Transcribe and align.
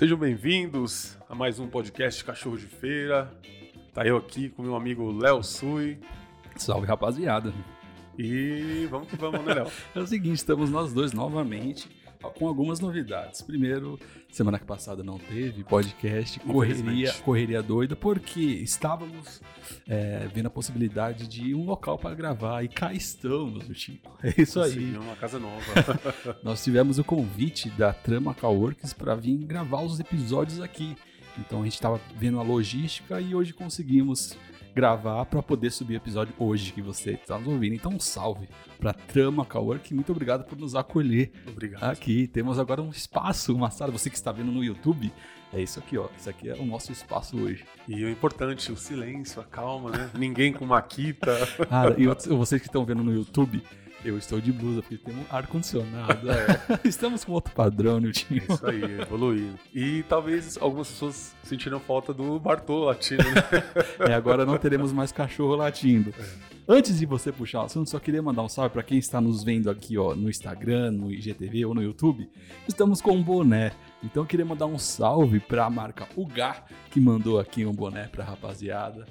Sejam 0.00 0.16
bem-vindos 0.16 1.18
a 1.28 1.34
mais 1.34 1.58
um 1.58 1.68
podcast 1.68 2.24
Cachorro 2.24 2.56
de 2.56 2.64
Feira. 2.64 3.30
Tá 3.92 4.02
eu 4.02 4.16
aqui 4.16 4.48
com 4.48 4.62
meu 4.62 4.74
amigo 4.74 5.12
Léo 5.12 5.42
Sui. 5.42 5.98
Salve, 6.56 6.86
rapaziada. 6.86 7.52
E 8.18 8.88
vamos 8.90 9.08
que 9.08 9.16
vamos, 9.16 9.44
né, 9.44 9.52
Léo? 9.52 9.66
É 9.94 9.98
o 9.98 10.06
seguinte, 10.06 10.36
estamos 10.36 10.70
nós 10.70 10.94
dois 10.94 11.12
novamente 11.12 11.86
com 12.28 12.46
algumas 12.46 12.80
novidades. 12.80 13.40
Primeiro, 13.40 13.98
semana 14.30 14.58
passada 14.58 15.02
não 15.02 15.18
teve 15.18 15.64
podcast, 15.64 16.38
correria, 16.40 17.12
correria 17.24 17.62
doida, 17.62 17.96
porque 17.96 18.40
estávamos 18.40 19.40
é, 19.88 20.28
vendo 20.32 20.46
a 20.46 20.50
possibilidade 20.50 21.26
de 21.26 21.54
um 21.54 21.64
local 21.64 21.98
para 21.98 22.14
gravar 22.14 22.62
e 22.62 22.68
cá 22.68 22.92
estamos, 22.92 23.68
o 23.68 23.74
Chico. 23.74 24.18
É 24.22 24.42
isso 24.42 24.60
aí. 24.60 24.72
Sim, 24.72 24.96
uma 24.98 25.16
casa 25.16 25.38
nova. 25.38 25.62
Nós 26.42 26.62
tivemos 26.62 26.98
o 26.98 27.04
convite 27.04 27.70
da 27.70 27.92
Trama 27.92 28.34
Coworks 28.34 28.92
para 28.92 29.14
vir 29.14 29.36
gravar 29.38 29.82
os 29.82 29.98
episódios 29.98 30.60
aqui. 30.60 30.96
Então 31.38 31.60
a 31.60 31.64
gente 31.64 31.74
estava 31.74 32.00
vendo 32.16 32.38
a 32.38 32.42
logística 32.42 33.20
e 33.20 33.34
hoje 33.34 33.52
conseguimos 33.52 34.36
gravar 34.74 35.24
para 35.26 35.42
poder 35.42 35.70
subir 35.70 35.94
o 35.94 35.96
episódio 35.96 36.34
hoje 36.38 36.72
que 36.72 36.82
você 36.82 37.12
está 37.12 37.38
nos 37.38 37.48
ouvindo. 37.48 37.74
Então, 37.74 37.92
um 37.92 38.00
salve 38.00 38.48
para 38.78 38.92
Trama 38.92 39.44
Cowork. 39.44 39.92
Muito 39.94 40.12
obrigado 40.12 40.44
por 40.44 40.58
nos 40.58 40.74
acolher 40.74 41.32
Obrigado. 41.46 41.84
aqui. 41.84 42.26
Temos 42.26 42.58
agora 42.58 42.82
um 42.82 42.90
espaço, 42.90 43.54
uma 43.54 43.70
sala. 43.70 43.92
Você 43.92 44.08
que 44.08 44.16
está 44.16 44.32
vendo 44.32 44.52
no 44.52 44.62
YouTube, 44.62 45.12
é 45.52 45.60
isso 45.60 45.78
aqui, 45.78 45.98
ó. 45.98 46.08
Isso 46.16 46.30
aqui 46.30 46.48
é 46.48 46.54
o 46.54 46.64
nosso 46.64 46.92
espaço 46.92 47.36
hoje. 47.36 47.64
E 47.88 48.04
o 48.04 48.08
importante, 48.08 48.70
o 48.70 48.76
silêncio, 48.76 49.40
a 49.40 49.44
calma, 49.44 49.90
né? 49.90 50.10
Ninguém 50.16 50.52
com 50.52 50.64
maquita. 50.64 51.36
Cara, 51.68 51.96
e 51.98 52.06
vocês 52.06 52.60
que 52.60 52.68
estão 52.68 52.84
vendo 52.84 53.02
no 53.02 53.12
YouTube, 53.12 53.62
eu 54.04 54.16
estou 54.16 54.40
de 54.40 54.52
blusa 54.52 54.82
porque 54.82 54.96
tem 54.96 55.14
um 55.14 55.24
ar-condicionado. 55.30 56.30
É. 56.30 56.80
Estamos 56.84 57.24
com 57.24 57.32
outro 57.32 57.54
padrão, 57.54 58.00
Niltinho. 58.00 58.42
É 58.48 58.52
isso 58.52 58.66
aí, 58.66 59.00
evoluindo. 59.00 59.58
E 59.74 60.02
talvez 60.04 60.58
algumas 60.60 60.88
pessoas 60.88 61.34
sentiram 61.42 61.78
falta 61.80 62.12
do 62.12 62.38
Bartô 62.38 62.84
latindo, 62.84 63.24
né? 63.24 63.40
É, 64.10 64.14
agora 64.14 64.46
não 64.46 64.56
teremos 64.56 64.92
mais 64.92 65.12
cachorro 65.12 65.54
latindo. 65.54 66.14
É. 66.18 66.50
Antes 66.72 66.98
de 66.98 67.06
você 67.06 67.32
puxar 67.32 67.62
o 67.62 67.64
assunto, 67.64 67.90
só 67.90 67.98
queria 67.98 68.22
mandar 68.22 68.42
um 68.42 68.48
salve 68.48 68.70
para 68.70 68.82
quem 68.82 68.96
está 68.96 69.20
nos 69.20 69.42
vendo 69.42 69.68
aqui 69.68 69.98
ó, 69.98 70.14
no 70.14 70.30
Instagram, 70.30 70.92
no 70.92 71.10
IGTV 71.10 71.64
ou 71.64 71.74
no 71.74 71.82
YouTube. 71.82 72.30
Estamos 72.68 73.00
com 73.02 73.12
um 73.12 73.22
boné. 73.22 73.72
Então 74.02 74.22
eu 74.22 74.26
queria 74.26 74.46
mandar 74.46 74.66
um 74.66 74.78
salve 74.78 75.40
para 75.40 75.66
a 75.66 75.70
marca 75.70 76.06
Ugar, 76.16 76.64
que 76.90 77.00
mandou 77.00 77.40
aqui 77.40 77.66
um 77.66 77.72
boné 77.72 78.06
para 78.06 78.24
rapaziada. 78.24 79.06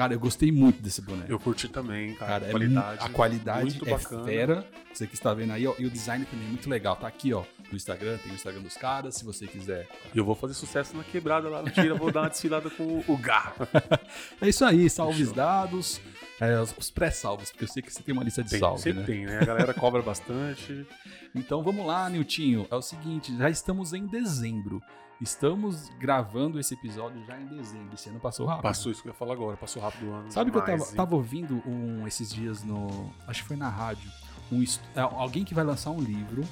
Cara, 0.00 0.14
eu 0.14 0.18
gostei 0.18 0.50
muito 0.50 0.80
desse 0.80 1.02
boné. 1.02 1.26
Eu 1.28 1.38
curti 1.38 1.68
também, 1.68 2.14
cara. 2.14 2.40
cara 2.40 2.46
a 2.46 2.50
qualidade, 2.50 3.02
é, 3.02 3.04
a 3.04 3.08
qualidade 3.10 3.80
é 3.84 3.90
bacana. 3.90 4.24
fera. 4.24 4.66
Você 4.90 5.06
que 5.06 5.12
está 5.12 5.34
vendo 5.34 5.52
aí, 5.52 5.66
ó, 5.66 5.74
e 5.78 5.84
o 5.84 5.90
design 5.90 6.24
também 6.24 6.46
é 6.46 6.48
muito 6.48 6.70
legal. 6.70 6.96
Tá 6.96 7.06
aqui, 7.06 7.34
ó, 7.34 7.44
no 7.70 7.76
Instagram, 7.76 8.16
tem 8.16 8.32
o 8.32 8.34
Instagram 8.34 8.62
dos 8.62 8.78
caras, 8.78 9.16
se 9.16 9.26
você 9.26 9.46
quiser. 9.46 9.86
E 10.14 10.16
eu 10.16 10.24
vou 10.24 10.34
fazer 10.34 10.54
sucesso 10.54 10.96
na 10.96 11.04
quebrada 11.04 11.50
lá 11.50 11.60
no 11.60 11.68
Tira, 11.68 11.94
vou 11.94 12.10
dar 12.10 12.22
uma 12.22 12.28
desfilada 12.30 12.70
com 12.70 13.04
o 13.06 13.16
Gar. 13.18 13.54
é 14.40 14.48
isso 14.48 14.64
aí, 14.64 14.88
salves 14.88 15.32
dados. 15.32 16.00
É, 16.40 16.58
os 16.58 16.90
pré-salvos, 16.90 17.50
porque 17.50 17.64
eu 17.64 17.68
sei 17.68 17.82
que 17.82 17.92
você 17.92 18.02
tem 18.02 18.14
uma 18.14 18.24
lista 18.24 18.42
de 18.42 18.48
tem, 18.48 18.58
salve, 18.58 18.80
sempre 18.80 19.00
né? 19.00 19.06
tem, 19.06 19.26
né? 19.26 19.40
A 19.42 19.44
galera 19.44 19.74
cobra 19.74 20.00
bastante. 20.00 20.86
Então 21.34 21.62
vamos 21.62 21.84
lá, 21.86 22.08
Niltinho. 22.08 22.66
É 22.70 22.74
o 22.74 22.80
seguinte, 22.80 23.36
já 23.36 23.50
estamos 23.50 23.92
em 23.92 24.06
dezembro. 24.06 24.80
Estamos 25.20 25.90
gravando 25.98 26.58
esse 26.58 26.72
episódio 26.74 27.22
já 27.26 27.38
em 27.38 27.46
dezembro. 27.46 27.94
Esse 27.94 28.08
ano 28.08 28.18
passou 28.18 28.46
rápido. 28.46 28.62
Passou 28.62 28.90
isso 28.90 29.02
que 29.02 29.08
eu 29.08 29.12
ia 29.12 29.16
falar 29.18 29.34
agora, 29.34 29.56
passou 29.56 29.82
rápido 29.82 30.08
o 30.08 30.12
ano. 30.14 30.32
Sabe 30.32 30.50
que 30.50 30.56
eu 30.56 30.62
demais, 30.62 30.82
tava, 30.84 30.96
tava 30.96 31.14
ouvindo 31.16 31.62
um, 31.66 32.06
esses 32.06 32.30
dias 32.32 32.62
no. 32.62 33.12
Acho 33.26 33.42
que 33.42 33.48
foi 33.48 33.56
na 33.56 33.68
rádio. 33.68 34.10
Um, 34.50 34.62
é, 34.62 35.00
alguém 35.00 35.44
que 35.44 35.54
vai 35.54 35.62
lançar 35.62 35.90
um 35.90 36.00
livro 36.00 36.42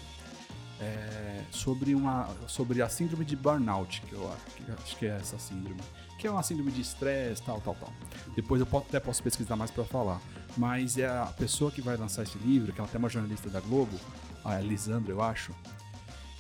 é, 0.80 1.42
sobre, 1.50 1.94
uma, 1.94 2.28
sobre 2.46 2.82
a 2.82 2.88
síndrome 2.88 3.24
de 3.24 3.34
burnout, 3.34 4.02
que 4.02 4.12
eu 4.12 4.30
acho 4.32 4.44
que, 4.56 4.70
acho 4.70 4.96
que 4.98 5.06
é 5.06 5.16
essa 5.16 5.38
síndrome. 5.38 5.80
Que 6.18 6.26
é 6.26 6.30
uma 6.30 6.42
síndrome 6.42 6.70
de 6.70 6.80
estresse, 6.82 7.42
tal, 7.42 7.60
tal, 7.60 7.74
tal. 7.74 7.92
Depois 8.36 8.60
eu 8.60 8.66
po- 8.66 8.78
até 8.78 9.00
posso 9.00 9.22
pesquisar 9.22 9.56
mais 9.56 9.70
pra 9.70 9.84
falar. 9.84 10.20
Mas 10.56 10.98
é 10.98 11.06
a 11.06 11.26
pessoa 11.26 11.70
que 11.70 11.80
vai 11.80 11.96
lançar 11.96 12.24
esse 12.24 12.36
livro, 12.38 12.72
que 12.72 12.80
ela 12.80 12.88
até 12.88 12.96
é 12.96 13.00
uma 13.00 13.08
jornalista 13.08 13.48
da 13.48 13.60
Globo, 13.60 13.96
a 14.44 14.58
Lisandra, 14.58 15.10
eu 15.12 15.22
acho. 15.22 15.54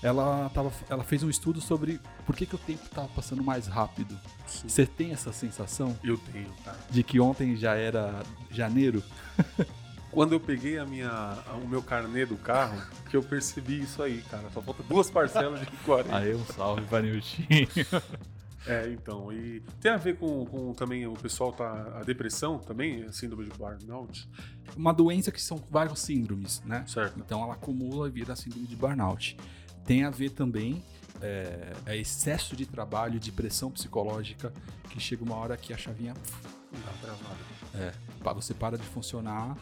Ela, 0.02 0.48
tava, 0.54 0.70
ela 0.88 1.02
fez 1.02 1.22
um 1.22 1.30
estudo 1.30 1.60
sobre 1.60 2.00
por 2.24 2.36
que, 2.36 2.46
que 2.46 2.54
o 2.54 2.58
tempo 2.58 2.88
tá 2.88 3.02
passando 3.14 3.42
mais 3.42 3.66
rápido. 3.66 4.18
Sim. 4.46 4.68
Você 4.68 4.86
tem 4.86 5.12
essa 5.12 5.32
sensação 5.32 5.96
Eu 6.04 6.16
tenho, 6.16 6.50
cara. 6.64 6.78
de 6.88 7.02
que 7.02 7.18
ontem 7.18 7.56
já 7.56 7.74
era 7.74 8.22
janeiro? 8.50 9.02
Quando 10.10 10.32
eu 10.32 10.40
peguei 10.40 10.78
a 10.78 10.86
minha, 10.86 11.36
o 11.62 11.68
meu 11.68 11.82
carnê 11.82 12.24
do 12.24 12.36
carro, 12.36 12.80
que 13.10 13.16
eu 13.16 13.22
percebi 13.22 13.82
isso 13.82 14.02
aí, 14.02 14.22
cara. 14.22 14.48
Só 14.54 14.62
falta 14.62 14.82
duas 14.84 15.10
parcelas 15.10 15.60
de 15.60 15.66
40. 15.84 16.16
Aí 16.16 16.34
um 16.34 16.44
salve 16.46 16.82
para 16.82 17.02
Niltinho. 17.02 17.68
É, 18.66 18.90
então. 18.90 19.32
E 19.32 19.62
tem 19.80 19.92
a 19.92 19.96
ver 19.96 20.16
com, 20.18 20.44
com 20.44 20.74
também 20.74 21.06
o 21.06 21.14
pessoal 21.14 21.52
tá. 21.52 21.98
A 22.00 22.02
depressão 22.04 22.58
também, 22.58 23.04
a 23.04 23.12
síndrome 23.12 23.44
de 23.44 23.56
burnout. 23.56 24.28
Uma 24.76 24.92
doença 24.92 25.30
que 25.32 25.40
são 25.40 25.62
vários 25.70 26.00
síndromes, 26.00 26.60
né? 26.66 26.84
Certo. 26.86 27.18
Então 27.18 27.42
ela 27.42 27.54
acumula 27.54 28.08
e 28.08 28.10
vira 28.10 28.34
a 28.34 28.36
síndrome 28.36 28.66
de 28.66 28.76
burnout. 28.76 29.36
Tem 29.88 30.04
a 30.04 30.10
ver 30.10 30.28
também 30.32 30.84
é, 31.22 31.72
é 31.86 31.96
excesso 31.96 32.54
de 32.54 32.66
trabalho, 32.66 33.18
de 33.18 33.32
pressão 33.32 33.70
psicológica, 33.70 34.52
que 34.90 35.00
chega 35.00 35.24
uma 35.24 35.34
hora 35.34 35.56
que 35.56 35.72
a 35.72 35.78
chavinha 35.78 36.12
Dá 36.12 36.92
travada. 37.00 37.38
é, 37.74 37.94
você 38.34 38.52
para 38.52 38.76
de 38.76 38.84
funcionar. 38.84 39.56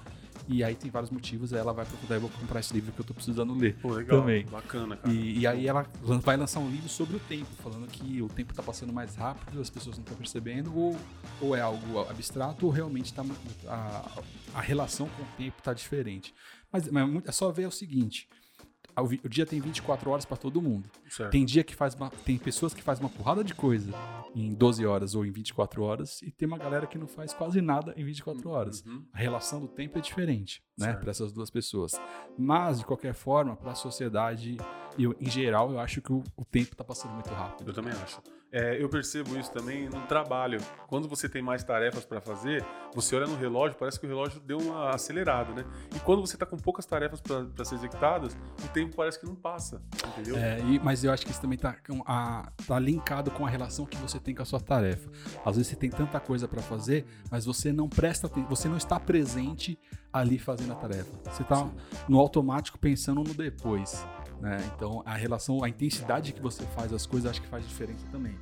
E 0.49 0.65
aí 0.65 0.75
tem 0.75 0.91
vários 0.91 1.11
motivos, 1.13 1.53
aí 1.53 1.61
ela 1.61 1.73
vai 1.73 1.87
procurar, 1.87 2.17
eu 2.17 2.21
vou 2.23 2.31
comprar 2.31 2.59
esse 2.59 2.75
livro 2.75 2.93
que 2.93 3.01
eu 3.01 3.05
tô 3.05 3.15
precisando 3.15 3.55
ler. 3.55 3.77
Pô, 3.81 3.93
legal. 3.93 4.21
Também. 4.21 4.45
Bacana, 4.47 4.97
cara. 4.97 5.15
E, 5.15 5.39
e 5.39 5.47
aí 5.47 5.69
ela 5.69 5.87
vai 6.03 6.37
lançar 6.37 6.59
um 6.59 6.69
livro 6.69 6.89
sobre 6.89 7.17
o 7.17 7.21
tempo, 7.21 7.47
falando 7.63 7.87
que 7.87 8.21
o 8.21 8.29
tempo 8.29 8.53
tá 8.53 8.65
passando 8.65 8.93
mais 8.93 9.15
rápido, 9.15 9.61
as 9.61 9.71
pessoas 9.71 9.97
não 9.97 10.03
estão 10.03 10.17
percebendo, 10.17 10.77
ou, 10.77 10.97
ou 11.41 11.55
é 11.55 11.61
algo 11.61 12.01
abstrato, 12.01 12.67
ou 12.67 12.73
realmente 12.73 13.15
tá, 13.15 13.25
a, 13.69 14.23
a 14.55 14.61
relação 14.61 15.09
com 15.09 15.23
o 15.23 15.27
tempo 15.37 15.63
tá 15.63 15.73
diferente. 15.73 16.35
Mas, 16.73 16.89
mas 16.91 17.15
é 17.15 17.29
é 17.29 17.33
só 17.33 17.53
ver 17.53 17.67
o 17.67 17.73
seguinte: 17.73 18.29
o, 19.03 19.29
dia 19.29 19.45
tem 19.45 19.61
24 19.61 20.11
horas 20.11 20.25
para 20.25 20.37
todo 20.37 20.61
mundo. 20.63 20.89
Certo. 21.09 21.31
Tem 21.31 21.45
dia 21.45 21.63
que 21.63 21.75
faz 21.75 21.95
uma, 21.95 22.11
tem 22.11 22.39
pessoas 22.39 22.73
que 22.73 22.83
fazem 22.83 23.05
uma 23.05 23.11
porrada 23.11 23.45
de 23.45 23.55
coisa 23.55 23.93
em 24.35 24.53
12 24.55 24.85
horas 24.87 25.15
ou 25.15 25.25
em 25.25 25.31
24 25.31 25.83
horas, 25.83 26.21
e 26.23 26.31
tem 26.31 26.47
uma 26.47 26.59
galera 26.59 26.87
que 26.87 26.99
não 26.99 27.07
faz 27.07 27.33
quase 27.33 27.61
nada 27.61 27.95
em 27.97 28.05
24 28.05 28.49
horas. 28.51 28.85
Uhum. 28.85 29.05
A 29.13 29.19
relação 29.19 29.61
do 29.61 29.69
tempo 29.69 29.99
é 29.99 30.01
diferente, 30.01 30.63
né, 30.79 30.93
para 30.95 31.11
essas 31.11 31.33
duas 31.33 31.49
pessoas. 31.51 31.93
Mas 32.39 32.79
de 32.79 32.85
qualquer 32.85 33.15
forma, 33.15 33.57
para 33.57 33.73
a 33.73 33.75
sociedade 33.75 34.57
e 34.99 35.05
eu- 35.05 35.17
em 35.21 35.31
geral, 35.31 35.71
eu 35.71 35.79
acho 35.79 36.01
que 36.03 36.13
o, 36.13 36.23
o 36.37 36.45
tempo 36.45 36.75
tá 36.77 36.85
passando 36.85 37.13
muito 37.15 37.31
rápido. 37.31 37.69
Eu 37.71 37.75
também 37.75 37.93
acho. 37.93 38.21
É, 38.53 38.81
eu 38.81 38.89
percebo 38.89 39.37
isso 39.37 39.51
também 39.53 39.89
no 39.89 40.01
trabalho. 40.07 40.61
Quando 40.87 41.09
você 41.09 41.29
tem 41.29 41.43
mais 41.43 41.63
tarefas 41.65 42.05
para 42.05 42.21
fazer, 42.21 42.65
você 42.95 43.15
olha 43.17 43.27
no 43.27 43.37
relógio, 43.37 43.77
parece 43.77 43.99
que 43.99 44.07
o 44.07 44.09
relógio 44.09 44.41
deu 44.41 44.59
uma 44.59 44.91
acelerada, 44.95 45.53
né? 45.53 45.65
E 45.95 45.99
quando 46.01 46.21
você 46.21 46.37
tá 46.37 46.47
com 46.47 46.57
poucas 46.57 46.87
tarefas 46.87 47.21
para 47.21 47.65
ser 47.65 47.75
executadas, 47.75 48.37
o 48.65 48.69
tempo 48.69 48.95
parece 48.97 49.19
que 49.21 49.27
não 49.27 49.35
passa, 49.35 49.83
entendeu? 50.13 50.37
É, 50.39 50.61
e- 50.61 50.79
mas 50.79 51.03
eu 51.05 51.13
acho 51.13 51.27
que 51.27 51.33
isso 51.33 51.41
também 51.41 51.59
tá, 51.59 51.77
a- 52.07 52.51
tá 52.67 52.79
linkado 52.79 53.31
com 53.33 53.45
a 53.45 53.51
relação 53.51 53.85
que 53.85 53.97
você 53.99 54.19
tem 54.19 54.35
com 54.35 54.43
a 54.43 54.47
sua 54.47 54.61
tarefa. 54.61 55.11
Às 55.45 55.57
vezes 55.57 55.67
você 55.73 55.77
tem 55.77 55.91
tanta 55.91 56.19
coisa 56.21 56.47
para 56.49 56.63
fazer, 56.63 57.05
mas 57.31 57.45
você 57.45 57.73
não 57.73 57.89
presta 57.89 58.27
atenção, 58.29 58.49
você 58.49 58.69
não 58.69 58.77
está 58.77 58.99
presente 58.99 59.79
ali 60.13 60.39
fazendo 60.39 60.73
a 60.73 60.77
tarefa. 60.77 61.11
Você 61.31 61.43
tá 61.45 61.69
no 62.09 62.19
automático 62.19 62.79
pensando 62.79 63.23
no 63.23 63.35
depois. 63.35 64.07
Né? 64.41 64.59
Então 64.77 65.03
a 65.07 65.15
relação, 65.15 65.63
a 65.65 65.69
intensidade 65.69 66.33
que 66.33 66.41
você 66.43 66.63
faz 66.67 66.93
as 66.93 67.07
coisas, 67.07 67.31
acho 67.31 67.41
que 67.43 67.49
faz 67.49 67.67
diferença 67.67 68.05
também. 68.13 68.37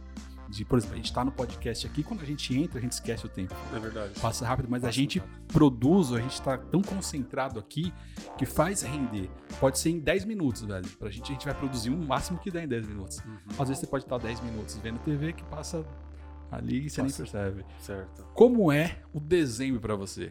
De, 0.49 0.63
por 0.65 0.77
exemplo, 0.77 0.95
a 0.95 0.99
gente 0.99 1.13
tá 1.13 1.25
no 1.25 1.33
podcast 1.33 1.87
aqui, 1.87 2.03
quando 2.03 2.21
a 2.21 2.25
gente 2.27 2.55
entra, 2.57 2.79
a 2.79 2.83
gente 2.83 2.93
esquece 2.93 3.25
o 3.25 3.29
tempo. 3.31 3.55
É 3.75 3.79
verdade. 3.79 4.13
Passa 4.21 4.47
rápido, 4.47 4.69
mas 4.69 4.85
a 4.85 4.89
Passa 4.89 4.97
gente 4.99 5.19
rápido. 5.19 5.47
produz, 5.49 6.13
a 6.13 6.21
gente 6.21 6.43
tá 6.43 6.59
tão 6.59 6.83
concentrado 6.83 7.59
aqui 7.59 7.93
que 8.37 8.45
faz 8.45 8.83
render. 8.83 9.31
Pode 9.59 9.79
ser 9.79 9.89
em 9.91 9.99
10 9.99 10.27
minutos, 10.27 10.63
velho. 10.63 10.87
Pra 10.99 11.09
gente, 11.11 11.31
a 11.31 11.35
gente 11.35 11.47
vai 11.47 11.55
produzir 11.55 11.89
o 11.91 11.97
máximo 11.97 12.39
que 12.39 12.51
der 12.51 12.65
em 12.65 12.69
10 12.69 12.87
minutos. 12.87 13.19
Uhum. 13.25 13.39
Às 13.59 13.69
vezes 13.69 13.79
você 13.79 13.87
pode 13.87 14.05
estar 14.05 14.19
10 14.19 14.41
minutos 14.43 14.77
vendo 14.77 14.99
TV 14.99 15.33
que 15.33 15.43
passa 15.45 15.83
ali 16.53 16.85
e 16.87 16.91
você 16.91 17.03
Passa. 17.03 17.23
nem 17.23 17.31
percebe. 17.33 17.67
Certo. 17.79 18.25
Como 18.35 18.71
é 18.71 18.99
o 19.15 19.19
dezembro 19.21 19.81
pra 19.81 19.97
você? 19.97 20.31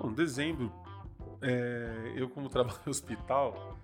Bom, 0.00 0.12
dezembro, 0.12 0.70
é, 1.40 2.12
eu 2.14 2.28
como 2.28 2.48
trabalho 2.50 2.78
em 2.86 2.90
hospital, 2.90 3.78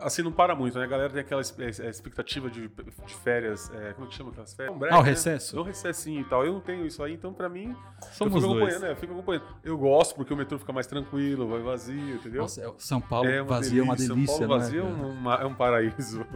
assim 0.00 0.22
não 0.22 0.32
para 0.32 0.54
muito, 0.54 0.78
né? 0.78 0.84
A 0.84 0.88
galera 0.88 1.10
tem 1.10 1.20
aquela 1.20 1.40
es- 1.40 1.54
é, 1.58 1.88
expectativa 1.88 2.48
de, 2.50 2.68
de 2.68 3.14
férias, 3.22 3.70
é, 3.74 3.92
como 3.92 4.06
é 4.06 4.10
que 4.10 4.14
chama 4.16 4.30
aquelas 4.30 4.54
férias? 4.54 4.74
Um 4.74 4.78
break, 4.78 4.94
Ah, 4.94 4.98
o 5.00 5.02
né? 5.02 5.08
recesso? 5.10 5.56
É 5.56 5.60
um 5.60 5.64
recessinho 5.64 6.20
e 6.20 6.24
tal. 6.24 6.44
Eu 6.44 6.54
não 6.54 6.60
tenho 6.60 6.86
isso 6.86 7.02
aí, 7.02 7.12
então 7.12 7.32
pra 7.32 7.48
mim, 7.48 7.76
Somos 8.12 8.34
eu 8.34 8.40
fico 8.40 8.54
dois. 8.54 8.74
acompanhando, 8.74 8.82
né? 8.82 8.90
Eu 8.92 8.96
fico 8.96 9.12
acompanhando. 9.12 9.44
Eu 9.62 9.78
gosto 9.78 10.14
porque 10.14 10.32
o 10.32 10.36
metrô 10.36 10.58
fica 10.58 10.72
mais 10.72 10.86
tranquilo, 10.86 11.48
vai 11.48 11.60
vazio, 11.60 12.14
entendeu? 12.16 12.42
Nossa, 12.42 12.62
é- 12.62 12.72
São 12.78 13.00
Paulo 13.00 13.28
é 13.28 13.40
uma 13.42 13.48
vazio 13.48 13.80
é 13.80 13.84
uma 13.84 13.96
delícia, 13.96 14.26
São 14.36 14.46
Paulo 14.48 14.60
vazio 14.60 14.82
é, 14.82 14.90
né? 14.90 15.04
uma- 15.20 15.34
é 15.36 15.44
um 15.46 15.54
paraíso. 15.54 16.26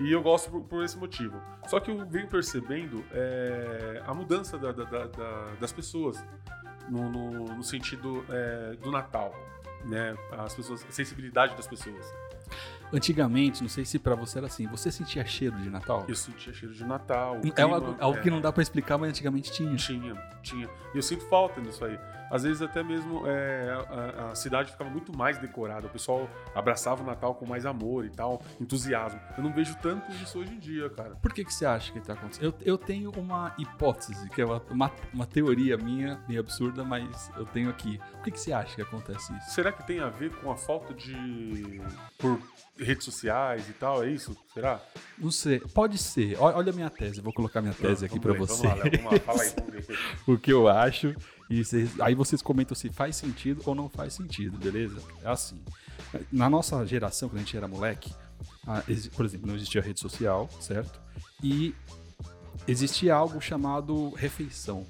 E 0.00 0.12
eu 0.12 0.22
gosto 0.22 0.48
por, 0.50 0.60
por 0.62 0.84
esse 0.84 0.96
motivo. 0.96 1.40
Só 1.66 1.80
que 1.80 1.90
eu 1.90 2.06
venho 2.06 2.28
percebendo 2.28 3.04
é, 3.12 4.00
a 4.06 4.14
mudança 4.14 4.56
da- 4.56 4.70
da- 4.70 4.84
da- 4.84 5.06
da- 5.06 5.54
das 5.60 5.72
pessoas 5.72 6.24
no, 6.88 7.10
no- 7.10 7.54
no 7.56 7.62
sentido 7.64 8.24
é, 8.30 8.76
do 8.76 8.90
Natal. 8.92 9.34
Né? 9.84 10.16
As 10.32 10.54
pessoas, 10.54 10.84
a 10.88 10.92
sensibilidade 10.92 11.54
das 11.56 11.66
pessoas. 11.66 12.12
Antigamente, 12.92 13.62
não 13.62 13.68
sei 13.68 13.84
se 13.84 13.98
pra 13.98 14.14
você 14.14 14.38
era 14.38 14.46
assim, 14.46 14.66
você 14.66 14.90
sentia 14.90 15.24
cheiro 15.24 15.56
de 15.58 15.68
Natal? 15.68 16.04
Eu 16.08 16.14
sentia 16.14 16.52
cheiro 16.52 16.74
de 16.74 16.84
Natal. 16.84 17.38
É 17.56 17.62
algo, 17.62 17.80
clima, 17.80 17.96
algo 18.00 18.18
é. 18.18 18.22
que 18.22 18.30
não 18.30 18.40
dá 18.40 18.52
pra 18.52 18.62
explicar, 18.62 18.96
mas 18.96 19.10
antigamente 19.10 19.52
tinha. 19.52 19.76
Tinha, 19.76 20.14
tinha. 20.42 20.68
E 20.94 20.96
eu 20.96 21.02
sinto 21.02 21.24
falta 21.28 21.60
disso 21.60 21.84
aí. 21.84 21.98
Às 22.30 22.42
vezes 22.42 22.62
até 22.62 22.82
mesmo 22.82 23.22
é, 23.26 23.70
a, 23.88 24.30
a 24.30 24.34
cidade 24.34 24.70
ficava 24.70 24.90
muito 24.90 25.16
mais 25.16 25.38
decorada. 25.38 25.86
O 25.86 25.90
pessoal 25.90 26.28
abraçava 26.54 27.02
o 27.02 27.06
Natal 27.06 27.34
com 27.34 27.46
mais 27.46 27.64
amor 27.66 28.04
e 28.04 28.10
tal, 28.10 28.42
entusiasmo. 28.60 29.20
Eu 29.36 29.42
não 29.42 29.52
vejo 29.52 29.76
tanto 29.80 30.10
isso 30.22 30.38
hoje 30.38 30.52
em 30.52 30.58
dia, 30.58 30.88
cara. 30.90 31.16
Por 31.16 31.32
que, 31.32 31.44
que 31.44 31.52
você 31.52 31.66
acha 31.66 31.92
que 31.92 32.00
tá 32.00 32.12
acontecendo? 32.12 32.44
Eu, 32.44 32.54
eu 32.64 32.78
tenho 32.78 33.10
uma 33.16 33.54
hipótese, 33.58 34.28
que 34.30 34.40
é 34.40 34.44
uma, 34.44 34.62
uma, 34.70 34.92
uma 35.12 35.26
teoria 35.26 35.76
minha, 35.76 36.22
meio 36.28 36.40
absurda, 36.40 36.84
mas 36.84 37.30
eu 37.36 37.46
tenho 37.46 37.70
aqui. 37.70 37.98
Por 38.12 38.24
que, 38.24 38.30
que 38.32 38.40
você 38.40 38.52
acha 38.52 38.74
que 38.74 38.82
acontece 38.82 39.32
isso? 39.36 39.50
Será 39.50 39.72
que 39.72 39.86
tem 39.86 40.00
a 40.00 40.08
ver 40.08 40.30
com 40.36 40.50
a 40.50 40.56
falta 40.56 40.92
de. 40.94 41.80
por 42.18 42.38
redes 42.78 43.04
sociais 43.04 43.68
e 43.68 43.72
tal? 43.72 44.04
É 44.04 44.10
isso? 44.10 44.36
Será? 44.54 44.80
Não 45.16 45.30
sei, 45.30 45.60
pode 45.60 45.98
ser. 45.98 46.36
Olha 46.38 46.70
a 46.70 46.74
minha 46.74 46.90
tese, 46.90 47.18
eu 47.18 47.24
vou 47.24 47.32
colocar 47.32 47.60
minha 47.60 47.74
tese 47.74 48.04
aqui 48.04 48.20
pra 48.20 48.32
Vamos 48.32 48.50
você. 48.50 48.66
Vamos 48.66 48.84
lá, 48.84 48.90
vamos 48.90 49.12
lá, 49.12 49.20
fala 49.20 49.42
aí, 49.42 49.52
vamos 49.58 49.86
ver. 49.86 49.98
o 50.26 50.38
que 50.38 50.52
eu 50.52 50.68
acho. 50.68 51.14
E 51.50 51.62
aí 52.00 52.14
vocês 52.14 52.42
comentam 52.42 52.74
se 52.76 52.90
faz 52.90 53.16
sentido 53.16 53.62
ou 53.64 53.74
não 53.74 53.88
faz 53.88 54.12
sentido, 54.14 54.58
beleza? 54.58 55.00
É 55.22 55.28
assim. 55.30 55.58
Na 56.30 56.48
nossa 56.50 56.84
geração, 56.86 57.28
quando 57.28 57.38
a 57.38 57.44
gente 57.44 57.56
era 57.56 57.66
moleque, 57.66 58.12
a- 58.66 58.82
exi- 58.88 59.10
por 59.10 59.24
exemplo, 59.24 59.46
não 59.46 59.56
existia 59.56 59.80
rede 59.80 59.98
social, 60.00 60.48
certo? 60.60 61.00
E 61.42 61.74
existia 62.66 63.14
algo 63.14 63.40
chamado 63.40 64.10
refeição. 64.10 64.86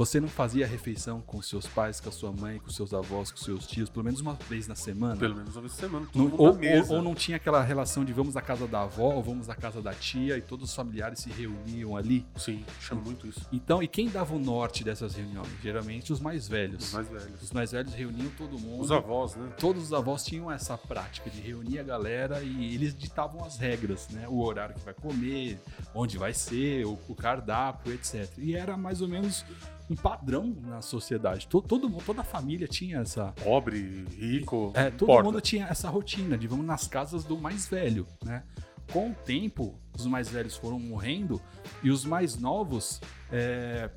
Você 0.00 0.18
não 0.18 0.28
fazia 0.28 0.66
refeição 0.66 1.20
com 1.20 1.42
seus 1.42 1.66
pais, 1.66 2.00
com 2.00 2.08
a 2.08 2.12
sua 2.12 2.32
mãe, 2.32 2.58
com 2.58 2.70
seus 2.70 2.94
avós, 2.94 3.30
com 3.30 3.36
seus 3.36 3.66
tios, 3.66 3.90
pelo 3.90 4.02
menos 4.02 4.22
uma 4.22 4.32
vez 4.48 4.66
na 4.66 4.74
semana? 4.74 5.14
Pelo 5.14 5.36
menos 5.36 5.54
uma 5.54 5.60
vez 5.60 5.74
por 5.74 5.78
semana, 5.78 6.06
Não- 6.14 6.32
ou, 6.38 6.54
na 6.54 6.70
ou- 6.88 6.92
ou 6.96 7.02
não 7.02 7.14
tinha 7.14 7.36
aquela 7.36 7.62
relação 7.62 8.02
de 8.02 8.10
vamos 8.10 8.34
à 8.34 8.40
casa 8.40 8.66
da 8.66 8.80
avó 8.84 9.12
ou 9.12 9.22
vamos 9.22 9.50
à 9.50 9.54
casa 9.54 9.82
da 9.82 9.92
tia 9.92 10.38
e 10.38 10.40
todos 10.40 10.70
os 10.70 10.74
familiares 10.74 11.18
se 11.18 11.28
reuniam 11.28 11.94
ali. 11.98 12.24
Sim, 12.38 12.64
chama 12.80 13.02
muito 13.02 13.26
isso. 13.26 13.46
Então, 13.52 13.82
e 13.82 13.86
quem 13.86 14.08
dava 14.08 14.34
o 14.34 14.38
norte 14.38 14.82
dessas 14.82 15.14
reuniões? 15.14 15.50
Geralmente 15.62 16.14
os 16.14 16.18
mais 16.18 16.48
velhos. 16.48 16.82
Os 16.86 16.92
mais 16.94 17.08
velhos. 17.10 17.42
Os 17.42 17.52
mais 17.52 17.70
velhos 17.72 17.92
reuniam 17.92 18.30
todo 18.38 18.58
mundo. 18.58 18.80
Os 18.82 18.90
avós, 18.90 19.36
né? 19.36 19.52
Todos 19.58 19.82
os 19.82 19.92
avós 19.92 20.24
tinham 20.24 20.50
essa 20.50 20.78
prática 20.78 21.28
de 21.28 21.42
reunir 21.42 21.78
a 21.78 21.82
galera 21.82 22.42
e 22.42 22.74
eles 22.74 22.96
ditavam 22.96 23.44
as 23.44 23.58
regras, 23.58 24.08
né? 24.08 24.26
O 24.26 24.40
horário 24.42 24.74
que 24.74 24.80
vai 24.80 24.94
comer, 24.94 25.60
onde 25.94 26.16
vai 26.16 26.32
ser, 26.32 26.86
o, 26.86 26.98
o 27.06 27.14
cardápio, 27.14 27.92
etc. 27.92 28.26
E 28.38 28.56
era 28.56 28.78
mais 28.78 29.02
ou 29.02 29.08
menos 29.08 29.44
um 29.90 29.94
padrão 29.96 30.56
na 30.62 30.80
sociedade. 30.80 31.48
To- 31.48 31.60
Todo, 31.60 31.88
mundo, 31.90 32.02
toda 32.06 32.20
a 32.20 32.24
família 32.24 32.68
tinha 32.68 32.98
essa. 33.00 33.32
Pobre, 33.42 34.04
rico. 34.16 34.70
É, 34.74 34.90
todo 34.90 35.04
importa. 35.10 35.22
mundo 35.24 35.40
tinha 35.40 35.66
essa 35.66 35.88
rotina 35.90 36.38
de 36.38 36.46
vamos 36.46 36.64
nas 36.64 36.86
casas 36.86 37.24
do 37.24 37.36
mais 37.36 37.66
velho, 37.68 38.06
né? 38.24 38.44
Com 38.92 39.10
o 39.10 39.14
tempo, 39.14 39.78
os 39.96 40.06
mais 40.06 40.28
velhos 40.28 40.56
foram 40.56 40.78
morrendo 40.78 41.40
e 41.82 41.90
os 41.90 42.04
mais 42.04 42.36
novos 42.38 43.00
é, 43.30 43.90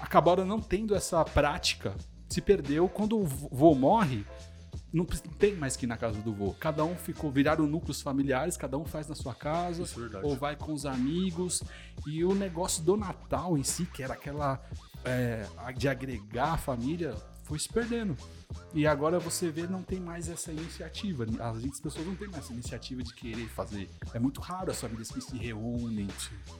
acabaram 0.00 0.44
não 0.44 0.60
tendo 0.60 0.94
essa 0.94 1.24
prática. 1.24 1.94
Se 2.28 2.40
perdeu 2.40 2.88
quando 2.88 3.18
o 3.18 3.24
vô 3.24 3.74
morre. 3.74 4.24
Não 4.90 5.04
tem 5.04 5.54
mais 5.54 5.76
que 5.76 5.84
ir 5.84 5.86
na 5.86 5.98
casa 5.98 6.18
do 6.22 6.32
vô. 6.32 6.54
Cada 6.58 6.82
um 6.82 6.94
ficou, 6.96 7.30
viraram 7.30 7.66
núcleos 7.66 8.00
familiares, 8.00 8.56
cada 8.56 8.78
um 8.78 8.86
faz 8.86 9.06
na 9.06 9.14
sua 9.14 9.34
casa, 9.34 9.82
é 9.82 10.24
ou 10.24 10.34
vai 10.34 10.56
com 10.56 10.72
os 10.72 10.86
amigos. 10.86 11.62
E 12.06 12.24
o 12.24 12.34
negócio 12.34 12.82
do 12.82 12.96
Natal 12.96 13.58
em 13.58 13.62
si, 13.62 13.84
que 13.84 14.02
era 14.02 14.14
aquela 14.14 14.58
é, 15.04 15.46
de 15.76 15.88
agregar 15.88 16.52
a 16.54 16.58
família, 16.58 17.14
foi 17.44 17.58
se 17.58 17.68
perdendo. 17.68 18.16
E 18.74 18.86
agora 18.86 19.18
você 19.18 19.50
vê, 19.50 19.66
não 19.66 19.82
tem 19.82 19.98
mais 20.00 20.28
essa 20.28 20.52
iniciativa. 20.52 21.24
As 21.40 21.80
pessoas 21.80 22.06
não 22.06 22.14
têm 22.14 22.28
mais 22.28 22.44
essa 22.44 22.52
iniciativa 22.52 23.02
de 23.02 23.14
querer 23.14 23.48
fazer. 23.48 23.88
É 24.12 24.18
muito 24.18 24.40
raro 24.40 24.70
as 24.70 24.80
famílias 24.80 25.10
que 25.10 25.20
se 25.20 25.36
reúnem, 25.36 26.08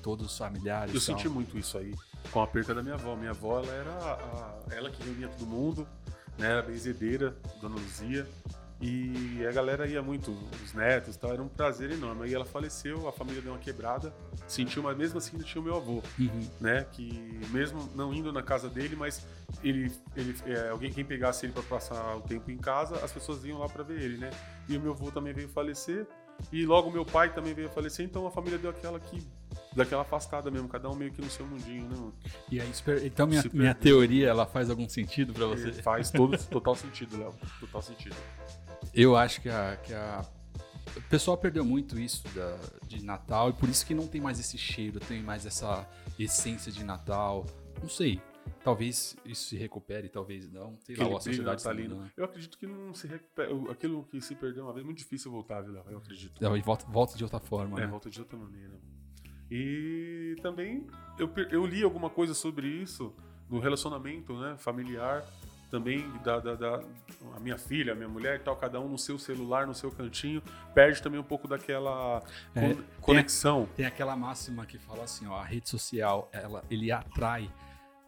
todos 0.03 0.27
os 0.33 0.39
familiares. 0.39 0.95
Eu 0.95 1.01
senti 1.01 1.29
muito 1.29 1.59
isso 1.59 1.77
aí 1.77 1.95
com 2.33 2.41
a 2.43 2.47
perca 2.47 2.75
da 2.75 2.83
minha 2.83 2.95
avó. 2.95 3.15
Minha 3.17 3.31
avó, 3.31 3.61
ela 3.63 3.73
era 3.73 3.91
a- 3.93 4.59
ela 4.75 4.91
que 4.91 5.03
reunia 5.03 5.29
todo 5.29 5.47
mundo, 5.47 5.87
né? 6.39 6.51
Era 6.51 6.63
benzedeira, 6.63 7.37
Dona 7.61 7.75
Luzia. 7.77 8.27
E 8.81 9.45
a 9.45 9.51
galera 9.51 9.89
ia 9.89 10.01
muito, 10.01 10.31
os 10.65 10.73
netos 10.73 11.17
e 11.17 11.19
tal, 11.19 11.33
era 11.33 11.43
um 11.43 11.49
prazer 11.49 11.91
enorme. 11.91 12.25
Aí 12.27 12.35
ela 12.35 12.45
faleceu, 12.45 13.09
a 13.09 13.13
família 13.13 13.43
deu 13.43 13.53
uma 13.53 13.59
quebrada, 13.59 14.15
sentiu, 14.47 14.85
mas 14.85 14.97
mesmo 14.97 15.19
assim 15.19 15.37
tinha 15.39 15.61
o 15.61 15.65
meu 15.65 15.75
avô, 15.77 16.01
Uhum. 16.17 16.49
né? 16.61 16.87
Que 16.93 17.41
mesmo 17.51 17.91
não 17.97 18.15
indo 18.15 18.33
na 18.33 18.43
casa 18.43 18.69
dele, 18.71 18.95
mas 18.95 19.27
ele, 19.65 19.91
ele 20.15 20.37
é, 20.47 20.69
alguém 20.69 20.93
quem 20.93 21.05
pegasse 21.05 21.45
ele 21.47 21.53
para 21.53 21.65
passar 21.65 22.17
o 22.17 22.21
tempo 22.21 22.51
em 22.53 22.57
casa, 22.59 23.05
as 23.05 23.11
pessoas 23.11 23.45
iam 23.45 23.59
lá 23.59 23.69
para 23.69 23.83
ver 23.83 24.01
ele, 24.01 24.17
né? 24.17 24.31
E 24.69 24.77
o 24.77 24.81
meu 24.81 24.93
avô 24.93 25.11
também 25.11 25.33
veio 25.33 25.49
falecer, 25.49 26.07
e 26.53 26.65
logo 26.65 26.89
meu 26.89 27.05
pai 27.05 27.33
também 27.35 27.53
veio 27.55 27.69
falecer, 27.71 28.07
então 28.07 28.29
a 28.29 28.31
família 28.31 28.59
deu 28.59 28.71
aquela 28.71 29.01
que 29.01 29.27
daquela 29.75 30.03
afastada 30.03 30.51
mesmo, 30.53 30.69
cada 30.69 30.89
um 30.89 30.95
meio 30.95 31.11
que 31.13 31.21
no 31.21 31.29
seu 31.31 31.45
mundinho, 31.45 31.89
né? 31.89 31.97
mano? 31.97 32.15
E 32.51 32.61
aí, 32.61 32.71
então 33.05 33.27
minha, 33.27 33.43
minha 33.53 33.75
teoria, 33.75 34.29
ela 34.29 34.47
faz 34.47 34.71
algum 34.71 34.89
sentido 34.89 35.33
pra 35.33 35.47
você? 35.47 35.73
Faz 35.73 36.11
todo 36.13 36.39
total 36.47 36.77
sentido, 36.77 37.19
Léo. 37.19 37.35
Total 37.61 37.83
sentido. 37.83 38.17
Eu 38.95 39.17
acho 39.17 39.41
que 39.41 39.49
a, 39.49 39.77
que 39.77 39.93
a- 39.95 40.25
o 40.97 41.03
pessoal 41.09 41.37
perdeu 41.37 41.65
muito 41.65 41.99
isso 41.99 42.23
da- 42.35 42.59
de 42.87 43.05
Natal 43.05 43.51
e 43.51 43.53
por 43.53 43.69
isso 43.69 43.85
que 43.87 43.95
não 43.95 44.07
tem 44.07 44.21
mais 44.21 44.41
esse 44.41 44.57
cheiro, 44.59 44.99
tem 45.01 45.23
mais 45.23 45.45
essa 45.47 45.89
essência 46.19 46.73
de 46.73 46.83
Natal. 46.85 47.47
Não 47.81 47.89
sei. 47.89 48.21
Talvez 48.65 49.15
isso 49.27 49.51
se 49.51 49.57
recupere, 49.57 50.09
talvez 50.09 50.51
não. 50.51 50.79
Sei 50.81 50.97
lá, 50.97 51.05
a 51.05 51.21
sociedade 51.21 51.63
natalino. 51.63 51.97
tá 51.97 52.03
né? 52.03 52.11
Eu 52.17 52.25
acredito 52.25 52.57
que 52.59 52.67
não 52.67 52.95
se 52.95 53.07
recupera. 53.07 53.51
Aquilo 53.71 54.05
que 54.05 54.21
se 54.23 54.35
perdeu 54.35 54.65
uma 54.65 54.73
vez 54.73 54.83
é 54.83 54.87
muito 54.87 54.99
difícil 54.99 55.31
voltar, 55.31 55.61
viu? 55.61 55.75
Eu 55.89 55.99
acredito. 55.99 56.43
E 56.43 56.61
volta, 56.63 56.87
volta 56.87 57.17
de 57.17 57.23
outra 57.23 57.39
forma, 57.39 57.79
É, 57.79 57.83
né? 57.83 57.87
volta 57.87 58.09
de 58.09 58.19
outra 58.19 58.39
maneira. 58.39 58.73
E 59.51 60.35
também 60.43 60.87
eu, 61.19 61.31
eu 61.51 61.65
li 61.67 61.83
alguma 61.83 62.11
coisa 62.11 62.35
sobre 62.35 62.67
isso 62.67 63.15
no 63.49 63.59
relacionamento 63.61 64.35
né, 64.39 64.57
familiar. 64.59 65.25
Também 65.71 66.11
da, 66.25 66.41
da, 66.41 66.55
da- 66.55 66.81
a 67.37 67.41
minha 67.41 67.59
filha, 67.59 67.93
a 67.93 67.95
minha 67.95 68.09
mulher 68.09 68.37
e 68.37 68.39
tal, 68.39 68.57
cada 68.57 68.81
um 68.81 68.89
no 68.89 68.99
seu 68.99 69.19
celular, 69.19 69.67
no 69.67 69.75
seu 69.75 69.91
cantinho, 69.91 70.43
perde 70.75 71.03
também 71.03 71.21
um 71.21 71.25
pouco 71.25 71.47
daquela 71.47 72.23
É, 72.55 72.75
con- 72.75 72.83
conexão. 73.03 73.69
Tem 73.77 73.85
aquela 73.85 74.17
máxima 74.17 74.65
que 74.65 74.79
fala 74.79 75.05
assim, 75.05 75.27
ó, 75.27 75.37
a 75.39 75.45
rede 75.45 75.69
social, 75.69 76.29
ela, 76.33 76.65
ele 76.71 76.91
atrai 76.91 77.53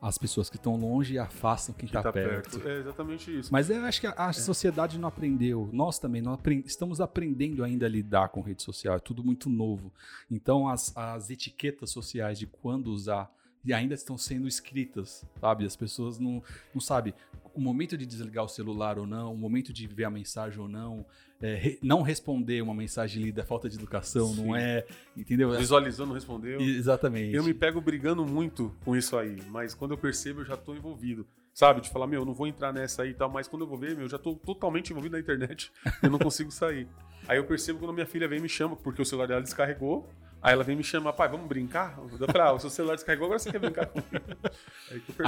as 0.00 0.16
pessoas 0.16 0.48
que 0.48 0.56
estão 0.56 0.76
longe 0.76 1.12
e 1.12 1.18
afastam 1.18 1.74
quem 1.74 1.86
que 1.86 1.94
está 1.94 2.02
tá 2.02 2.10
perto. 2.10 2.58
perto. 2.58 2.66
É 2.66 2.78
exatamente 2.78 3.38
isso. 3.38 3.52
Mas 3.52 3.68
eu 3.68 3.84
acho 3.84 4.00
que 4.00 4.06
a, 4.06 4.12
a 4.12 4.32
sociedade 4.32 4.98
não 4.98 5.06
aprendeu. 5.08 5.68
Nós 5.74 5.98
também 5.98 6.22
não 6.22 6.32
apren- 6.32 6.62
estamos 6.64 7.02
aprendendo 7.02 7.62
ainda 7.62 7.84
a 7.84 7.88
lidar 7.90 8.30
com 8.30 8.40
rede 8.40 8.62
social. 8.62 8.96
É 8.96 8.98
tudo 8.98 9.22
muito 9.22 9.50
novo. 9.50 9.92
Então 10.30 10.66
as, 10.66 10.96
as 10.96 11.28
etiquetas 11.28 11.90
sociais 11.90 12.38
de 12.38 12.46
quando 12.46 12.87
usar 12.87 13.30
e 13.62 13.75
ainda 13.75 13.92
estão 13.92 14.16
sendo 14.16 14.49
escritas, 14.49 15.23
sabe? 15.38 15.66
As 15.66 15.76
pessoas 15.76 16.18
não, 16.18 16.42
não 16.73 16.80
sabem 16.80 17.12
o 17.54 17.61
momento 17.61 17.97
de 17.97 18.04
desligar 18.07 18.45
o 18.45 18.49
celular 18.49 18.99
ou 18.99 19.07
não, 19.07 19.33
o 19.35 19.37
momento 19.37 19.73
de 19.73 19.87
ver 19.87 20.04
a 20.04 20.11
mensagem 20.11 20.59
ou 20.61 20.69
não, 20.69 21.04
é, 21.40 21.54
re- 21.54 21.78
não 21.83 22.02
responder 22.02 22.62
uma 22.62 22.75
mensagem 22.75 23.23
lida 23.23 23.40
é 23.40 23.45
falta 23.45 23.69
de 23.69 23.76
educação, 23.76 24.28
Sim. 24.35 24.45
não 24.47 24.57
é, 24.57 24.85
entendeu? 25.16 25.50
Visualizando, 25.52 26.12
respondeu. 26.12 26.61
Exatamente. 26.61 27.35
Eu 27.35 27.42
me 27.45 27.54
pego 27.54 27.80
brigando 27.80 28.25
muito 28.26 28.75
com 28.85 28.97
isso 28.97 29.16
aí, 29.16 29.37
mas 29.49 29.75
quando 29.75 29.92
eu 29.92 29.99
percebo, 29.99 30.40
eu 30.40 30.45
já 30.45 30.57
tô 30.57 30.75
envolvido. 30.75 31.26
Sabe? 31.52 31.80
De 31.80 31.90
falar, 31.90 32.07
meu, 32.07 32.21
eu 32.21 32.25
não 32.25 32.33
vou 32.33 32.47
entrar 32.47 32.73
nessa 32.73 33.02
aí 33.02 33.11
e 33.11 33.14
tal, 33.14 33.28
mas 33.28 33.49
quando 33.49 33.62
eu 33.62 33.69
vou 33.69 33.76
ver, 33.76 33.95
meu, 33.97 34.04
eu 34.04 34.09
já 34.09 34.19
tô 34.19 34.35
totalmente 34.37 34.90
envolvido 34.90 35.14
na 35.16 35.21
internet. 35.21 35.73
Eu 36.00 36.09
não 36.09 36.19
consigo 36.19 36.50
sair. 36.50 36.87
Aí 37.28 37.37
eu 37.37 37.45
percebo 37.45 37.80
quando 37.80 37.92
minha 37.92 38.07
filha 38.07 38.26
vem 38.28 38.38
e 38.38 38.42
me 38.42 38.49
chama, 38.49 38.76
porque 38.76 39.02
o 39.02 39.04
celular 39.04 39.26
dela 39.26 39.42
descarregou. 39.42 40.09
Aí 40.42 40.54
ela 40.54 40.64
vem 40.64 40.75
me 40.75 40.82
chamar, 40.82 41.12
pai, 41.12 41.28
vamos 41.28 41.47
brincar? 41.47 41.99
Eu 41.99 42.09
falei, 42.09 42.42
ah, 42.49 42.52
o 42.54 42.59
seu 42.59 42.70
celular 42.70 42.94
descarregou, 42.94 43.26
agora 43.26 43.38
você 43.38 43.50
quer 43.52 43.59
brincar 43.59 43.87
comigo. 43.87 44.09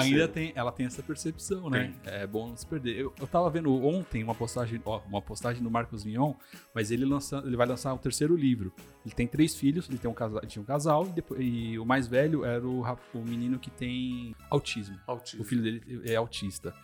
Ainda 0.00 0.26
tem, 0.28 0.52
ela 0.54 0.72
tem 0.72 0.86
essa 0.86 1.02
percepção, 1.02 1.68
né? 1.68 1.92
É 2.04 2.26
bom 2.26 2.48
não 2.48 2.56
se 2.56 2.66
perder. 2.66 2.96
Eu, 2.98 3.12
eu 3.20 3.26
tava 3.26 3.50
vendo 3.50 3.72
ontem 3.84 4.22
uma 4.24 4.34
postagem, 4.34 4.80
ó, 4.84 5.00
uma 5.06 5.20
postagem 5.20 5.62
do 5.62 5.70
Marcos 5.70 6.02
Vignon, 6.04 6.34
mas 6.74 6.90
ele 6.90 7.04
lança, 7.04 7.42
ele 7.44 7.56
vai 7.56 7.66
lançar 7.66 7.92
o 7.92 7.98
terceiro 7.98 8.34
livro. 8.34 8.72
Ele 9.04 9.14
tem 9.14 9.26
três 9.26 9.54
filhos, 9.54 9.88
ele 9.88 9.98
tem 9.98 10.10
um 10.10 10.14
casal, 10.14 10.40
tinha 10.46 10.62
um 10.62 10.66
casal 10.66 11.06
e, 11.06 11.10
depois- 11.10 11.40
e 11.42 11.78
o 11.78 11.84
mais 11.84 12.06
velho 12.06 12.44
era 12.44 12.66
o, 12.66 12.80
o 13.14 13.18
menino 13.18 13.58
que 13.58 13.70
tem 13.70 14.34
autismo. 14.48 14.98
Autismo. 15.06 15.42
O 15.42 15.44
filho 15.44 15.62
dele 15.62 16.02
é 16.04 16.16
autista. 16.16 16.74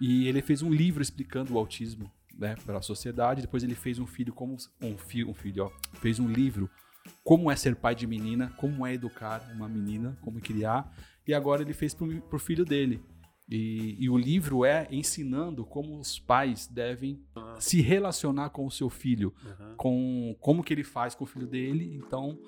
E 0.00 0.26
ele 0.26 0.42
fez 0.42 0.60
um 0.62 0.72
livro 0.72 1.02
explicando 1.02 1.54
o 1.54 1.58
autismo, 1.58 2.10
né, 2.36 2.56
para 2.66 2.78
a 2.78 2.82
sociedade. 2.82 3.42
Depois 3.42 3.62
ele 3.62 3.74
fez 3.76 3.98
um 4.00 4.06
filho 4.06 4.32
como 4.32 4.56
um 4.82 4.98
filho, 4.98 5.28
um 5.30 5.34
filho, 5.34 5.64
ó, 5.66 5.70
fez 6.00 6.18
um 6.18 6.26
livro 6.26 6.68
como 7.24 7.50
é 7.50 7.56
ser 7.56 7.76
pai 7.76 7.94
de 7.94 8.06
menina, 8.06 8.52
como 8.56 8.86
é 8.86 8.94
educar 8.94 9.50
uma 9.54 9.68
menina, 9.68 10.16
como 10.22 10.40
criar. 10.40 10.92
E 11.26 11.34
agora 11.34 11.62
ele 11.62 11.72
fez 11.72 11.94
pro, 11.94 12.20
pro 12.22 12.38
filho 12.38 12.64
dele. 12.64 13.00
E, 13.48 13.96
e 13.98 14.08
o 14.08 14.16
livro 14.16 14.64
é 14.64 14.86
ensinando 14.92 15.64
como 15.64 15.98
os 15.98 16.18
pais 16.20 16.66
devem 16.68 17.20
Ah. 17.34 17.56
se 17.58 17.80
relacionar 17.80 18.50
com 18.50 18.64
o 18.64 18.70
seu 18.70 18.88
filho, 18.88 19.34
Aham. 19.44 19.74
com 19.76 20.36
como 20.40 20.62
que 20.62 20.72
ele 20.72 20.84
faz 20.84 21.14
com 21.14 21.24
o 21.24 21.26
filho 21.26 21.46
dele. 21.48 21.92
Então, 21.96 22.38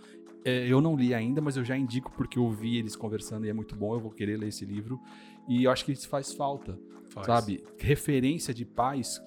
é, 0.44 0.66
eu 0.68 0.80
não 0.80 0.94
li 0.96 1.12
ainda, 1.12 1.40
mas 1.40 1.56
eu 1.56 1.64
já 1.64 1.76
indico 1.76 2.12
porque 2.12 2.38
eu 2.38 2.48
vi 2.50 2.76
eles 2.76 2.94
conversando 2.94 3.46
e 3.46 3.48
é 3.48 3.52
muito 3.52 3.74
bom. 3.74 3.94
Eu 3.94 4.00
vou 4.00 4.10
querer 4.12 4.36
ler 4.36 4.48
esse 4.48 4.64
livro. 4.64 5.00
E 5.48 5.64
eu 5.64 5.72
acho 5.72 5.84
que 5.84 5.90
isso 5.92 6.08
faz 6.08 6.32
falta, 6.32 6.78
Faz. 7.10 7.26
sabe? 7.26 7.64
Referência 7.78 8.54
de 8.54 8.64
pais 8.64 9.20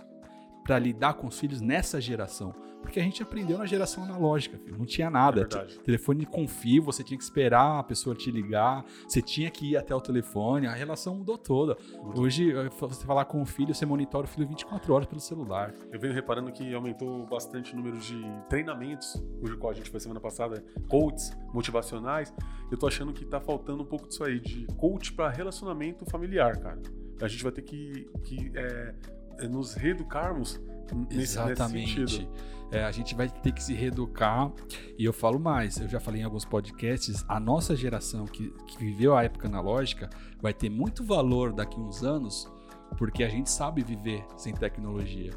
para 0.63 0.79
lidar 0.79 1.15
com 1.15 1.27
os 1.27 1.38
filhos 1.38 1.60
nessa 1.60 2.00
geração. 2.00 2.55
Porque 2.86 3.00
a 3.00 3.04
gente 3.04 3.22
aprendeu 3.24 3.58
na 3.58 3.65
geração 3.65 4.04
analógica, 4.04 4.58
filho. 4.58 4.77
não 4.77 4.86
tinha 4.86 5.10
nada. 5.10 5.42
É 5.42 5.65
telefone 5.84 6.25
com 6.25 6.48
fio, 6.48 6.84
você 6.84 7.04
tinha 7.04 7.18
que 7.18 7.24
esperar 7.24 7.80
a 7.80 7.84
pessoa 7.84 8.15
te 8.15 8.30
ligar, 8.30 8.86
você 9.08 9.22
tinha 9.22 9.50
que 9.50 9.72
ir 9.72 9.77
até 9.77 9.94
o 9.94 10.00
telefone, 10.00 10.68
a 10.68 10.74
relação 10.74 11.15
mudou 11.15 11.38
toda. 11.38 11.77
Hoje, 12.15 12.51
eh, 12.51 12.70
você 12.80 13.06
falar 13.06 13.25
com 13.25 13.42
o 13.42 13.46
filho, 13.46 13.74
você 13.74 13.86
monitora 13.86 14.25
o 14.25 14.27
filho 14.27 14.48
24 14.48 14.94
horas 14.94 15.08
pelo 15.08 15.20
celular. 15.20 15.74
Eu 15.92 16.00
venho 16.00 16.13
reparando 16.13 16.51
que 16.51 16.74
aumentou 16.74 17.25
bastante 17.25 17.74
o 17.74 17.75
número 17.75 17.98
de 17.98 18.22
treinamentos, 18.50 19.22
cujo 19.39 19.58
qual 19.58 19.72
a 19.72 19.75
gente 19.75 19.89
foi 19.89 20.00
semana 20.00 20.20
passada, 20.20 20.63
coaches 20.88 21.36
motivacionais. 21.54 22.34
Eu 22.72 22.77
tô 22.77 22.88
achando 22.88 23.13
que 23.13 23.25
tá 23.25 23.39
faltando 23.39 23.84
um 23.84 23.86
pouco 23.86 24.08
disso 24.08 24.24
aí, 24.24 24.39
de 24.39 24.68
coach 24.77 25.12
para 25.13 25.30
relacionamento 25.30 26.06
familiar, 26.06 26.58
cara. 26.60 26.82
A 27.22 27.27
gente 27.27 27.44
vai 27.44 27.51
ter 27.51 27.62
que, 27.62 28.08
que 28.24 28.51
é, 28.56 29.48
nos 29.48 29.74
reeducarmos 29.74 30.62
nesse, 31.10 31.38
Exatamente. 31.38 32.00
nesse 32.00 32.18
sentido. 32.18 32.55
É, 32.72 32.84
a 32.84 32.92
gente 32.92 33.16
vai 33.16 33.30
ter 33.30 33.52
que 33.52 33.64
se 33.64 33.74
reeducar. 33.74 34.52
E 34.98 35.06
eu 35.06 35.14
falo 35.14 35.40
mais, 35.40 35.78
eu 35.78 35.88
já 35.88 36.00
falei 36.00 36.22
em 36.22 36.24
alguns 36.24 36.46
podcasts, 36.46 37.24
a 37.28 37.40
nossa 37.40 37.76
geração 37.76 38.26
que, 38.26 38.50
que 38.68 38.78
viveu 38.78 39.16
a 39.16 39.24
época 39.24 39.48
analógica 39.48 40.10
vai 40.42 40.54
ter 40.54 40.70
muito 40.70 41.04
valor 41.04 41.54
daqui 41.54 41.80
a 41.80 41.84
uns 41.84 42.04
anos, 42.04 42.52
porque 42.98 43.24
a 43.24 43.30
gente 43.30 43.50
sabe 43.50 43.84
viver 43.84 44.26
sem 44.38 44.54
tecnologia. 44.54 45.32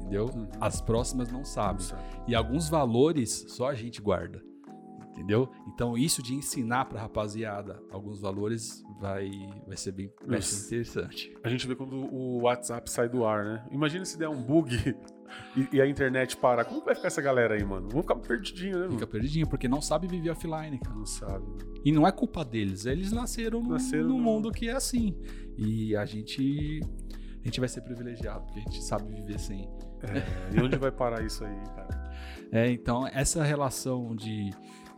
Entendeu? 0.00 0.30
Uhum. 0.34 0.48
As 0.60 0.80
próximas 0.80 1.30
não 1.30 1.44
sabem. 1.44 1.84
Sabe? 1.84 2.02
E 2.26 2.34
alguns 2.34 2.68
valores 2.68 3.44
só 3.48 3.68
a 3.68 3.74
gente 3.74 4.00
guarda. 4.00 4.42
Entendeu? 5.10 5.50
Então, 5.66 5.98
isso 5.98 6.22
de 6.22 6.32
ensinar 6.32 6.84
pra 6.84 7.00
rapaziada 7.00 7.82
alguns 7.90 8.20
valores 8.20 8.84
vai, 9.00 9.28
vai 9.66 9.76
ser 9.76 9.90
bem 9.90 10.12
Isso. 10.28 10.66
interessante. 10.66 11.36
A 11.42 11.48
gente 11.48 11.66
vê 11.66 11.74
quando 11.74 11.96
o 11.96 12.42
WhatsApp 12.42 12.88
sai 12.88 13.08
do 13.08 13.24
ar, 13.24 13.44
né? 13.44 13.66
Imagina 13.72 14.04
se 14.04 14.16
der 14.16 14.28
um 14.28 14.40
bug 14.40 14.96
e, 15.56 15.76
e 15.76 15.80
a 15.80 15.86
internet 15.86 16.36
parar. 16.36 16.64
Como 16.64 16.84
vai 16.84 16.94
ficar 16.94 17.08
essa 17.08 17.20
galera 17.22 17.54
aí, 17.54 17.64
mano? 17.64 17.88
Vão 17.88 18.02
ficar 18.02 18.16
perdidinho, 18.16 18.74
né, 18.74 18.80
mano? 18.82 18.92
Fica 18.92 19.06
perdidinho, 19.06 19.46
porque 19.48 19.68
não 19.68 19.80
sabe 19.80 20.06
viver 20.06 20.30
offline, 20.30 20.78
cara. 20.78 20.96
Não 20.96 21.06
sabe. 21.06 21.44
E 21.84 21.92
não 21.92 22.06
é 22.06 22.12
culpa 22.12 22.44
deles, 22.44 22.86
eles 22.86 23.12
nasceram, 23.12 23.62
num- 23.62 23.70
Nasceram 23.70 24.08
num 24.08 24.20
mundo 24.20 24.50
que 24.50 24.68
é 24.68 24.72
assim. 24.72 25.16
E 25.56 25.94
a 25.96 26.04
gente 26.04 26.80
a 27.42 27.44
gente 27.48 27.60
vai 27.60 27.68
ser 27.68 27.80
privilegiado, 27.82 28.44
porque 28.46 28.58
a 28.58 28.62
gente 28.62 28.82
sabe 28.84 29.14
viver 29.14 29.38
sem. 29.38 29.68
É, 30.02 30.56
e 30.56 30.60
onde 30.62 30.76
vai 30.76 30.90
parar 30.92 31.24
isso 31.24 31.44
aí, 31.44 31.56
cara? 31.74 32.08
É, 32.50 32.70
então 32.70 33.06
essa 33.06 33.44
relação 33.44 34.16
de, 34.16 34.50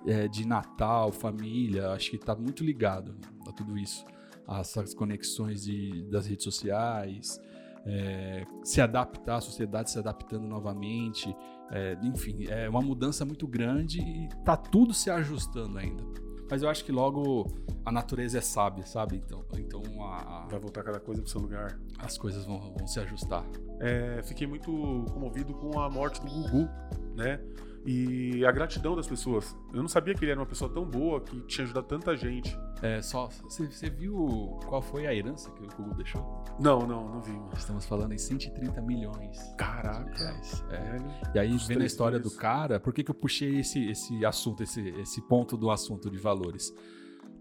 é, 0.07 0.29
de 0.29 0.47
Natal, 0.47 1.11
família, 1.11 1.91
acho 1.91 2.09
que 2.13 2.17
tá 2.17 2.35
muito 2.37 2.63
ligado 2.63 3.17
a 3.45 3.51
tudo 3.53 3.77
isso. 3.77 4.05
Essas 4.49 4.95
conexões 4.95 5.65
de, 5.65 6.03
das 6.11 6.27
redes 6.27 6.45
sociais, 6.45 7.41
é, 7.87 8.45
se 8.65 8.81
adaptar, 8.81 9.37
a 9.37 9.41
sociedade 9.41 9.91
se 9.91 9.99
adaptando 9.99 10.47
novamente. 10.47 11.35
é, 11.73 11.97
enfim, 12.03 12.47
é 12.49 12.69
uma 12.69 12.81
mudança 12.83 13.25
muito 13.25 13.47
grande 13.47 14.01
e 14.01 14.29
tá 14.45 14.57
tudo 14.57 14.93
se 14.93 15.09
ajustando 15.09 15.79
ainda. 15.79 16.03
Mas 16.51 16.63
eu 16.63 16.69
acho 16.69 16.85
que 16.85 16.91
logo 16.91 17.47
a 17.85 17.93
natureza 17.93 18.39
é 18.39 18.41
sábia, 18.41 18.85
sabe? 18.85 19.17
Então, 19.25 19.45
então 19.57 19.81
a- 20.03 20.43
a- 20.43 20.47
Vai 20.51 20.59
voltar 20.59 20.83
cada 20.83 20.99
coisa 20.99 21.23
pro 21.23 21.31
seu 21.31 21.41
lugar. 21.41 21.79
as 22.01 22.19
coisas 22.19 22.45
vão, 22.45 22.75
vão 22.77 22.89
se 22.89 22.99
ajustar. 22.99 23.45
É, 23.79 24.21
fiquei 24.25 24.49
muito 24.49 24.71
comovido 25.13 25.55
com 25.55 25.79
a 25.79 25.89
morte 25.89 26.21
do 26.21 26.27
Gugu, 26.29 26.69
né? 27.15 27.41
E 27.87 28.45
a 28.45 28.53
gratidão 28.53 28.95
das 28.95 29.07
pessoas. 29.07 29.57
Eu 29.73 29.81
não 29.81 29.89
sabia 29.89 30.15
que 30.15 30.23
ele 30.25 30.33
era 30.33 30.41
uma 30.41 30.47
pessoa 30.47 30.71
tão 30.71 30.85
boa 30.85 31.21
que 31.21 31.41
tinha 31.43 31.65
ajudado 31.65 31.87
tanta 31.87 32.15
gente. 32.17 32.55
É, 32.83 33.01
só, 33.01 33.29
você 33.29 33.89
viu 33.89 34.59
qual 34.67 34.83
foi 34.83 35.07
a 35.07 35.15
herança 35.15 35.51
que 35.53 35.63
o 35.63 35.69
Google 35.77 35.95
deixou? 35.95 36.45
Não, 36.59 36.81
não, 36.87 37.09
não 37.09 37.21
vi. 37.23 37.33
mano. 37.33 37.51
Estamos 37.57 37.87
falando 37.87 38.13
em 38.13 38.19
130 38.19 38.83
milhões 38.83 39.39
Caraca. 39.57 40.15
reais. 40.15 40.65
É. 40.71 40.91
Velho. 40.93 41.11
E 41.35 41.39
aí, 41.39 41.55
Os 41.55 41.67
vendo 41.67 41.83
a 41.83 41.87
história 41.87 42.19
do 42.19 42.29
filhos. 42.29 42.41
cara, 42.41 42.79
por 42.81 42.93
que, 42.93 43.03
que 43.03 43.11
eu 43.11 43.15
puxei 43.15 43.61
esse, 43.61 43.89
esse 43.91 44.25
assunto, 44.27 44.63
esse, 44.63 44.87
esse 45.01 45.23
ponto 45.23 45.57
do 45.57 45.71
assunto 45.71 46.11
de 46.11 46.19
valores? 46.19 46.75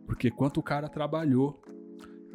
Porque 0.05 0.31
quanto 0.31 0.59
o 0.59 0.63
cara 0.63 0.87
trabalhou 0.89 1.61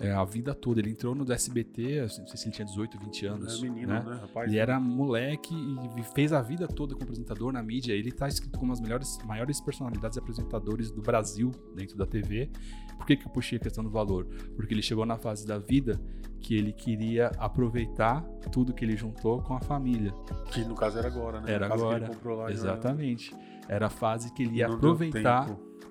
é, 0.01 0.13
a 0.13 0.25
vida 0.25 0.55
toda, 0.55 0.81
ele 0.81 0.91
entrou 0.91 1.15
no 1.15 1.31
SBT, 1.31 2.01
não 2.01 2.09
sei 2.09 2.37
se 2.37 2.47
ele 2.47 2.55
tinha 2.55 2.67
18, 2.67 2.99
20 2.99 3.27
anos. 3.27 3.59
É 3.59 3.63
menino, 3.63 3.93
né? 3.93 4.03
né, 4.05 4.19
rapaz? 4.21 4.49
Ele 4.49 4.59
era 4.59 4.79
moleque 4.81 5.55
e 5.97 6.03
fez 6.15 6.33
a 6.33 6.43
vida 6.43 6.67
toda 6.67 6.95
como 6.95 7.05
apresentador 7.05 7.53
na 7.53 7.63
mídia. 7.63 7.93
Ele 7.93 8.11
tá 8.11 8.27
escrito 8.27 8.59
como 8.59 8.73
as 8.73 8.81
melhores, 8.81 9.19
maiores 9.25 9.61
personalidades 9.61 10.19
apresentadores 10.19 10.91
do 10.91 11.01
Brasil 11.01 11.53
dentro 11.75 11.97
da 11.97 12.07
TV. 12.07 12.51
Por 12.97 13.07
que, 13.07 13.17
que 13.17 13.27
eu 13.27 13.31
puxei 13.31 13.59
a 13.59 13.61
questão 13.61 13.85
do 13.85 13.91
valor? 13.91 14.27
Porque 14.57 14.75
ele 14.75 14.83
chegou 14.83 15.07
na 15.07 15.17
fase 15.17 15.47
da 15.47 15.59
vida 15.59 16.01
que 16.41 16.55
ele 16.55 16.73
queria 16.73 17.29
aproveitar 17.39 18.23
tudo 18.53 18.75
que 18.75 18.85
ele 18.85 18.97
juntou 18.97 19.43
com 19.43 19.55
a 19.55 19.61
família. 19.61 20.13
Que 20.51 20.65
no 20.65 20.75
caso 20.75 20.99
era 20.99 21.09
agora, 21.09 21.41
né? 21.41 21.53
Era 21.53 21.67
agora. 21.73 22.11
lá, 22.25 22.51
Exatamente. 22.51 23.35
Era 23.69 23.87
a 23.87 23.91
fase 23.91 24.33
que 24.35 24.43
ele 24.43 24.57
ia 24.57 24.67
aproveitar 24.67 25.49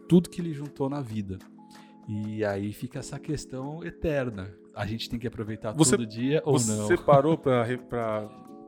tudo 0.07 0.29
que 0.29 0.39
ele 0.39 0.53
juntou 0.53 0.89
na 0.89 1.01
vida. 1.01 1.39
E 2.07 2.43
aí 2.43 2.73
fica 2.73 2.99
essa 2.99 3.17
questão 3.19 3.83
eterna. 3.83 4.53
A 4.75 4.85
gente 4.85 5.09
tem 5.09 5.19
que 5.19 5.27
aproveitar 5.27 5.71
Você- 5.73 5.91
todo 5.91 6.05
dia 6.05 6.41
ou 6.45 6.57
Você 6.57 6.95
não? 6.95 7.03
parou 7.03 7.37
pra, 7.37 7.63
re- 7.63 7.77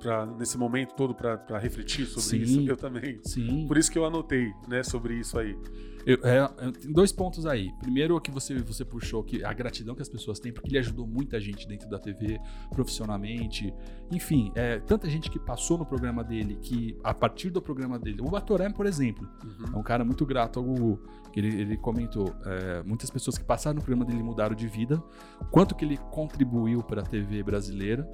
pra, 0.05 0.25
nesse 0.25 0.57
momento 0.57 0.93
todo 0.95 1.15
pra 1.15 1.57
refletir 1.57 2.05
sobre 2.05 2.45
Sim. 2.45 2.59
isso? 2.61 2.69
Eu 2.69 2.77
também. 2.77 3.19
Sim. 3.23 3.65
Por 3.67 3.77
isso 3.77 3.91
que 3.91 3.97
eu 3.97 4.05
anotei, 4.05 4.53
né, 4.67 4.83
sobre 4.83 5.15
isso 5.15 5.37
aí. 5.39 5.57
Eu- 6.05 6.19
é, 6.21 6.37
é, 6.67 6.71
tem 6.71 6.91
dois 6.93 7.11
pontos 7.11 7.47
aí. 7.47 7.71
Primeiro, 7.79 8.15
o 8.15 8.21
que 8.21 8.29
você, 8.29 8.53
você 8.59 8.85
puxou, 8.85 9.23
que 9.23 9.43
a 9.43 9.51
gratidão 9.51 9.95
que 9.95 10.03
as 10.03 10.07
pessoas 10.09 10.39
têm, 10.39 10.53
porque 10.53 10.69
ele 10.69 10.77
ajudou 10.77 11.07
muita 11.07 11.41
gente 11.41 11.67
dentro 11.67 11.89
da 11.89 11.97
TV, 11.97 12.39
profissionalmente. 12.69 13.73
Enfim, 14.11 14.51
é, 14.55 14.79
tanta 14.79 15.09
gente 15.09 15.31
que 15.31 15.39
passou 15.39 15.79
no 15.79 15.85
programa 15.85 16.23
dele, 16.23 16.57
que 16.61 16.95
a 17.03 17.11
partir 17.11 17.49
do 17.49 17.59
programa 17.59 17.97
dele. 17.97 18.17
O 18.21 18.29
Batoré, 18.29 18.69
por 18.69 18.85
exemplo, 18.85 19.27
é 19.73 19.75
um 19.75 19.81
cara 19.81 20.05
muito 20.05 20.23
grato 20.27 20.59
ao 20.59 20.65
Gugu. 20.65 20.99
que 21.33 21.39
Ele, 21.39 21.59
ele 21.61 21.77
comentou: 21.77 22.31
é, 22.45 22.83
muitas 22.83 23.09
pessoas 23.09 23.35
que 23.37 23.43
passaram 23.43 23.75
no 23.77 23.81
programa 23.81 24.05
dele 24.05 24.21
mudaram 24.21 24.55
de 24.55 24.67
vida. 24.67 25.01
Quanto 25.49 25.73
que 25.73 25.83
ele 25.83 25.97
contribuiu 26.11 26.83
para 26.83 27.01
a 27.01 27.05
TV 27.05 27.41
brasileira, 27.41 28.07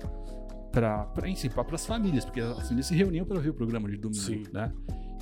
para 0.72 1.12
as 1.74 1.86
famílias, 1.86 2.26
porque 2.26 2.40
as 2.40 2.64
famílias 2.64 2.88
se 2.88 2.96
reuniam 2.96 3.26
para 3.26 3.40
ver 3.40 3.50
o 3.50 3.54
programa 3.54 3.90
de 3.90 3.98
domingo, 3.98 4.22
Sim. 4.22 4.44
né? 4.52 4.72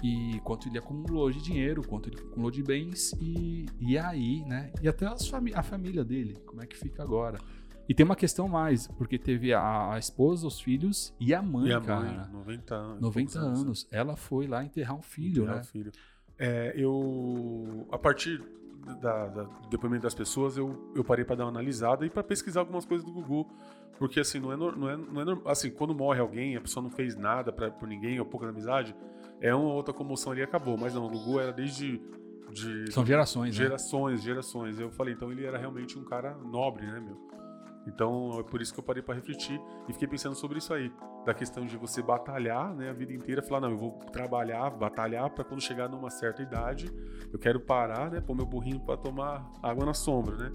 E 0.02 0.40
quanto 0.46 0.70
ele 0.70 0.78
acumulou 0.78 1.30
de 1.30 1.42
dinheiro, 1.42 1.86
quanto 1.86 2.10
ele 2.10 2.18
acumulou 2.20 2.50
de 2.50 2.64
bens, 2.64 3.14
e, 3.20 3.66
e 3.80 3.98
aí, 3.98 4.44
né? 4.46 4.72
E 4.82 4.88
até 4.88 5.06
as 5.06 5.28
fami 5.28 5.52
a 5.54 5.62
família 5.62 6.04
dele, 6.06 6.38
como 6.46 6.62
é 6.62 6.66
que 6.66 6.78
fica 6.78 7.04
agora? 7.04 7.38
E 7.88 7.94
tem 7.94 8.06
uma 8.06 8.16
questão 8.16 8.48
mais, 8.48 8.88
porque 8.88 9.18
teve 9.18 9.52
a, 9.52 9.94
a 9.94 10.00
esposa, 10.00 10.46
os 10.46 10.62
filhos 10.62 11.14
e 11.20 11.34
a 11.34 11.42
mãe, 11.42 11.70
E 11.70 11.74
a 11.74 11.82
cara. 11.82 12.02
mãe, 12.02 12.32
90 12.32 12.76
anos. 12.76 13.02
90 13.02 13.40
poucos 13.40 13.60
anos. 13.62 13.88
Ela 13.92 14.16
foi 14.16 14.46
lá 14.48 14.64
enterrar 14.64 14.96
um 14.96 15.02
filho, 15.02 15.42
Enterrar 15.42 15.56
né? 15.56 15.62
o 15.62 15.66
filho. 15.66 15.92
É, 16.38 16.74
eu, 16.78 17.88
a 17.92 17.98
partir 17.98 18.42
da, 18.96 19.28
da- 19.28 19.44
do 19.44 19.68
depoimento 19.70 20.04
das 20.04 20.14
pessoas, 20.14 20.58
eu, 20.58 20.92
eu 20.96 21.04
parei 21.04 21.24
pra 21.26 21.36
dar 21.36 21.46
uma 21.46 21.50
analisada 21.52 22.06
e 22.06 22.10
pra 22.10 22.24
pesquisar 22.24 22.62
algumas 22.62 22.86
coisas 22.86 23.06
do 23.06 23.12
Gugu. 23.12 23.48
Porque, 23.98 24.20
assim, 24.20 24.40
não 24.40 24.52
é, 24.54 24.56
não 24.58 24.90
é, 24.90 24.96
não 24.98 25.22
é 25.22 25.26
norm- 25.26 25.42
Assim, 25.46 25.70
quando 25.70 25.94
morre 25.94 26.20
alguém, 26.22 26.56
a 26.56 26.62
pessoa 26.62 26.82
não 26.82 26.90
fez 26.90 27.16
nada 27.18 27.52
pra, 27.52 27.70
por 27.70 27.88
ninguém, 27.88 28.18
ou 28.20 28.26
pouca 28.26 28.48
amizade, 28.48 28.96
é 29.42 29.54
uma 29.54 29.66
ou 29.66 29.74
outra 29.74 29.94
comoção 29.94 30.32
ali 30.32 30.42
e 30.42 30.44
acabou. 30.44 30.78
Mas 30.78 30.94
não, 30.94 31.06
o 31.06 31.10
Gugu 31.10 31.40
era 31.40 31.52
desde. 31.52 32.02
De, 32.52 32.92
São 32.92 33.06
gerações, 33.06 33.56
né? 33.58 33.64
gerações, 33.66 34.24
gerações. 34.24 34.80
Eu 34.80 34.90
falei, 34.90 35.14
então 35.14 35.32
ele 35.32 35.46
era 35.46 35.58
realmente 35.58 36.00
um 36.00 36.04
cara 36.04 36.36
nobre, 36.38 36.86
né, 36.88 37.00
meu? 37.00 37.29
Então 37.90 38.40
é 38.40 38.44
por 38.44 38.62
isso 38.62 38.74
que 38.74 38.80
eu 38.80 38.84
parei 38.84 39.02
pra 39.02 39.16
refletir 39.16 39.60
e 39.88 39.94
fiquei 39.94 40.08
pensando 40.08 40.36
sobre 40.36 40.60
isso 40.60 40.74
aí, 40.74 40.92
da 41.26 41.34
questão 41.34 41.66
de 41.66 41.76
você 41.76 42.02
batalhar, 42.02 42.74
né, 42.76 42.90
a 42.90 42.94
vida 42.94 43.12
inteira, 43.12 43.42
falar 43.42 43.62
não, 43.62 43.72
eu 43.72 43.78
vou 43.78 43.92
trabalhar, 44.12 44.70
batalhar 44.70 45.30
pra 45.32 45.44
quando 45.44 45.62
chegar 45.62 45.90
numa 45.90 46.10
certa 46.10 46.42
idade, 46.42 46.90
eu 47.34 47.40
quero 47.40 47.60
parar, 47.60 48.12
né, 48.12 48.22
pôr 48.22 48.36
meu 48.36 48.46
burrinho 48.46 48.80
pra 48.80 48.96
tomar 48.96 49.52
água 49.62 49.86
na 49.86 49.94
sombra, 49.94 50.38
né? 50.38 50.52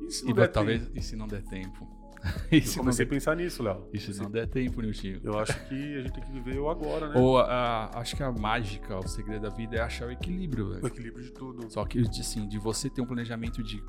E 0.00 0.10
se 0.10 0.24
não 0.24 0.30
E 0.30 0.34
der 0.34 0.48
talvez, 0.48 0.82
tempo? 0.84 0.98
e 0.98 1.02
se 1.02 1.16
não 1.16 1.26
der 1.26 1.42
tempo? 1.42 1.97
Eu 2.50 2.58
e 2.58 2.62
se 2.62 2.76
não 2.76 2.84
comecei 2.84 3.04
a 3.04 3.08
pensar 3.08 3.36
nisso, 3.36 3.62
Léo. 3.62 3.86
se 3.96 4.20
não 4.22 4.30
der 4.30 4.46
tempo, 4.48 4.80
Niltinho? 4.80 5.20
Eu 5.22 5.38
acho 5.38 5.52
que 5.68 5.96
a 5.96 6.00
gente 6.02 6.12
tem 6.12 6.22
que 6.24 6.32
viver 6.32 6.58
o 6.58 6.68
agora, 6.68 7.08
né? 7.08 7.14
Ou 7.20 7.38
a- 7.38 7.90
acho 7.94 8.16
que 8.16 8.22
a 8.22 8.30
mágica, 8.32 8.96
o 8.98 9.06
segredo 9.06 9.42
da 9.42 9.48
vida 9.50 9.76
é 9.76 9.80
achar 9.80 10.08
o 10.08 10.10
equilíbrio, 10.10 10.70
velho. 10.70 10.84
O 10.84 10.86
equilíbrio 10.86 11.24
de 11.24 11.32
tudo. 11.32 11.70
Só 11.70 11.84
que, 11.84 12.00
de- 12.02 12.20
assim, 12.20 12.46
de 12.48 12.58
você 12.58 12.88
ter 12.88 13.00
um 13.02 13.06
planejamento 13.06 13.62
de 13.62 13.82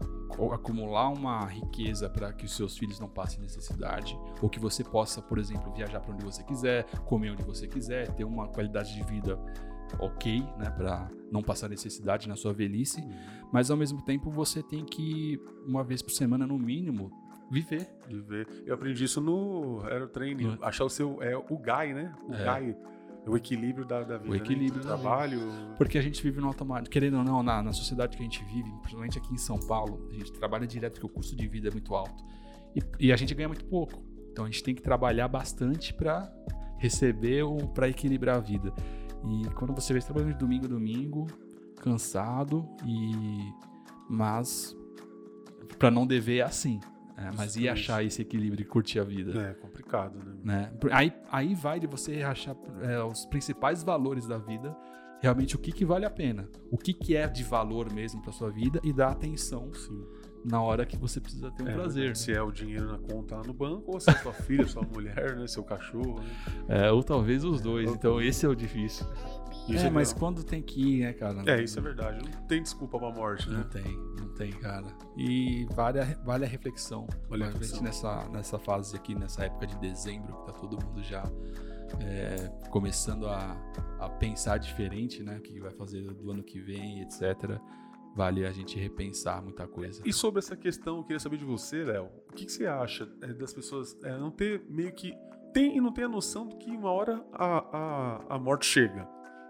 acumular 0.54 1.10
uma 1.10 1.46
riqueza 1.46 2.10
para 2.10 2.32
que 2.34 2.46
os 2.46 2.56
seus 2.56 2.78
filhos 2.78 3.00
não 3.00 3.10
passem 3.10 3.40
necessidade, 3.42 4.18
ou 4.42 4.50
que 4.50 4.60
você 4.60 4.84
possa, 4.84 5.22
por 5.22 5.38
exemplo, 5.38 5.74
viajar 5.74 6.00
para 6.00 6.14
onde 6.14 6.24
você 6.24 6.44
quiser, 6.44 6.86
comer 7.06 7.32
onde 7.32 7.44
você 7.44 7.68
quiser, 7.68 8.08
ter 8.14 8.24
uma 8.24 8.48
qualidade 8.48 8.94
de 8.94 9.04
vida 9.04 9.38
ok, 10.00 10.40
né, 10.58 10.70
para 10.70 11.10
não 11.32 11.42
passar 11.42 11.68
necessidade 11.68 12.28
na 12.30 12.36
sua 12.36 12.54
velhice, 12.54 13.04
mas 13.52 13.72
ao 13.72 13.78
mesmo 13.78 14.02
tempo 14.04 14.30
você 14.30 14.62
tem 14.62 14.86
que 14.86 15.40
uma 15.66 15.84
vez 15.84 16.02
por 16.02 16.12
semana 16.12 16.46
no 16.46 16.60
mínimo 16.60 17.12
viver. 17.52 17.88
Viver. 18.08 18.48
Eu 18.66 18.74
aprendi 18.76 19.04
isso 19.04 19.20
no 19.22 19.82
Aerotraining, 19.86 20.44
No- 20.58 20.64
achar 20.64 20.86
o 20.86 20.90
seu, 20.90 21.22
é 21.22 21.36
o 21.38 21.58
GAI, 21.58 21.94
né? 21.94 22.14
O 22.28 22.34
É. 22.34 22.44
GAI, 22.44 22.78
o 23.28 23.36
equilíbrio 23.38 23.86
da, 23.86 24.04
da 24.04 24.18
vida, 24.18 24.36
equilíbrio 24.38 24.84
né? 24.84 24.90
da 24.90 24.98
trabalho, 24.98 25.40
Porque 25.78 25.98
a 25.98 26.02
gente 26.02 26.22
vive 26.24 26.40
no 26.42 26.48
automático. 26.48 26.90
Querendo 26.92 27.18
ou 27.18 27.24
não, 27.24 27.44
na, 27.44 27.62
na 27.62 27.74
sociedade 27.74 28.16
que 28.18 28.24
a 28.24 28.26
gente 28.26 28.44
vive, 28.46 28.72
principalmente 28.82 29.18
aqui 29.18 29.34
em 29.34 29.38
São 29.38 29.60
Paulo, 29.60 30.08
a 30.10 30.14
gente 30.14 30.32
trabalha 30.34 30.66
direto 30.66 30.94
porque 30.94 31.06
o 31.06 31.10
custo 31.10 31.36
de 31.36 31.48
vida 31.48 31.68
é 31.68 31.72
muito 31.72 31.94
alto. 31.94 32.24
E, 32.76 33.08
e 33.08 33.14
a 33.14 33.16
gente 33.16 33.34
ganha 33.36 33.48
muito 33.48 33.66
pouco. 33.66 34.02
Então 34.32 34.46
a 34.46 34.48
gente 34.48 34.64
tem 34.64 34.74
que 34.74 34.82
trabalhar 34.82 35.28
bastante 35.28 35.94
para 35.94 36.32
receber 36.78 37.44
ou 37.44 37.68
para 37.68 37.90
equilibrar 37.90 38.38
a 38.38 38.40
vida. 38.40 38.74
E 39.26 39.50
quando 39.56 39.74
você 39.74 39.94
vê, 39.94 40.00
trabalhando 40.00 40.32
de 40.34 40.40
domingo 40.40 40.66
a 40.66 40.70
domingo, 40.70 41.28
cansado 41.82 42.66
e. 42.86 43.52
Mas. 44.10 44.76
Pra 45.78 45.92
não 45.92 46.06
dever 46.08 46.38
é 46.40 46.42
assim. 46.42 46.80
É, 47.22 47.32
mas 47.36 47.56
e 47.58 47.68
achar 47.68 48.04
esse 48.04 48.22
equilíbrio 48.22 48.62
e 48.62 48.66
curtir 48.66 49.00
a 49.00 49.04
vida? 49.04 49.40
É 49.42 49.54
complicado, 49.54 50.18
né? 50.20 50.34
né? 50.44 50.72
Aí, 50.92 51.12
aí 51.30 51.54
vai 51.54 51.80
de 51.80 51.86
você 51.88 52.24
achar 52.24 52.56
é, 52.82 53.04
os 53.04 53.26
principais 53.26 53.84
valores 53.84 54.26
da 54.26 54.38
vida, 54.38 54.76
realmente 55.22 55.56
o 55.56 55.60
que, 55.60 55.72
que 55.74 55.84
vale 55.84 56.06
a 56.06 56.10
pena, 56.10 56.48
o 56.72 56.78
que, 56.78 56.94
que 56.94 57.16
é 57.16 57.28
de 57.28 57.44
valor 57.44 57.92
mesmo 57.92 58.22
para 58.22 58.32
sua 58.32 58.50
vida 58.50 58.80
e 58.84 58.94
dar 58.94 59.10
atenção 59.10 59.70
Sim. 59.74 60.02
na 60.46 60.62
hora 60.62 60.86
que 60.86 60.96
você 60.96 61.20
precisa 61.20 61.52
ter 61.52 61.64
um 61.64 61.68
É, 61.68 61.74
prazer. 61.74 62.16
Se 62.16 62.32
é 62.32 62.42
o 62.42 62.52
dinheiro 62.52 62.88
na 62.88 62.98
conta 62.98 63.36
lá 63.36 63.44
no 63.44 63.54
banco, 63.54 63.92
ou 63.92 64.00
se 64.00 64.10
é 64.10 64.14
sua 64.14 64.32
filha, 64.34 64.66
sua 64.66 64.84
mulher, 64.84 65.36
né? 65.36 65.46
Seu 65.46 65.64
cachorro. 65.64 66.22
Né? 66.22 66.88
É, 66.88 66.92
ou 66.92 67.04
talvez 67.04 67.44
os 67.44 67.60
dois. 67.60 67.90
Ou 67.90 67.96
Então 67.96 68.22
esse 68.22 68.46
é 68.46 68.50
o 68.50 68.56
difícil. 68.56 69.06
Isso 69.74 69.86
é, 69.86 69.90
mas 69.90 70.10
legal. 70.10 70.20
quando 70.20 70.44
tem 70.44 70.62
que 70.62 70.82
ir, 70.82 71.02
né, 71.02 71.14
cara? 71.14 71.44
É, 71.46 71.62
isso 71.64 71.78
é 71.80 71.82
verdade. 71.82 72.24
Não 72.24 72.48
tem 72.48 72.62
desculpa 72.62 72.98
pra 73.00 73.12
morte, 73.12 73.50
Não 73.50 73.60
né? 73.60 73.68
tem, 73.72 73.98
não 74.20 74.30
tem, 74.34 74.52
cara. 74.52 74.88
E 75.18 75.66
vale 75.74 76.00
a, 76.00 76.06
vale 76.24 76.46
a 76.46 76.48
reflexão. 76.48 77.08
Vale 77.30 77.44
a 77.44 77.48
reflexão. 77.48 77.82
nessa, 77.82 78.28
nessa 78.30 78.60
fase 78.60 78.96
aqui, 78.96 79.16
nessa 79.16 79.46
época 79.46 79.68
de 79.68 79.78
dezembro, 79.80 80.36
que 80.38 80.46
tá 80.46 80.54
todo 80.54 80.84
mundo 80.86 81.04
já 81.04 81.24
é, 82.02 82.50
começando 82.70 83.28
a, 83.28 83.58
a 84.00 84.10
pensar 84.10 84.58
diferente, 84.58 85.24
né? 85.24 85.38
O 85.38 85.42
que 85.42 85.60
vai 85.60 85.72
fazer 85.72 86.02
do 86.14 86.32
ano 86.32 86.44
que 86.44 86.60
vem, 86.60 87.02
etc. 87.02 87.60
Vale 88.16 88.46
a 88.46 88.52
gente 88.52 88.78
repensar 88.78 89.42
muita 89.42 89.68
coisa. 89.68 90.02
E 90.06 90.12
sobre 90.12 90.40
essa 90.40 90.56
questão, 90.56 90.98
eu 90.98 91.04
queria 91.04 91.20
saber 91.20 91.38
de 91.38 91.46
você, 91.46 91.84
Léo. 91.84 92.10
O 92.30 92.34
que, 92.34 92.46
que 92.46 92.52
você 92.52 92.66
acha 92.66 93.08
é, 93.22 93.34
das 93.34 93.54
pessoas 93.54 93.98
é, 94.04 94.18
não 94.18 94.32
ter 94.32 94.64
meio 94.70 94.92
que. 94.94 95.14
Tem 95.54 95.76
e 95.78 95.82
não 95.82 95.92
tem 95.92 96.04
a 96.04 96.10
noção 96.10 96.48
de 96.48 96.56
que 96.58 96.70
uma 96.70 96.92
hora 96.92 97.26
a, 97.34 97.78
a, 97.78 98.36
a 98.36 98.40
morte 98.40 98.66
chega. 98.66 99.08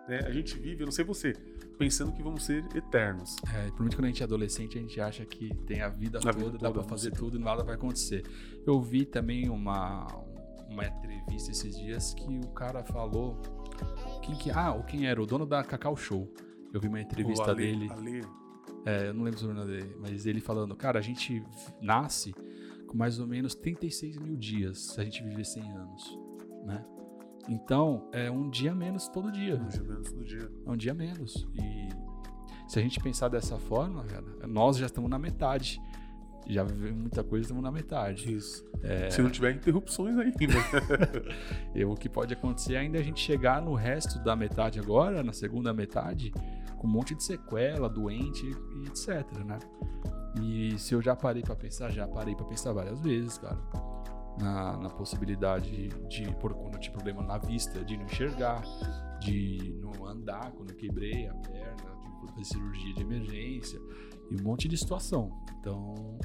Né? 0.09 0.19
A 0.25 0.31
gente 0.31 0.57
vive, 0.57 0.81
eu 0.81 0.85
não 0.85 0.91
sei 0.91 1.05
você, 1.05 1.33
pensando 1.77 2.11
que 2.11 2.23
vamos 2.23 2.43
ser 2.43 2.65
eternos. 2.75 3.35
É, 3.43 3.61
principalmente 3.61 3.95
quando 3.95 4.05
a 4.05 4.07
gente 4.07 4.21
é 4.21 4.25
adolescente, 4.25 4.77
a 4.77 4.81
gente 4.81 4.99
acha 4.99 5.25
que 5.25 5.53
tem 5.65 5.81
a 5.81 5.89
vida 5.89 6.17
A 6.17 6.21
toda, 6.21 6.33
vida 6.37 6.51
dá 6.53 6.57
toda, 6.57 6.71
pra 6.73 6.81
não 6.81 6.89
fazer 6.89 7.11
tudo 7.11 7.37
e 7.37 7.39
nada 7.39 7.63
vai 7.63 7.75
acontecer. 7.75 8.25
Eu 8.65 8.81
vi 8.81 9.05
também 9.05 9.49
uma, 9.49 10.07
uma 10.69 10.85
entrevista 10.85 11.51
esses 11.51 11.77
dias 11.77 12.13
que 12.13 12.27
o 12.39 12.47
cara 12.49 12.83
falou. 12.83 13.39
Quem 14.23 14.35
que. 14.35 14.49
Ah, 14.51 14.73
ou 14.73 14.83
quem 14.83 15.05
era? 15.07 15.21
O 15.21 15.25
dono 15.25 15.45
da 15.45 15.63
Cacau 15.63 15.95
Show. 15.95 16.31
Eu 16.73 16.79
vi 16.81 16.87
uma 16.87 16.99
entrevista 17.01 17.51
Ale- 17.51 17.63
dele. 17.63 17.87
Ale, 17.91 18.21
É, 18.85 19.07
eu 19.09 19.13
não 19.13 19.23
lembro 19.23 19.43
o 19.49 19.53
nome 19.53 19.67
dele, 19.71 19.95
mas 19.99 20.25
ele 20.25 20.39
falando, 20.41 20.75
cara, 20.75 20.99
a 20.99 21.01
gente 21.01 21.43
nasce 21.81 22.33
com 22.87 22.97
mais 22.97 23.19
ou 23.19 23.27
menos 23.27 23.53
36 23.55 24.17
mil 24.17 24.35
dias 24.35 24.79
se 24.79 24.99
a 24.99 25.03
gente 25.03 25.23
viver 25.23 25.45
100 25.45 25.71
anos, 25.71 26.19
né? 26.65 26.83
Então, 27.47 28.07
é 28.11 28.29
um 28.29 28.49
dia 28.49 28.75
menos 28.75 29.07
todo 29.07 29.31
dia. 29.31 29.57
mais 29.57 29.79
ou 29.79 29.85
menos 29.85 30.11
do 30.11 30.23
dia. 30.23 30.51
É 30.65 30.69
um 30.69 30.77
dia 30.77 30.93
menos. 30.93 31.47
E 31.55 31.89
se 32.67 32.77
a 32.77 32.81
gente 32.81 32.99
pensar 32.99 33.29
dessa 33.29 33.57
forma, 33.57 34.03
cara, 34.03 34.47
nós 34.47 34.77
já 34.77 34.85
estamos 34.85 35.09
na 35.09 35.17
metade. 35.17 35.81
Já 36.47 36.63
vivemos 36.63 36.99
muita 37.01 37.23
coisa, 37.23 37.43
estamos 37.43 37.63
na 37.63 37.71
metade. 37.71 38.33
Isso. 38.33 38.65
Se 39.11 39.21
não 39.21 39.29
tiver 39.29 39.51
interrupções 39.51 40.17
ainda. 40.17 40.35
E 41.75 41.85
o 41.85 41.95
que 41.95 42.09
pode 42.09 42.33
acontecer 42.33 42.75
ainda 42.75 42.97
é 42.97 43.01
a 43.01 43.03
gente 43.03 43.19
chegar 43.19 43.61
no 43.61 43.75
resto 43.75 44.19
da 44.23 44.35
metade 44.35 44.79
agora, 44.79 45.23
na 45.23 45.33
segunda 45.33 45.73
metade, 45.73 46.31
com 46.77 46.87
um 46.87 46.91
monte 46.91 47.13
de 47.13 47.23
sequela, 47.23 47.87
doente 47.87 48.45
e 48.45 48.87
etc, 48.87 49.37
né? 49.45 49.59
E 50.41 50.77
se 50.77 50.93
eu 50.93 51.01
já 51.01 51.15
parei 51.15 51.43
pra 51.43 51.55
pensar, 51.55 51.91
já 51.91 52.07
parei 52.07 52.35
pra 52.35 52.45
pensar 52.45 52.71
várias 52.73 52.99
vezes, 52.99 53.37
cara. 53.37 53.57
Na, 54.39 54.77
na 54.77 54.89
possibilidade 54.89 55.89
de, 56.07 56.31
por 56.35 56.53
quando 56.53 56.75
eu 56.75 56.79
tive 56.79 56.93
problema 56.93 57.21
na 57.21 57.37
vista, 57.37 57.83
de 57.83 57.97
não 57.97 58.05
enxergar, 58.05 58.61
de 59.19 59.75
não 59.81 60.05
andar 60.05 60.51
quando 60.51 60.69
eu 60.69 60.77
quebrei 60.77 61.27
a 61.27 61.33
perna, 61.33 61.75
de 61.75 62.27
fazer 62.27 62.43
cirurgia 62.45 62.93
de 62.93 63.01
emergência 63.01 63.79
e 64.31 64.39
um 64.39 64.43
monte 64.43 64.67
de 64.67 64.77
situação. 64.77 65.29
Então, 65.59 66.17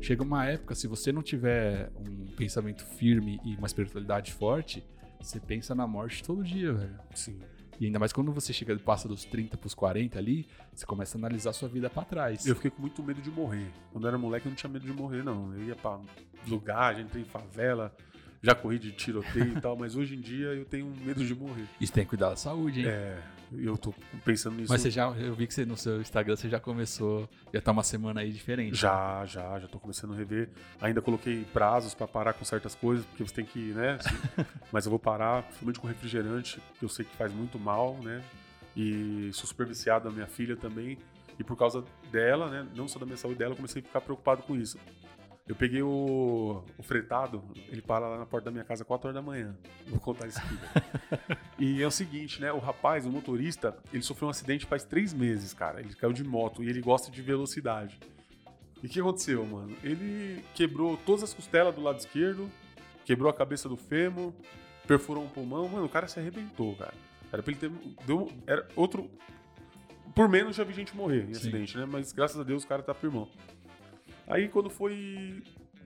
chega 0.00 0.22
uma 0.24 0.44
época, 0.46 0.74
se 0.74 0.88
você 0.88 1.12
não 1.12 1.22
tiver 1.22 1.92
um 1.96 2.26
pensamento 2.34 2.84
firme 2.84 3.40
e 3.44 3.54
uma 3.54 3.66
espiritualidade 3.66 4.32
forte, 4.32 4.84
você 5.20 5.38
pensa 5.38 5.74
na 5.74 5.86
morte 5.86 6.24
todo 6.24 6.42
dia, 6.42 6.72
velho. 6.72 6.98
Sim. 7.14 7.38
E 7.80 7.86
ainda 7.86 7.98
mais 7.98 8.12
quando 8.12 8.32
você 8.32 8.52
chega 8.52 8.76
passa 8.78 9.08
dos 9.08 9.24
30 9.24 9.56
pros 9.56 9.74
40 9.74 10.18
ali, 10.18 10.46
você 10.72 10.86
começa 10.86 11.16
a 11.16 11.18
analisar 11.18 11.52
sua 11.52 11.68
vida 11.68 11.90
pra 11.90 12.04
trás. 12.04 12.46
Eu 12.46 12.54
fiquei 12.54 12.70
com 12.70 12.80
muito 12.82 13.02
medo 13.02 13.20
de 13.20 13.30
morrer. 13.30 13.66
Quando 13.92 14.04
eu 14.04 14.08
era 14.08 14.18
moleque, 14.18 14.46
eu 14.46 14.50
não 14.50 14.56
tinha 14.56 14.70
medo 14.70 14.86
de 14.86 14.92
morrer, 14.92 15.22
não. 15.22 15.52
Eu 15.54 15.64
ia 15.64 15.76
pra 15.76 15.98
lugar, 16.46 16.94
já 16.94 17.00
entrei 17.00 17.22
em 17.22 17.26
favela, 17.26 17.94
já 18.42 18.54
corri 18.54 18.78
de 18.78 18.92
tiroteio 18.92 19.56
e 19.56 19.60
tal, 19.60 19.76
mas 19.76 19.96
hoje 19.96 20.16
em 20.16 20.20
dia 20.20 20.48
eu 20.48 20.64
tenho 20.64 20.86
medo 21.04 21.24
de 21.24 21.34
morrer. 21.34 21.66
Isso 21.80 21.92
tem 21.92 22.04
que 22.04 22.10
cuidar 22.10 22.30
da 22.30 22.36
saúde, 22.36 22.80
hein? 22.80 22.86
É, 22.88 23.18
eu 23.58 23.76
tô 23.76 23.94
pensando 24.24 24.56
nisso. 24.56 24.72
Mas 24.72 24.80
você 24.80 24.90
já, 24.90 25.08
eu 25.10 25.34
vi 25.34 25.46
que 25.46 25.54
você 25.54 25.64
no 25.64 25.76
seu 25.76 26.00
Instagram 26.00 26.36
você 26.36 26.48
já 26.48 26.60
começou, 26.60 27.28
já 27.52 27.60
tá 27.60 27.72
uma 27.72 27.82
semana 27.82 28.20
aí 28.20 28.30
diferente. 28.30 28.76
Já, 28.76 29.24
já, 29.26 29.58
já 29.58 29.68
tô 29.68 29.78
começando 29.78 30.12
a 30.12 30.16
rever. 30.16 30.48
Ainda 30.80 31.00
coloquei 31.00 31.44
prazos 31.52 31.94
pra 31.94 32.06
parar 32.06 32.32
com 32.32 32.44
certas 32.44 32.74
coisas, 32.74 33.04
porque 33.06 33.22
você 33.22 33.34
tem 33.34 33.44
que, 33.44 33.72
né? 33.72 33.98
mas 34.72 34.86
eu 34.86 34.90
vou 34.90 34.98
parar, 34.98 35.42
principalmente 35.42 35.80
com 35.80 35.86
refrigerante, 35.86 36.60
que 36.78 36.84
eu 36.84 36.88
sei 36.88 37.04
que 37.04 37.16
faz 37.16 37.32
muito 37.32 37.58
mal, 37.58 37.96
né? 38.02 38.22
E 38.76 39.30
sou 39.32 39.46
super 39.46 39.66
viciado 39.66 40.08
da 40.08 40.14
minha 40.14 40.26
filha 40.26 40.56
também. 40.56 40.98
E 41.38 41.44
por 41.44 41.56
causa 41.56 41.84
dela, 42.10 42.48
né? 42.50 42.66
Não 42.74 42.86
só 42.86 42.98
da 42.98 43.06
minha 43.06 43.16
saúde 43.16 43.38
dela, 43.38 43.52
eu 43.52 43.56
comecei 43.56 43.82
a 43.82 43.84
ficar 43.84 44.00
preocupado 44.00 44.42
com 44.42 44.54
isso. 44.54 44.78
Eu 45.46 45.56
peguei 45.56 45.82
o, 45.82 46.62
o 46.78 46.82
fretado, 46.82 47.42
ele 47.68 47.82
para 47.82 48.08
lá 48.08 48.16
na 48.16 48.24
porta 48.24 48.44
da 48.44 48.50
minha 48.52 48.64
casa 48.64 48.84
4 48.84 49.08
horas 49.08 49.14
da 49.14 49.22
manhã. 49.22 49.56
Vou 49.88 49.98
contar 49.98 50.28
isso 50.28 50.38
aqui. 50.38 51.36
e 51.58 51.82
é 51.82 51.86
o 51.86 51.90
seguinte, 51.90 52.40
né? 52.40 52.52
O 52.52 52.58
rapaz, 52.58 53.04
o 53.04 53.10
motorista, 53.10 53.76
ele 53.92 54.02
sofreu 54.02 54.28
um 54.28 54.30
acidente 54.30 54.66
faz 54.66 54.84
três 54.84 55.12
meses, 55.12 55.52
cara. 55.52 55.80
Ele 55.80 55.94
caiu 55.94 56.12
de 56.12 56.22
moto 56.22 56.62
e 56.62 56.68
ele 56.68 56.80
gosta 56.80 57.10
de 57.10 57.20
velocidade. 57.20 57.98
E 58.82 58.86
o 58.86 58.88
que 58.88 59.00
aconteceu, 59.00 59.44
mano? 59.44 59.76
Ele 59.82 60.44
quebrou 60.54 60.96
todas 60.96 61.24
as 61.24 61.34
costelas 61.34 61.74
do 61.74 61.80
lado 61.80 61.98
esquerdo, 61.98 62.48
quebrou 63.04 63.28
a 63.28 63.34
cabeça 63.34 63.68
do 63.68 63.76
fêmur, 63.76 64.32
perfurou 64.86 65.24
um 65.24 65.28
pulmão. 65.28 65.68
Mano, 65.68 65.86
o 65.86 65.88
cara 65.88 66.06
se 66.06 66.20
arrebentou, 66.20 66.76
cara. 66.76 66.94
Era 67.32 67.42
pra 67.42 67.50
ele 67.52 67.60
ter. 67.60 67.70
Deu, 68.06 68.30
era 68.46 68.66
outro. 68.76 69.10
Por 70.14 70.28
menos 70.28 70.54
já 70.54 70.62
vi 70.62 70.72
gente 70.72 70.94
morrer 70.94 71.22
em 71.22 71.34
Sim. 71.34 71.40
acidente, 71.40 71.76
né? 71.76 71.84
Mas 71.84 72.12
graças 72.12 72.38
a 72.38 72.44
Deus 72.44 72.64
o 72.64 72.68
cara 72.68 72.82
tá 72.82 72.94
firmão. 72.94 73.28
Aí 74.26 74.48
quando 74.48 74.70
foi 74.70 75.42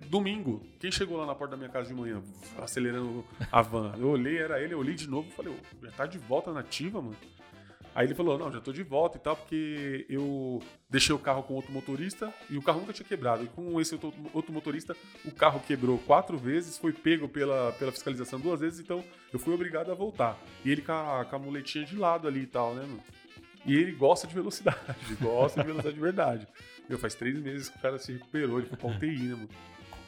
domingo, 0.08 0.62
quem 0.78 0.90
chegou 0.90 1.16
lá 1.16 1.26
na 1.26 1.34
porta 1.34 1.52
da 1.52 1.56
minha 1.56 1.70
casa 1.70 1.88
de 1.88 1.94
manhã, 1.94 2.22
acelerando 2.58 3.24
a 3.50 3.62
van? 3.62 3.94
Eu 3.98 4.08
olhei, 4.08 4.38
era 4.38 4.60
ele, 4.62 4.74
eu 4.74 4.78
olhei 4.78 4.94
de 4.94 5.08
novo 5.08 5.28
e 5.28 5.32
falei, 5.32 5.52
"Ô, 5.52 5.86
já 5.86 5.92
tá 5.92 6.06
de 6.06 6.18
volta 6.18 6.52
na 6.52 6.60
ativa, 6.60 7.00
mano? 7.00 7.16
Aí 7.96 8.06
ele 8.06 8.14
falou, 8.14 8.38
não, 8.38 8.52
já 8.52 8.60
tô 8.60 8.74
de 8.74 8.82
volta 8.82 9.16
e 9.16 9.20
tal, 9.22 9.34
porque 9.34 10.04
eu 10.06 10.62
deixei 10.90 11.14
o 11.14 11.18
carro 11.18 11.42
com 11.42 11.54
outro 11.54 11.72
motorista 11.72 12.30
e 12.50 12.58
o 12.58 12.62
carro 12.62 12.80
nunca 12.80 12.92
tinha 12.92 13.08
quebrado. 13.08 13.42
E 13.42 13.46
com 13.46 13.80
esse 13.80 13.98
outro 14.34 14.52
motorista, 14.52 14.94
o 15.24 15.30
carro 15.30 15.60
quebrou 15.66 15.96
quatro 16.00 16.36
vezes, 16.36 16.76
foi 16.76 16.92
pego 16.92 17.26
pela, 17.26 17.72
pela 17.72 17.90
fiscalização 17.90 18.38
duas 18.38 18.60
vezes, 18.60 18.80
então 18.80 19.02
eu 19.32 19.38
fui 19.38 19.54
obrigado 19.54 19.90
a 19.90 19.94
voltar. 19.94 20.38
E 20.62 20.70
ele 20.70 20.82
com 20.82 20.92
a, 20.92 21.24
com 21.24 21.36
a 21.36 21.38
muletinha 21.38 21.86
de 21.86 21.96
lado 21.96 22.28
ali 22.28 22.40
e 22.40 22.46
tal, 22.46 22.74
né, 22.74 22.82
mano? 22.82 23.02
E 23.64 23.74
ele 23.74 23.92
gosta 23.92 24.26
de 24.26 24.34
velocidade, 24.34 24.78
gosta 25.18 25.62
de 25.62 25.66
velocidade 25.66 25.94
de 25.94 26.00
verdade. 26.02 26.48
Meu, 26.88 26.98
faz 26.98 27.14
três 27.14 27.38
meses 27.38 27.68
que 27.68 27.78
o 27.78 27.80
cara 27.80 27.98
se 27.98 28.12
recuperou, 28.12 28.58
ele 28.58 28.68
foi 28.68 28.76
pra 28.78 28.88
UTI, 28.90 29.18
né, 29.18 29.34
mano? 29.34 29.48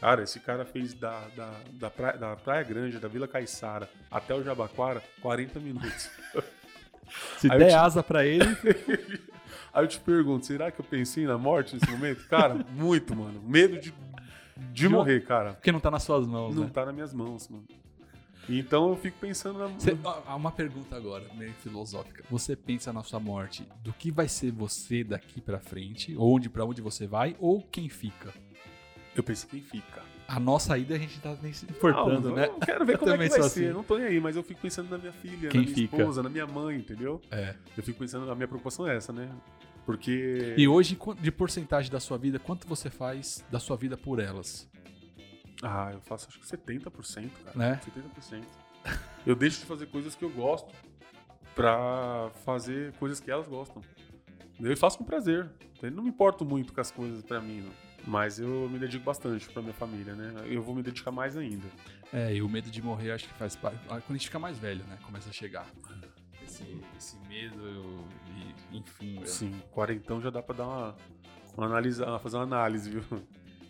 Cara, 0.00 0.22
esse 0.22 0.38
cara 0.38 0.64
fez 0.64 0.94
da, 0.94 1.26
da, 1.34 1.54
da, 1.72 1.90
praia, 1.90 2.16
da 2.16 2.36
Praia 2.36 2.62
Grande, 2.62 2.98
da 3.00 3.08
Vila 3.08 3.26
Caiçara, 3.26 3.90
até 4.10 4.32
o 4.32 4.44
Jabaquara, 4.44 5.02
40 5.20 5.58
minutos. 5.58 6.08
Se 7.38 7.50
Aí 7.50 7.58
der 7.58 7.68
te- 7.70 7.74
asa 7.74 8.02
pra 8.02 8.24
ele, 8.24 8.44
Aí 9.72 9.84
eu 9.84 9.88
te 9.88 9.98
pergunto, 9.98 10.46
será 10.46 10.70
que 10.70 10.80
eu 10.80 10.84
pensei 10.84 11.26
na 11.26 11.36
morte 11.36 11.74
nesse 11.74 11.90
momento? 11.90 12.26
Cara, 12.28 12.54
muito, 12.70 13.14
mano. 13.16 13.40
Medo 13.42 13.78
de, 13.78 13.92
de 14.56 14.88
morrer, 14.88 15.24
cara. 15.24 15.54
porque 15.54 15.72
não 15.72 15.80
tá 15.80 15.90
nas 15.90 16.02
suas 16.04 16.26
mãos, 16.26 16.54
Não 16.54 16.64
né? 16.64 16.70
tá 16.72 16.84
nas 16.86 16.94
minhas 16.94 17.12
mãos, 17.12 17.48
mano. 17.48 17.64
Então 18.48 18.88
eu 18.90 18.96
fico 18.96 19.18
pensando 19.20 19.58
na. 19.58 19.68
Há 20.26 20.34
uma 20.36 20.50
pergunta 20.50 20.96
agora, 20.96 21.24
meio 21.34 21.52
filosófica. 21.54 22.24
Você 22.30 22.56
pensa 22.56 22.92
na 22.92 23.02
sua 23.02 23.20
morte, 23.20 23.66
do 23.82 23.92
que 23.92 24.10
vai 24.10 24.28
ser 24.28 24.50
você 24.52 25.04
daqui 25.04 25.40
pra 25.40 25.58
frente, 25.58 26.14
onde 26.18 26.48
para 26.48 26.64
onde 26.64 26.80
você 26.80 27.06
vai, 27.06 27.36
ou 27.38 27.62
quem 27.62 27.88
fica? 27.88 28.32
Eu 29.14 29.22
penso 29.22 29.46
quem 29.46 29.60
fica. 29.60 30.02
A 30.26 30.38
nossa 30.38 30.76
ida 30.76 30.94
a 30.94 30.98
gente 30.98 31.18
tá 31.20 31.36
nem 31.42 31.52
se 31.52 31.64
importando, 31.64 32.28
Não, 32.28 32.36
né? 32.36 32.46
Eu 32.46 32.54
quero 32.60 32.84
ver 32.84 32.94
Eu 32.96 32.98
como 32.98 33.10
é 33.12 33.16
que 33.16 33.28
vai 33.28 33.30
ser. 33.30 33.40
assim. 33.40 33.64
Eu 33.64 33.74
não 33.74 33.82
tô 33.82 33.96
nem 33.98 34.06
aí, 34.06 34.20
mas 34.20 34.36
eu 34.36 34.42
fico 34.42 34.60
pensando 34.60 34.90
na 34.90 34.98
minha 34.98 35.12
filha, 35.12 35.48
Quem 35.48 35.60
na 35.62 35.66
minha 35.66 35.74
fica? 35.74 35.96
esposa, 35.96 36.22
na 36.22 36.28
minha 36.28 36.46
mãe, 36.46 36.76
entendeu? 36.76 37.20
É. 37.30 37.54
Eu 37.76 37.82
fico 37.82 37.98
pensando, 37.98 38.30
a 38.30 38.34
minha 38.34 38.46
preocupação 38.46 38.86
é 38.86 38.94
essa, 38.96 39.12
né? 39.12 39.28
Porque. 39.86 40.54
E 40.56 40.68
hoje, 40.68 40.98
de 41.18 41.32
porcentagem 41.32 41.90
da 41.90 41.98
sua 41.98 42.18
vida, 42.18 42.38
quanto 42.38 42.68
você 42.68 42.90
faz 42.90 43.42
da 43.50 43.58
sua 43.58 43.74
vida 43.76 43.96
por 43.96 44.20
elas? 44.20 44.68
Ah, 45.62 45.90
eu 45.92 46.00
faço 46.00 46.28
acho 46.28 46.38
que 46.40 46.46
70%, 46.46 47.30
cara. 47.44 47.58
Né? 47.58 47.80
70%. 47.84 48.44
Eu 49.26 49.34
deixo 49.34 49.60
de 49.60 49.66
fazer 49.66 49.86
coisas 49.86 50.14
que 50.14 50.24
eu 50.24 50.30
gosto 50.30 50.72
pra 51.54 52.30
fazer 52.44 52.92
coisas 52.94 53.20
que 53.20 53.30
elas 53.30 53.48
gostam. 53.48 53.82
Eu 54.60 54.76
faço 54.76 54.98
com 54.98 55.04
prazer. 55.04 55.48
Eu 55.82 55.90
não 55.90 56.02
me 56.02 56.08
importo 56.08 56.44
muito 56.44 56.72
com 56.72 56.80
as 56.80 56.90
coisas 56.90 57.22
pra 57.22 57.40
mim, 57.40 57.60
não. 57.60 57.72
mas 58.06 58.38
eu 58.40 58.68
me 58.68 58.78
dedico 58.78 59.04
bastante 59.04 59.48
pra 59.48 59.62
minha 59.62 59.74
família, 59.74 60.14
né? 60.14 60.32
Eu 60.46 60.62
vou 60.62 60.74
me 60.74 60.82
dedicar 60.82 61.10
mais 61.10 61.36
ainda. 61.36 61.66
É, 62.12 62.34
e 62.34 62.42
o 62.42 62.48
medo 62.48 62.70
de 62.70 62.80
morrer 62.82 63.12
acho 63.12 63.28
que 63.28 63.34
faz 63.34 63.54
parte. 63.54 63.78
ah, 63.86 64.00
Quando 64.00 64.10
a 64.10 64.12
gente 64.14 64.26
fica 64.26 64.38
mais 64.38 64.58
velho, 64.58 64.84
né? 64.84 64.98
Começa 65.02 65.28
a 65.28 65.32
chegar. 65.32 65.66
Esse 66.42 66.80
esse, 66.96 67.16
medo 67.28 68.04
e, 68.72 68.78
enfim. 68.78 69.14
velho. 69.16 69.26
Sim, 69.28 69.62
quarentão 69.70 70.20
já 70.20 70.30
dá 70.30 70.42
pra 70.42 70.56
dar 70.56 70.66
uma, 70.66 70.96
uma 71.56 71.66
analisar, 71.66 72.18
fazer 72.20 72.36
uma 72.36 72.44
análise, 72.44 72.90
viu? 72.90 73.02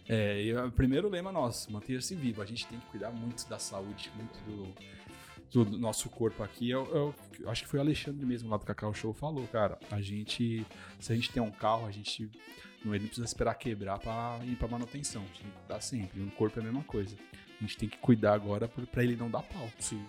É, 0.08 0.42
e 0.42 0.54
o 0.56 0.72
primeiro 0.72 1.08
lema 1.08 1.30
nosso, 1.30 1.70
manter-se 1.72 2.14
vivo. 2.14 2.40
A 2.40 2.46
gente 2.46 2.66
tem 2.66 2.78
que 2.80 2.86
cuidar 2.86 3.10
muito 3.10 3.46
da 3.48 3.58
saúde, 3.58 4.10
muito 4.16 4.74
do, 5.52 5.64
do 5.64 5.78
nosso 5.78 6.08
corpo 6.08 6.42
aqui. 6.42 6.70
Eu, 6.70 6.86
eu- 6.94 7.14
eu 7.40 7.50
acho 7.50 7.62
que 7.62 7.68
foi 7.68 7.78
o 7.78 7.82
Alexandre 7.82 8.24
mesmo 8.24 8.48
lá 8.50 8.56
do 8.56 8.64
Cacau 8.64 8.92
Show 8.94 9.12
falou, 9.12 9.46
cara. 9.48 9.78
A 9.90 10.00
gente, 10.00 10.64
se 10.98 11.12
a 11.12 11.14
gente 11.14 11.30
tem 11.30 11.42
um 11.42 11.50
carro, 11.50 11.86
a 11.86 11.90
gente 11.90 12.30
não, 12.84 12.94
ele 12.94 13.02
não 13.04 13.08
precisa 13.08 13.26
esperar 13.26 13.54
quebrar 13.54 13.98
pra 13.98 14.40
ir 14.44 14.56
pra 14.56 14.66
manutenção. 14.68 15.22
A 15.22 15.26
gente 15.26 15.40
tem 15.42 15.50
que 15.50 15.56
cuidar 15.58 15.80
sempre. 15.82 16.20
O 16.22 16.30
corpo 16.30 16.58
é 16.58 16.62
a 16.62 16.64
mesma 16.64 16.82
coisa. 16.84 17.14
A 17.58 17.60
gente 17.62 17.76
tem 17.76 17.88
que 17.88 17.98
cuidar 17.98 18.32
agora 18.34 18.66
pra 18.68 18.86
pra 18.86 19.02
ele 19.04 19.14
não 19.16 19.30
dar 19.30 19.42
pau. 19.42 19.68
Sim, 19.78 20.02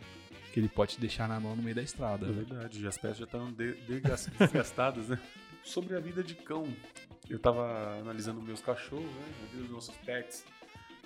Que 0.53 0.59
ele 0.61 0.69
pode 0.69 0.93
te 0.93 0.99
deixar 1.01 1.27
na 1.27 1.39
mão 1.39 1.55
no 1.55 1.61
meio 1.63 1.75
da 1.75 1.81
estrada. 1.81 2.25
é 2.25 2.29
né? 2.29 2.35
verdade. 2.35 2.87
As 2.87 2.97
peças 2.97 3.17
já 3.17 3.25
estão 3.25 3.51
desgastadas, 4.37 5.09
né? 5.09 5.19
Sobre 5.63 5.95
a 5.95 5.99
vida 5.99 6.23
de 6.23 6.35
cão. 6.35 6.63
Eu 7.29 7.39
tava 7.39 7.97
analisando 7.99 8.41
meus 8.41 8.61
cachorros, 8.61 9.05
né? 9.05 9.25
A 9.43 9.51
vida 9.51 9.63
dos 9.63 9.71
nossos 9.71 9.95
pets. 9.97 10.43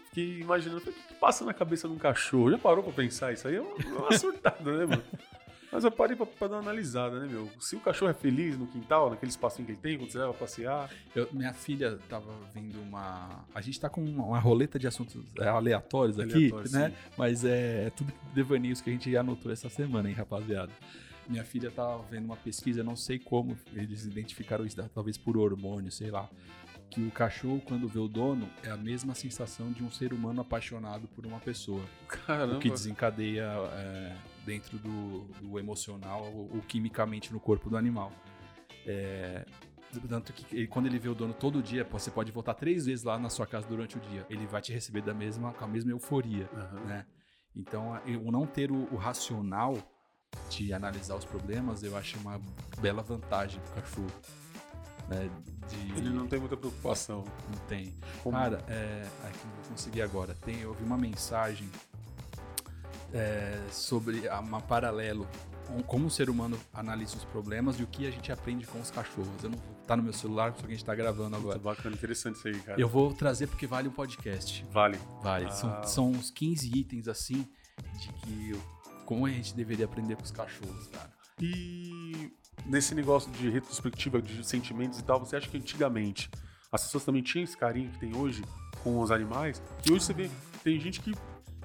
Fiquei 0.06 0.40
imaginando, 0.40 0.78
o 0.80 0.82
que, 0.82 0.92
que 0.92 1.14
passa 1.16 1.44
na 1.44 1.54
cabeça 1.54 1.88
de 1.88 1.94
um 1.94 1.98
cachorro? 1.98 2.52
Já 2.52 2.58
parou 2.58 2.84
pra 2.84 2.94
pensar 2.94 3.34
isso 3.34 3.48
aí? 3.48 3.56
É 3.56 3.62
uma, 3.62 3.76
é 3.78 4.00
uma 4.00 4.18
surtada, 4.18 4.78
né, 4.78 4.86
mano? 4.86 5.04
Mas 5.72 5.84
eu 5.84 5.90
parei 5.92 6.16
pra, 6.16 6.24
pra 6.28 6.48
dar 6.48 6.58
uma 6.58 6.62
analisada, 6.62 7.20
né, 7.20 7.28
meu? 7.28 7.50
Se 7.60 7.76
o 7.76 7.80
cachorro 7.80 8.12
é 8.12 8.14
feliz 8.14 8.56
no 8.60 8.68
quintal, 8.68 9.10
naquele 9.10 9.32
espacinho 9.32 9.66
que 9.66 9.72
ele 9.72 9.80
tem, 9.82 9.98
quando 9.98 10.12
você 10.12 10.20
leva 10.20 10.30
pra 10.32 10.42
passear, 10.42 10.88
Eu- 11.16 11.28
minha 11.34 11.52
filha 11.52 11.98
tava 12.08 12.32
vendo 12.54 12.80
uma. 12.80 13.44
A 13.56 13.60
gente 13.60 13.80
tá 13.80 13.90
com 13.90 14.04
uma, 14.06 14.24
uma 14.24 14.40
roleta 14.40 14.78
de 14.78 14.86
assuntos 14.86 15.16
é, 15.40 15.48
aleatórios 15.48 16.20
aqui, 16.20 16.32
Aleatórios, 16.36 16.72
né? 16.72 16.90
sim. 16.90 16.96
Mas 17.18 17.44
é, 17.44 17.88
é 17.88 17.90
tudo 17.90 18.14
devaneios 18.36 18.82
que 18.82 18.92
a 18.92 18.94
gente 18.94 19.18
anotou 19.18 19.52
essa 19.52 19.68
semana, 19.68 20.08
hein, 20.08 20.14
rapaziada. 20.16 20.72
Minha 21.28 21.44
filha 21.44 21.72
tava 21.72 22.04
vendo 22.04 22.26
uma 22.26 22.36
pesquisa, 22.36 22.84
não 22.84 22.96
sei 22.96 23.18
como 23.18 23.58
eles 23.74 24.06
identificaram 24.06 24.66
isso, 24.66 24.78
talvez 24.94 25.18
por 25.18 25.38
hormônio, 25.38 25.92
sei 25.92 26.12
lá. 26.12 26.30
Que 26.90 27.02
o 27.02 27.10
cachorro, 27.10 27.62
quando 27.66 27.88
vê 27.88 27.98
o 27.98 28.08
dono, 28.08 28.48
é 28.62 28.70
a 28.70 28.78
mesma 28.78 29.16
sensação 29.16 29.72
de 29.72 29.84
um 29.84 29.90
ser 29.90 30.14
humano 30.14 30.42
apaixonado 30.42 31.08
por 31.08 31.26
uma 31.26 31.40
pessoa. 31.40 31.84
caramba. 32.08 32.58
O 32.58 32.60
que 32.60 32.70
desencadeia 32.70 33.46
é, 33.46 34.16
dentro 34.46 34.78
do, 34.78 35.22
do 35.42 35.58
emocional 35.58 36.24
ou, 36.24 36.56
ou 36.56 36.62
quimicamente 36.62 37.34
no 37.34 37.40
corpo 37.40 37.70
do 37.70 37.78
animal. 37.78 38.12
É, 38.86 39.46
tanto 40.08 40.34
que 40.34 40.68
quando 40.68 40.88
ele 40.88 41.00
vê 41.00 41.10
o 41.10 41.16
dono 41.16 41.34
todo 41.34 41.62
dia, 41.62 41.84
você 41.84 42.12
pode 42.12 42.32
voltar 42.32 42.54
três 42.54 42.86
vezes 42.86 43.04
lá 43.04 43.18
na 43.18 43.30
sua 43.30 43.46
casa 43.46 43.68
durante 43.68 43.98
o 43.98 44.00
dia. 44.00 44.26
Ele 44.30 44.46
vai 44.46 44.62
te 44.62 44.72
receber 44.72 45.02
da 45.02 45.14
mesma, 45.14 45.54
com 45.54 45.66
a 45.66 45.68
mesma 45.68 45.92
euforia, 45.92 46.50
Aham. 46.54 46.80
né? 46.82 47.06
Então, 47.56 48.02
o 48.24 48.32
não 48.32 48.48
ter 48.48 48.72
o, 48.72 48.88
o 48.92 48.96
racional 48.96 49.78
de 50.50 50.74
analisar 50.74 51.16
os 51.16 51.26
problemas, 51.26 51.84
eu 51.84 51.96
acho 51.98 52.18
uma 52.20 52.40
bela 52.80 53.02
vantagem 53.02 53.60
pro 53.62 53.82
cachorro. 53.82 54.12
Né? 55.10 55.30
De, 55.70 55.98
Ele 55.98 56.10
não 56.10 56.28
tem 56.28 56.40
muita 56.40 56.56
preocupação. 56.58 57.24
não 57.52 57.60
tem. 57.68 57.94
Como- 58.24 58.38
Cara, 58.38 58.64
é. 58.68 59.06
Aqui 59.26 59.40
não 59.46 59.56
vou 59.62 59.72
conseguir 59.72 60.02
agora. 60.02 60.34
Tem, 60.46 60.60
eu 60.62 60.74
vi 60.74 60.84
uma 60.84 60.98
mensagem 60.98 61.70
é, 63.14 63.60
sobre 63.72 64.28
uma 64.30 64.62
paralelo. 64.62 65.28
com 65.68 65.82
Como 65.84 66.08
o 66.08 66.12
ser 66.12 66.30
humano 66.30 66.60
analisa 66.74 67.16
os 67.18 67.24
problemas 67.26 67.80
e 67.80 67.84
o 67.84 67.88
que 67.88 68.06
a 68.08 68.12
gente 68.12 68.32
aprende 68.32 68.66
com 68.68 68.80
os 68.80 68.92
cachorros. 68.92 69.44
Eu 69.44 69.50
não 69.52 69.58
tá 69.88 69.98
no 69.98 70.04
meu 70.04 70.14
celular, 70.14 70.54
só 70.56 70.62
que 70.62 70.68
a 70.68 70.70
gente 70.70 70.86
tá 70.86 70.96
gravando 70.96 71.36
agora. 71.36 71.60
bacana, 71.60 71.96
interessante 71.96 72.36
isso 72.38 72.48
aí, 72.48 72.60
cara. 72.62 72.80
Eu 72.80 72.88
vou 72.88 73.14
trazer 73.14 73.48
porque 73.48 73.68
vale 73.68 73.88
um 73.88 73.92
podcast. 73.92 74.66
Vale. 74.72 74.98
Vale. 75.22 75.46
Ah. 75.46 75.52
São, 75.52 75.84
são 75.84 76.12
uns 76.12 76.32
15 76.32 76.70
itens 76.78 77.08
assim 77.08 77.48
de 78.00 78.08
que 78.14 78.60
como 79.06 79.26
a 79.26 79.30
gente 79.30 79.54
deveria 79.56 79.86
aprender 79.86 80.16
com 80.16 80.24
os 80.24 80.32
cachorros, 80.32 80.88
cara. 80.88 81.12
E 81.42 82.32
nesse 82.66 82.94
negócio 82.96 83.32
de 83.32 83.50
retrospectiva 83.50 84.22
de 84.22 84.46
sentimentos 84.46 85.00
e 85.00 85.04
tal, 85.04 85.20
você 85.20 85.36
acha 85.36 85.50
que 85.50 85.58
antigamente 85.58 86.30
as 86.72 86.84
pessoas 86.84 87.04
também 87.04 87.22
tinham 87.22 87.44
esse 87.44 87.58
carinho 87.58 87.90
que 87.92 88.00
tem 88.00 88.16
hoje 88.16 88.44
com 88.84 89.00
os 89.00 89.12
animais? 89.12 89.62
E 89.86 89.92
hoje 89.92 90.06
você 90.06 90.14
vê, 90.14 90.30
tem 90.64 90.80
gente 90.80 91.00
que 91.02 91.14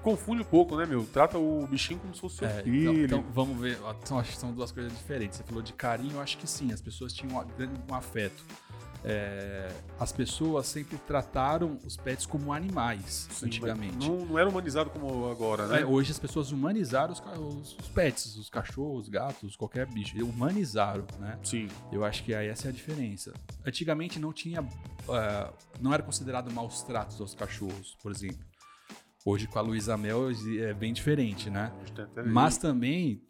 confunde 0.01 0.41
um 0.41 0.45
pouco, 0.45 0.75
né, 0.77 0.85
meu? 0.85 1.05
Trata 1.05 1.37
o 1.37 1.67
bichinho 1.67 1.99
como 1.99 2.13
se 2.13 2.21
fosse 2.21 2.37
seu 2.37 2.47
É, 2.47 2.63
filho. 2.63 3.03
então, 3.05 3.19
então, 3.19 3.31
vamos 3.33 3.59
ver. 3.59 3.77
São, 4.05 4.17
acho 4.19 4.31
que 4.31 4.37
são 4.37 4.51
duas 4.53 4.71
coisas 4.71 4.91
diferentes. 4.97 5.37
Você 5.37 5.43
falou 5.43 5.61
de 5.61 5.73
carinho, 5.73 6.13
eu 6.15 6.21
acho 6.21 6.37
que 6.37 6.47
sim. 6.47 6.71
As 6.71 6.81
pessoas 6.81 7.13
tinham 7.13 7.37
um, 7.37 7.91
um 7.91 7.95
afeto. 7.95 8.43
É, 9.03 9.71
as 9.99 10.11
pessoas 10.11 10.67
sempre 10.67 10.97
trataram 10.97 11.79
os 11.85 11.95
pets 11.95 12.25
como 12.25 12.51
animais, 12.51 13.27
Sim, 13.31 13.45
antigamente. 13.45 13.95
Não, 14.07 14.25
não 14.25 14.37
era 14.37 14.49
humanizado 14.49 14.89
como 14.89 15.29
agora, 15.29 15.67
né? 15.67 15.81
É, 15.81 15.85
hoje 15.85 16.11
as 16.11 16.19
pessoas 16.19 16.51
humanizaram 16.51 17.13
os, 17.13 17.19
os- 17.79 17.87
pets, 17.89 18.35
os 18.35 18.49
cachorros, 18.49 19.03
os 19.03 19.09
gatos, 19.09 19.55
qualquer 19.55 19.85
bicho. 19.87 20.17
Humanizaram, 20.25 21.05
né? 21.19 21.39
Sim. 21.43 21.67
Eu 21.91 22.03
acho 22.03 22.23
que 22.23 22.33
aí 22.33 22.47
essa 22.47 22.67
é 22.67 22.69
a 22.69 22.73
diferença. 22.73 23.33
Antigamente 23.65 24.19
não 24.19 24.33
tinha. 24.33 24.67
ah, 25.09 25.53
não 25.79 25.93
era 25.93 26.03
considerado 26.03 26.51
maus 26.51 26.81
tratos 26.83 27.21
aos 27.21 27.33
cachorros, 27.33 27.97
por 28.03 28.11
exemplo. 28.11 28.45
Hoje 29.25 29.47
com 29.47 29.59
a 29.59 29.61
Luísa 29.61 29.95
Mel 29.97 30.29
é 30.59 30.73
bem 30.73 30.91
diferente, 30.93 31.49
né? 31.49 31.71
Mas 32.25 32.57
também 32.57 33.21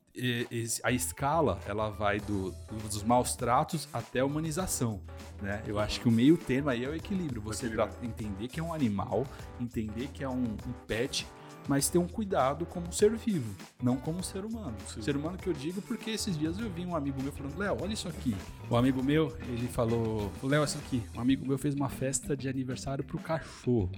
a 0.83 0.91
escala 0.91 1.59
ela 1.65 1.89
vai 1.89 2.19
do, 2.19 2.53
dos 2.83 3.03
maus 3.03 3.35
tratos 3.35 3.87
até 3.93 4.19
a 4.19 4.25
humanização, 4.25 5.01
né? 5.41 5.63
Eu 5.67 5.79
acho 5.79 6.01
que 6.01 6.07
o 6.07 6.11
meio 6.11 6.37
termo 6.37 6.69
aí 6.69 6.83
é 6.83 6.89
o 6.89 6.95
equilíbrio. 6.95 7.41
Você 7.41 7.67
Equilíbrio. 7.67 7.95
entender 8.01 8.47
que 8.47 8.59
é 8.59 8.63
um 8.63 8.73
animal, 8.73 9.25
entender 9.59 10.07
que 10.07 10.23
é 10.23 10.29
um, 10.29 10.43
um 10.43 10.73
pet, 10.87 11.25
mas 11.67 11.87
ter 11.87 11.99
um 11.99 12.07
cuidado 12.07 12.65
como 12.65 12.87
um 12.87 12.91
ser 12.91 13.15
vivo, 13.15 13.55
não 13.81 13.95
como 13.95 14.19
um 14.19 14.23
ser 14.23 14.43
humano. 14.43 14.75
Sim. 14.87 15.01
Ser 15.01 15.15
humano 15.15 15.37
que 15.37 15.47
eu 15.47 15.53
digo 15.53 15.81
porque 15.83 16.09
esses 16.09 16.37
dias 16.37 16.57
eu 16.57 16.69
vi 16.69 16.85
um 16.85 16.95
amigo 16.95 17.21
meu 17.21 17.31
falando, 17.31 17.57
Léo, 17.57 17.77
olha 17.81 17.93
isso 17.93 18.07
aqui. 18.07 18.35
O 18.69 18.75
amigo 18.75 19.03
meu, 19.03 19.37
ele 19.47 19.67
falou, 19.67 20.31
Léo, 20.41 20.63
isso 20.63 20.79
aqui. 20.79 21.03
Um 21.15 21.21
amigo 21.21 21.45
meu 21.45 21.57
fez 21.57 21.75
uma 21.75 21.89
festa 21.89 22.35
de 22.35 22.49
aniversário 22.49 23.03
pro 23.03 23.19
cachorro. 23.19 23.91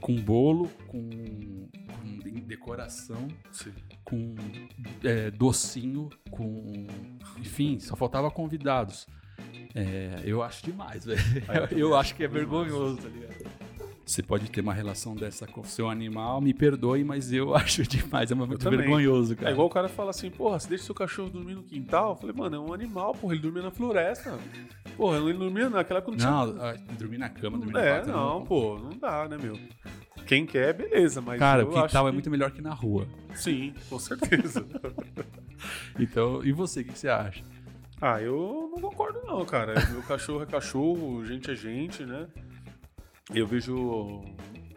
Com 0.00 0.16
bolo, 0.16 0.68
com, 0.86 1.08
com 1.08 2.40
decoração, 2.46 3.28
Sim. 3.52 3.72
com 4.04 4.34
é, 5.02 5.30
docinho, 5.30 6.08
com. 6.30 6.86
Enfim, 7.38 7.78
só 7.80 7.96
faltava 7.96 8.30
convidados. 8.30 9.06
É, 9.74 10.22
eu 10.24 10.42
acho 10.42 10.64
demais, 10.64 11.04
velho. 11.04 11.20
Eu, 11.70 11.94
acho 11.94 12.14
que 12.14 12.24
é 12.24 12.28
vergonhoso, 12.28 12.96
tá 12.96 13.08
ligado? 13.08 13.65
Você 14.06 14.22
pode 14.22 14.48
ter 14.48 14.60
uma 14.60 14.72
relação 14.72 15.16
dessa 15.16 15.48
com 15.48 15.62
o 15.62 15.64
seu 15.64 15.90
animal, 15.90 16.40
me 16.40 16.54
perdoe, 16.54 17.02
mas 17.02 17.32
eu 17.32 17.52
acho 17.56 17.82
demais. 17.82 18.30
É 18.30 18.36
muito 18.36 18.70
vergonhoso, 18.70 19.34
cara. 19.34 19.50
É 19.50 19.52
igual 19.52 19.66
o 19.66 19.70
cara 19.70 19.88
fala 19.88 20.10
assim, 20.10 20.30
porra, 20.30 20.60
você 20.60 20.68
deixa 20.68 20.84
seu 20.84 20.94
cachorro 20.94 21.28
dormir 21.28 21.56
no 21.56 21.64
quintal? 21.64 22.10
Eu 22.12 22.16
falei, 22.16 22.36
mano, 22.36 22.54
é 22.54 22.60
um 22.60 22.72
animal, 22.72 23.12
porra, 23.14 23.34
ele 23.34 23.42
dormia 23.42 23.62
na 23.62 23.72
floresta. 23.72 24.38
Porra, 24.96 25.18
ele 25.18 25.32
dormia 25.32 25.68
naquela 25.68 25.98
época 25.98 26.12
não 26.12 26.18
tinha 26.18 26.30
Não, 26.30 26.62
ah, 26.64 26.74
dormir 26.96 27.18
na 27.18 27.28
cama, 27.28 27.58
dormir 27.58 27.76
É, 27.76 27.94
quarto. 27.96 28.06
não, 28.08 28.44
pô, 28.44 28.78
não 28.78 28.90
dá, 28.96 29.26
né, 29.28 29.36
meu? 29.36 29.58
Quem 30.24 30.46
quer, 30.46 30.72
beleza, 30.72 31.20
mas. 31.20 31.40
Cara, 31.40 31.64
o 31.64 31.70
quintal 31.70 32.06
é 32.08 32.12
muito 32.12 32.30
melhor 32.30 32.52
que 32.52 32.62
na 32.62 32.72
rua. 32.72 33.08
Sim, 33.34 33.74
com 33.90 33.98
certeza. 33.98 34.64
Então, 35.98 36.44
e 36.44 36.52
você, 36.52 36.80
o 36.80 36.84
que 36.84 36.92
que 36.92 36.98
você 36.98 37.08
acha? 37.08 37.42
ah, 38.00 38.20
eu 38.20 38.70
não 38.74 38.80
concordo, 38.90 39.20
não, 39.24 39.42
cara. 39.46 39.72
Meu 39.90 40.02
cachorro 40.02 40.42
é 40.42 40.46
cachorro, 40.46 41.24
gente 41.24 41.50
é 41.50 41.54
gente, 41.54 42.04
né? 42.04 42.26
Eu 43.34 43.46
vejo 43.46 44.22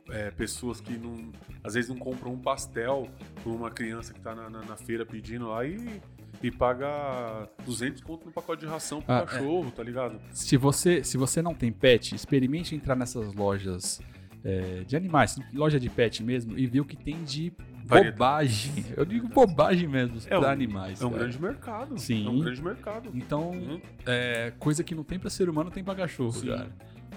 é, 0.09 0.31
pessoas 0.31 0.81
que 0.81 0.97
não, 0.97 1.31
às 1.63 1.75
vezes 1.75 1.89
não 1.89 1.97
compram 1.97 2.33
um 2.33 2.39
pastel 2.39 3.07
pra 3.43 3.51
uma 3.51 3.69
criança 3.69 4.13
que 4.13 4.19
tá 4.19 4.33
na, 4.33 4.49
na- 4.49 4.61
na 4.63 4.75
feira 4.75 5.05
pedindo 5.05 5.47
lá 5.49 5.63
e, 5.65 6.01
e 6.41 6.49
paga 6.49 7.47
200 7.65 8.01
conto 8.01 8.25
no 8.25 8.31
pacote 8.31 8.61
de 8.61 8.67
ração 8.67 9.01
pro 9.01 9.13
Ah, 9.13 9.19
é. 9.19 9.25
cachorro, 9.25 9.71
tá 9.71 9.83
ligado? 9.83 10.19
Se 10.31 10.57
você, 10.57 11.03
se 11.03 11.15
você 11.15 11.41
não 11.41 11.53
tem 11.53 11.71
pet, 11.71 12.15
experimente 12.15 12.75
entrar 12.75 12.95
nessas 12.95 13.33
lojas 13.35 14.01
é, 14.43 14.83
de 14.85 14.95
animais, 14.95 15.37
loja 15.53 15.79
de 15.79 15.89
pet 15.89 16.23
mesmo, 16.23 16.57
e 16.57 16.65
ver 16.65 16.79
o 16.79 16.85
que 16.85 16.95
tem 16.97 17.23
de 17.23 17.53
bobagem. 17.85 18.85
Eu 18.95 19.03
digo 19.05 19.27
bobagem 19.27 19.87
mesmo 19.87 20.17
É 20.27 20.37
um- 20.37 20.41
pra 20.41 20.51
animais. 20.51 21.01
É 21.01 21.05
um 21.05 21.09
cara. 21.09 21.23
grande 21.23 21.41
mercado. 21.41 21.97
Sim. 21.99 22.25
É 22.25 22.29
um 22.29 22.39
grande 22.39 22.63
mercado. 22.63 23.11
Então, 23.13 23.51
Uhum. 23.51 23.81
é, 24.07 24.53
coisa 24.57 24.83
que 24.83 24.95
não 24.95 25.03
tem 25.03 25.19
pra 25.19 25.29
ser 25.29 25.49
humano 25.49 25.69
tem 25.69 25.83
pra 25.83 25.93
cachorro, 25.93 26.31
Sim. 26.31 26.47
cara. 26.47 26.71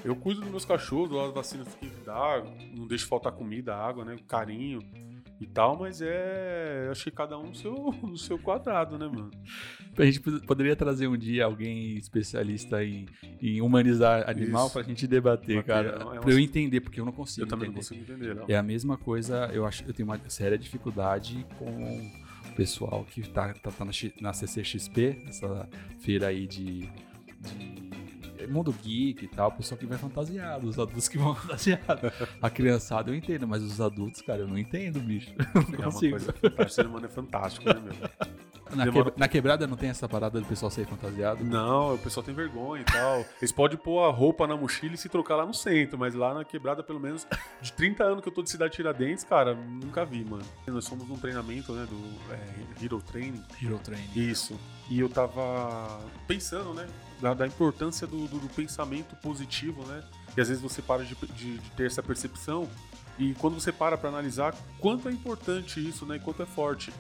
Eu 0.05 0.17
cuido 0.17 0.41
dos 0.41 0.51
meus 0.51 0.65
cachorros, 0.65 1.11
dou 1.11 1.25
as 1.27 1.33
vacinas 1.33 1.69
que 1.75 1.87
dá, 2.05 2.43
não 2.77 2.87
deixo 2.87 3.07
faltar 3.07 3.33
comida, 3.33 3.75
água, 3.75 4.05
né? 4.05 4.17
Carinho 4.27 4.81
e 5.41 5.47
tal, 5.47 5.79
mas 5.79 6.01
é. 6.03 6.89
Acho 6.91 7.05
que 7.05 7.11
cada 7.11 7.39
um 7.39 7.49
no 7.49 7.55
seu, 7.55 7.75
no 8.03 8.17
seu 8.17 8.39
quadrado, 8.39 8.99
né, 8.99 9.07
mano? 9.07 9.31
A 9.97 10.05
gente 10.05 10.21
pod- 10.21 10.41
poderia 10.47 10.75
trazer 10.75 11.07
um 11.07 11.17
dia 11.17 11.45
alguém 11.45 11.97
especialista 11.97 12.83
em, 12.85 13.07
em 13.41 13.61
humanizar 13.61 14.29
animal 14.29 14.65
Isso. 14.67 14.73
pra 14.73 14.83
gente 14.83 15.07
debater, 15.07 15.57
Bater, 15.57 15.65
cara. 15.65 16.17
é 16.17 16.21
Pra 16.21 16.31
eu 16.33 16.39
entender, 16.39 16.81
porque 16.81 16.99
eu 17.01 17.05
não 17.05 17.13
consigo 17.13 17.45
Eu 17.45 17.49
também 17.49 17.69
não 17.69 17.77
entender. 17.79 17.97
consigo 18.01 18.13
entender, 18.13 18.35
não. 18.35 18.45
É 18.49 18.57
a 18.57 18.63
mesma 18.63 18.97
coisa, 18.97 19.51
eu 19.53 19.67
acho 19.67 19.85
eu 19.87 19.93
tenho 19.93 20.09
uma 20.09 20.19
séria 20.31 20.57
dificuldade 20.57 21.47
com 21.59 22.11
o 22.51 22.55
pessoal 22.55 23.05
que 23.05 23.23
tá, 23.29 23.53
tá, 23.55 23.71
tá 23.71 23.85
na, 23.85 23.93
na 24.21 24.33
CCXP, 24.33 25.25
essa 25.29 25.69
feira 26.01 26.29
aí 26.29 26.47
de, 26.47 26.89
de 27.41 27.82
mundo 28.49 28.73
geek 28.83 29.25
e 29.25 29.29
tal, 29.29 29.49
o 29.49 29.53
pessoal 29.53 29.79
que 29.79 29.87
vai 29.87 29.99
fantasiado, 29.99 30.67
os 30.69 30.79
adultos 30.79 31.09
que 31.09 31.19
vão 31.19 31.35
fantasiado. 31.37 32.13
A 32.41 32.51
criançada 32.51 33.11
eu 33.11 33.15
entendo, 33.15 33.47
mas 33.47 33.63
os 33.63 33.81
adultos, 33.81 34.21
cara, 34.23 34.41
eu 34.41 34.49
não 34.49 34.59
entendo, 34.59 35.01
bicho. 35.01 35.33
Não 35.55 35.63
É 35.63 35.77
uma 35.79 35.85
consigo. 35.93 36.11
coisa 36.13 36.33
fantástica. 36.33 36.65
O 36.67 36.69
ser 36.71 36.87
humano 36.87 37.07
é 37.07 37.09
fantástico, 37.09 37.67
né, 37.69 37.81
meu? 37.81 37.95
Na, 38.77 38.85
Demora- 38.85 39.05
quebra- 39.05 39.15
na 39.21 39.29
quebrada 39.29 39.67
não 39.67 39.77
tem 39.77 39.91
essa 39.91 40.09
parada 40.09 40.41
do 40.41 40.47
pessoal 40.47 40.71
sair 40.71 40.87
fantasiado? 40.87 41.45
Não, 41.45 41.95
o 41.95 41.99
pessoal 41.99 42.25
tem 42.25 42.35
vergonha 42.35 42.83
e 42.83 42.85
tal. 42.85 43.25
Eles 43.41 43.53
podem 43.53 43.77
pôr 43.79 44.03
a 44.05 44.11
roupa 44.11 44.47
na 44.47 44.57
mochila 44.57 44.95
e 44.95 44.99
se 44.99 45.09
trocar 45.09 45.37
lá 45.37 45.45
no 45.47 45.53
centro, 45.55 45.99
mas 45.99 46.15
lá 46.15 46.33
na 46.35 46.45
quebrada, 46.45 46.83
pelo 46.83 46.99
menos, 47.01 47.27
de 47.61 47.73
30 47.73 48.05
anos 48.05 48.23
que 48.23 48.29
eu 48.29 48.33
tô 48.33 48.43
de 48.43 48.51
Cidade 48.51 48.75
Tiradentes, 48.75 49.25
cara, 49.25 49.55
nunca 49.55 50.05
vi, 50.05 50.25
mano. 50.25 50.43
Nós 50.67 50.85
somos 50.85 51.07
num 51.09 51.17
treinamento, 51.19 51.73
né, 51.73 51.87
do 51.89 52.33
é, 52.33 52.85
Hero 52.85 53.01
Training. 53.03 53.43
Hero 53.63 53.79
Training. 53.79 54.11
Isso. 54.17 54.59
E 54.91 54.99
eu 55.01 55.09
tava 55.09 56.01
pensando, 56.27 56.75
né, 56.75 56.87
da, 57.21 57.35
da 57.35 57.47
importância 57.47 58.07
do, 58.07 58.27
do- 58.27 58.39
do 58.39 58.49
pensamento 58.49 59.15
positivo, 59.17 59.85
né? 59.87 60.03
E 60.37 60.41
às 60.41 60.49
vezes 60.49 60.63
você 60.63 60.81
para 60.83 61.05
de, 61.05 61.15
de- 61.15 61.59
de 61.59 61.71
ter 61.73 61.87
essa 61.87 62.03
percepção. 62.03 62.69
E 63.19 63.35
quando 63.35 63.55
você 63.61 63.71
para 63.71 63.97
pra 63.99 64.09
analisar, 64.09 64.55
quanto 64.81 65.09
é 65.09 65.13
importante 65.13 65.87
isso, 65.87 66.07
né? 66.07 66.17
E 66.17 66.21
quanto 66.21 66.43
é 66.43 66.47
forte. 66.47 66.93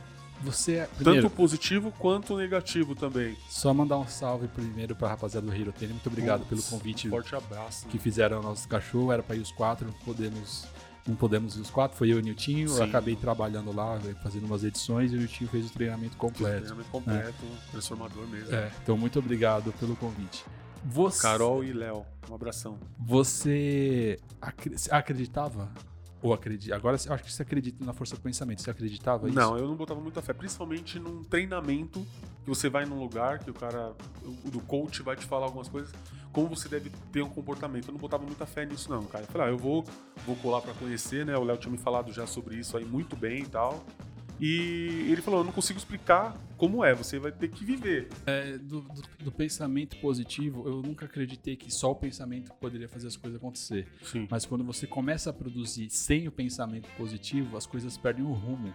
Você 0.42 0.74
é. 0.76 0.86
Primeiro, 0.86 1.22
Tanto 1.22 1.34
positivo 1.36 1.92
quanto 1.98 2.36
negativo 2.36 2.94
também. 2.94 3.36
só 3.48 3.72
mandar 3.72 3.98
um 3.98 4.06
salve 4.08 4.48
primeiro 4.48 4.94
pra 4.96 5.08
rapaziada 5.08 5.46
do 5.46 5.54
Hero 5.54 5.72
Training. 5.72 5.94
Muito 5.94 6.08
obrigado 6.08 6.44
pelo 6.46 6.62
convite 6.62 7.08
Forte 7.08 7.34
abraço. 7.34 7.86
que 7.88 7.98
fizeram 7.98 8.38
ao 8.38 8.42
nosso 8.42 8.66
cachorro. 8.68 9.12
Era 9.12 9.22
pra 9.22 9.36
ir 9.36 9.40
os 9.40 9.52
quatro, 9.52 9.86
não 9.86 9.94
podemos. 10.04 10.64
Não 11.06 11.16
podemos 11.16 11.56
ir 11.56 11.60
os 11.60 11.68
quatro, 11.70 11.96
foi 11.98 12.12
eu 12.12 12.18
e 12.18 12.20
o 12.20 12.22
Niltinho. 12.22 12.68
Eu 12.68 12.76
Sim. 12.76 12.82
acabei 12.84 13.16
trabalhando 13.16 13.74
lá, 13.74 13.98
fazendo 14.22 14.44
umas 14.46 14.62
edições 14.62 15.12
e 15.12 15.16
o 15.16 15.18
Niltinho 15.18 15.50
fez 15.50 15.66
o 15.66 15.72
treinamento 15.72 16.16
completo. 16.16 16.58
Treinamento 16.58 16.90
completo, 16.90 17.44
transformador 17.72 18.24
mesmo. 18.28 18.54
É, 18.54 18.70
então 18.82 18.96
muito 18.96 19.18
obrigado 19.18 19.72
pelo 19.80 19.96
convite. 19.96 20.44
Você, 20.84 21.22
Carol 21.22 21.64
e 21.64 21.72
Léo, 21.72 22.04
um 22.30 22.34
abração. 22.36 22.78
você 22.98 24.16
acre- 24.40 24.76
acreditava? 24.90 25.68
Ou 26.22 26.32
acredita? 26.32 26.76
Agora 26.76 26.96
eu 27.04 27.12
acho 27.12 27.24
que 27.24 27.32
você 27.32 27.42
acredita 27.42 27.84
na 27.84 27.92
força 27.92 28.14
do 28.14 28.20
pensamento. 28.20 28.62
Você 28.62 28.70
acreditava 28.70 29.28
isso? 29.28 29.36
Não, 29.36 29.58
eu 29.58 29.66
não 29.66 29.74
botava 29.74 30.00
muita 30.00 30.22
fé, 30.22 30.32
principalmente 30.32 30.98
num 30.98 31.24
treinamento 31.24 32.06
que 32.44 32.48
você 32.48 32.68
vai 32.68 32.86
num 32.86 32.98
lugar 32.98 33.40
que 33.40 33.50
o 33.50 33.54
cara, 33.54 33.92
o 34.44 34.50
do 34.50 34.60
coach 34.60 35.02
vai 35.02 35.16
te 35.16 35.26
falar 35.26 35.46
algumas 35.46 35.68
coisas, 35.68 35.92
como 36.32 36.48
você 36.48 36.68
deve 36.68 36.90
ter 37.10 37.22
um 37.22 37.28
comportamento. 37.28 37.88
Eu 37.88 37.92
não 37.92 38.00
botava 38.00 38.24
muita 38.24 38.46
fé 38.46 38.64
nisso 38.64 38.88
não, 38.88 39.02
cara. 39.04 39.24
Eu 39.24 39.28
falei, 39.28 39.48
ah, 39.48 39.50
eu 39.50 39.58
vou, 39.58 39.84
vou 40.24 40.36
colar 40.36 40.60
pra 40.60 40.72
conhecer, 40.74 41.26
né? 41.26 41.36
O 41.36 41.42
Léo 41.42 41.56
tinha 41.56 41.72
me 41.72 41.78
falado 41.78 42.12
já 42.12 42.26
sobre 42.26 42.56
isso 42.56 42.76
aí 42.76 42.84
muito 42.84 43.16
bem 43.16 43.42
e 43.42 43.46
tal. 43.46 43.84
E 44.44 45.06
ele 45.08 45.22
falou, 45.22 45.38
eu 45.40 45.44
não 45.44 45.52
consigo 45.52 45.78
explicar 45.78 46.36
como 46.56 46.84
é, 46.84 46.92
você 46.92 47.16
vai 47.16 47.30
ter 47.30 47.48
que 47.48 47.64
viver. 47.64 48.08
É, 48.26 48.58
do, 48.58 48.80
do- 48.80 49.02
do 49.26 49.30
pensamento 49.32 49.96
positivo, 49.98 50.66
eu 50.68 50.82
nunca 50.82 51.06
acreditei 51.06 51.54
que 51.54 51.72
só 51.72 51.92
o 51.92 51.94
pensamento 51.94 52.52
poderia 52.54 52.88
fazer 52.88 53.06
as 53.06 53.16
coisas 53.16 53.38
acontecer. 53.38 53.86
Sim. 54.02 54.26
Mas 54.28 54.44
quando 54.44 54.64
você 54.64 54.84
começa 54.84 55.30
a 55.30 55.32
produzir 55.32 55.88
sem 55.90 56.26
o 56.26 56.32
pensamento 56.32 56.88
positivo, 56.96 57.56
as 57.56 57.66
coisas 57.66 57.96
perdem 57.96 58.24
o 58.24 58.32
rumo. 58.32 58.74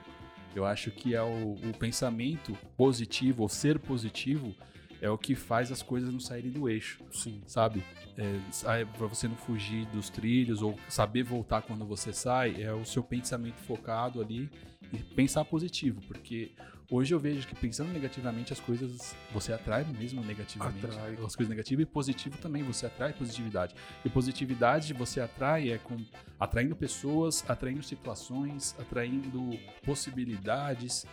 Eu 0.56 0.66
acho 0.66 0.90
que 0.90 1.14
é 1.14 1.22
o, 1.22 1.56
o 1.56 1.78
pensamento 1.78 2.58
positivo, 2.78 3.44
ou 3.44 3.50
ser 3.50 3.78
positivo, 3.78 4.56
é 5.02 5.10
o 5.10 5.18
que 5.18 5.36
faz 5.36 5.70
as 5.70 5.84
coisas 5.84 6.12
não 6.12 6.20
saírem 6.20 6.50
do 6.50 6.70
eixo, 6.70 7.04
Sim. 7.12 7.42
sabe? 7.46 7.84
É, 8.18 8.40
sai- 8.52 8.86
pra 8.86 9.06
você 9.06 9.28
não 9.28 9.36
fugir 9.36 9.86
dos 9.88 10.10
trilhos 10.10 10.62
ou 10.64 10.80
saber 10.90 11.24
voltar 11.24 11.62
quando 11.62 11.86
você 11.86 12.12
sai, 12.14 12.60
é 12.64 12.74
o 12.74 12.84
seu 12.86 13.04
pensamento 13.04 13.58
focado 13.58 14.20
ali 14.22 14.50
e 14.92 14.98
pensar 14.98 15.44
positivo, 15.46 16.02
porque 16.08 16.52
hoje 16.90 17.14
eu 17.14 17.20
vejo 17.20 17.48
que 17.48 17.56
pensando 17.56 17.92
negativamente 17.92 18.54
as 18.54 18.60
coisas 18.60 19.16
você 19.34 19.52
atrai 19.54 19.86
mesmo 19.98 20.24
negativamente 20.24 20.86
Atrai. 20.86 21.14
as 21.26 21.36
coisas 21.36 21.50
negativas 21.50 21.84
e 21.84 21.86
positivo 21.86 22.38
também 22.38 22.64
você 22.64 22.86
atrai 22.86 23.12
positividade 23.12 23.76
e 24.06 24.10
positividade 24.10 24.94
você 24.94 25.20
atrai 25.20 25.70
é 25.70 25.78
com 25.78 25.98
atraindo 26.40 26.78
pessoas 26.78 27.44
atraindo 27.50 27.84
situações 27.84 28.74
atraindo 28.80 29.60
possibilidades 29.86 31.06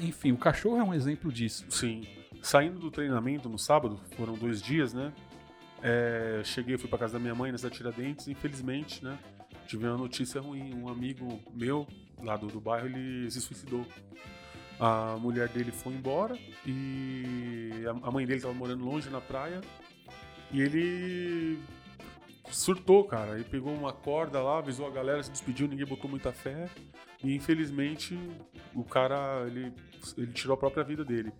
enfim 0.00 0.32
o 0.32 0.36
cachorro 0.36 0.78
é 0.78 0.82
um 0.82 0.92
exemplo 0.92 1.30
disso 1.30 1.64
Sim. 1.70 2.02
Saindo 2.42 2.78
do 2.78 2.90
treinamento 2.90 3.48
no 3.48 3.58
sábado, 3.58 4.00
foram 4.16 4.34
dois 4.34 4.62
dias, 4.62 4.94
né? 4.94 5.12
É, 5.82 6.40
cheguei, 6.44 6.76
fui 6.78 6.88
pra 6.88 6.98
casa 6.98 7.14
da 7.14 7.18
minha 7.18 7.34
mãe 7.34 7.52
nessa 7.52 7.70
Tiradentes, 7.70 8.28
infelizmente, 8.28 9.04
né? 9.04 9.18
Tive 9.66 9.86
uma 9.86 9.96
notícia 9.96 10.40
ruim. 10.40 10.74
Um 10.74 10.88
amigo 10.88 11.40
meu, 11.52 11.86
lá 12.22 12.36
do, 12.36 12.46
do 12.48 12.60
bairro, 12.60 12.86
ele 12.86 13.30
se 13.30 13.40
suicidou. 13.40 13.84
A 14.78 15.16
mulher 15.16 15.48
dele 15.48 15.72
foi 15.72 15.92
embora 15.92 16.38
e 16.64 17.84
a, 17.86 18.08
a 18.08 18.10
mãe 18.12 18.24
dele 18.24 18.40
tava 18.40 18.54
morando 18.54 18.84
longe 18.84 19.10
na 19.10 19.20
praia. 19.20 19.60
E 20.52 20.60
ele 20.60 21.58
surtou, 22.50 23.04
cara. 23.04 23.34
Ele 23.34 23.44
pegou 23.44 23.74
uma 23.74 23.92
corda 23.92 24.40
lá, 24.40 24.58
avisou 24.58 24.86
a 24.86 24.90
galera, 24.90 25.22
se 25.22 25.30
despediu, 25.30 25.66
ninguém 25.66 25.86
botou 25.86 26.08
muita 26.08 26.32
fé. 26.32 26.68
E 27.22 27.34
infelizmente 27.34 28.16
o 28.74 28.84
cara, 28.84 29.44
ele, 29.46 29.72
ele 30.16 30.32
tirou 30.32 30.54
a 30.54 30.56
própria 30.56 30.84
vida 30.84 31.04
dele. 31.04 31.32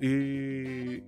E 0.00 1.02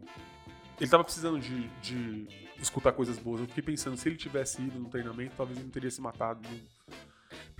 ele 0.80 0.90
tava 0.90 1.04
precisando 1.04 1.38
de, 1.38 1.68
de 1.82 2.26
escutar 2.58 2.92
coisas 2.92 3.18
boas. 3.18 3.40
Eu 3.40 3.46
fiquei 3.46 3.62
pensando, 3.62 3.96
se 3.96 4.08
ele 4.08 4.16
tivesse 4.16 4.62
ido 4.62 4.78
no 4.78 4.88
treinamento, 4.88 5.34
talvez 5.36 5.58
ele 5.58 5.66
não 5.66 5.72
teria 5.72 5.90
se 5.90 6.00
matado. 6.00 6.48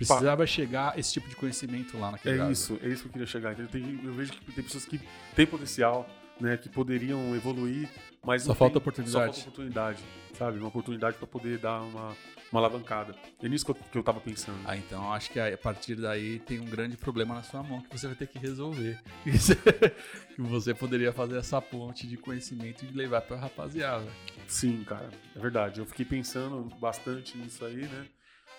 Precisava 0.07 0.45
chegar 0.47 0.97
esse 0.99 1.13
tipo 1.13 1.27
de 1.29 1.35
conhecimento 1.35 1.97
lá 1.97 2.11
na 2.11 2.19
É 2.25 2.51
isso, 2.51 2.79
é 2.83 2.87
isso 2.87 3.03
que 3.03 3.07
eu 3.09 3.11
queria 3.13 3.27
chegar. 3.27 3.55
Tem- 3.55 3.99
eu 4.03 4.13
vejo 4.13 4.31
que 4.33 4.51
tem 4.51 4.63
pessoas 4.63 4.85
que 4.85 4.99
têm 5.35 5.45
potencial, 5.45 6.07
né, 6.39 6.57
que 6.57 6.69
poderiam 6.69 7.35
evoluir, 7.35 7.89
mas 8.23 8.43
Só 8.43 8.53
falta 8.55 8.73
tem- 8.73 8.77
oportunidade. 8.81 9.11
Só 9.11 9.21
falta 9.33 9.39
oportunidade, 9.41 10.03
sabe? 10.37 10.57
Uma 10.59 10.67
oportunidade 10.69 11.17
para 11.17 11.27
poder 11.27 11.59
dar 11.59 11.81
uma, 11.81 12.15
uma 12.51 12.59
alavancada. 12.59 13.13
É 13.41 13.47
nisso 13.47 13.63
que 13.63 13.71
eu, 13.71 13.75
que 13.75 13.97
eu 13.97 14.03
tava 14.03 14.19
pensando. 14.19 14.57
Ah, 14.65 14.75
então 14.75 15.03
eu 15.05 15.11
acho 15.11 15.29
que 15.31 15.39
a 15.39 15.55
partir 15.57 15.95
daí 15.95 16.39
tem 16.39 16.59
um 16.59 16.65
grande 16.65 16.97
problema 16.97 17.35
na 17.35 17.43
sua 17.43 17.61
mão 17.61 17.79
que 17.81 17.95
você 17.95 18.07
vai 18.07 18.15
ter 18.15 18.27
que 18.27 18.39
resolver. 18.39 18.99
Que 20.35 20.41
você 20.41 20.73
poderia 20.73 21.11
fazer 21.13 21.37
essa 21.37 21.61
ponte 21.61 22.07
de 22.07 22.17
conhecimento 22.17 22.83
e 22.85 22.91
levar 22.91 23.21
pra 23.21 23.37
rapaziada. 23.37 24.05
Sim, 24.47 24.83
cara, 24.83 25.09
é 25.35 25.39
verdade. 25.39 25.79
Eu 25.79 25.85
fiquei 25.85 26.05
pensando 26.05 26.63
bastante 26.79 27.37
nisso 27.37 27.63
aí, 27.65 27.75
né? 27.87 28.05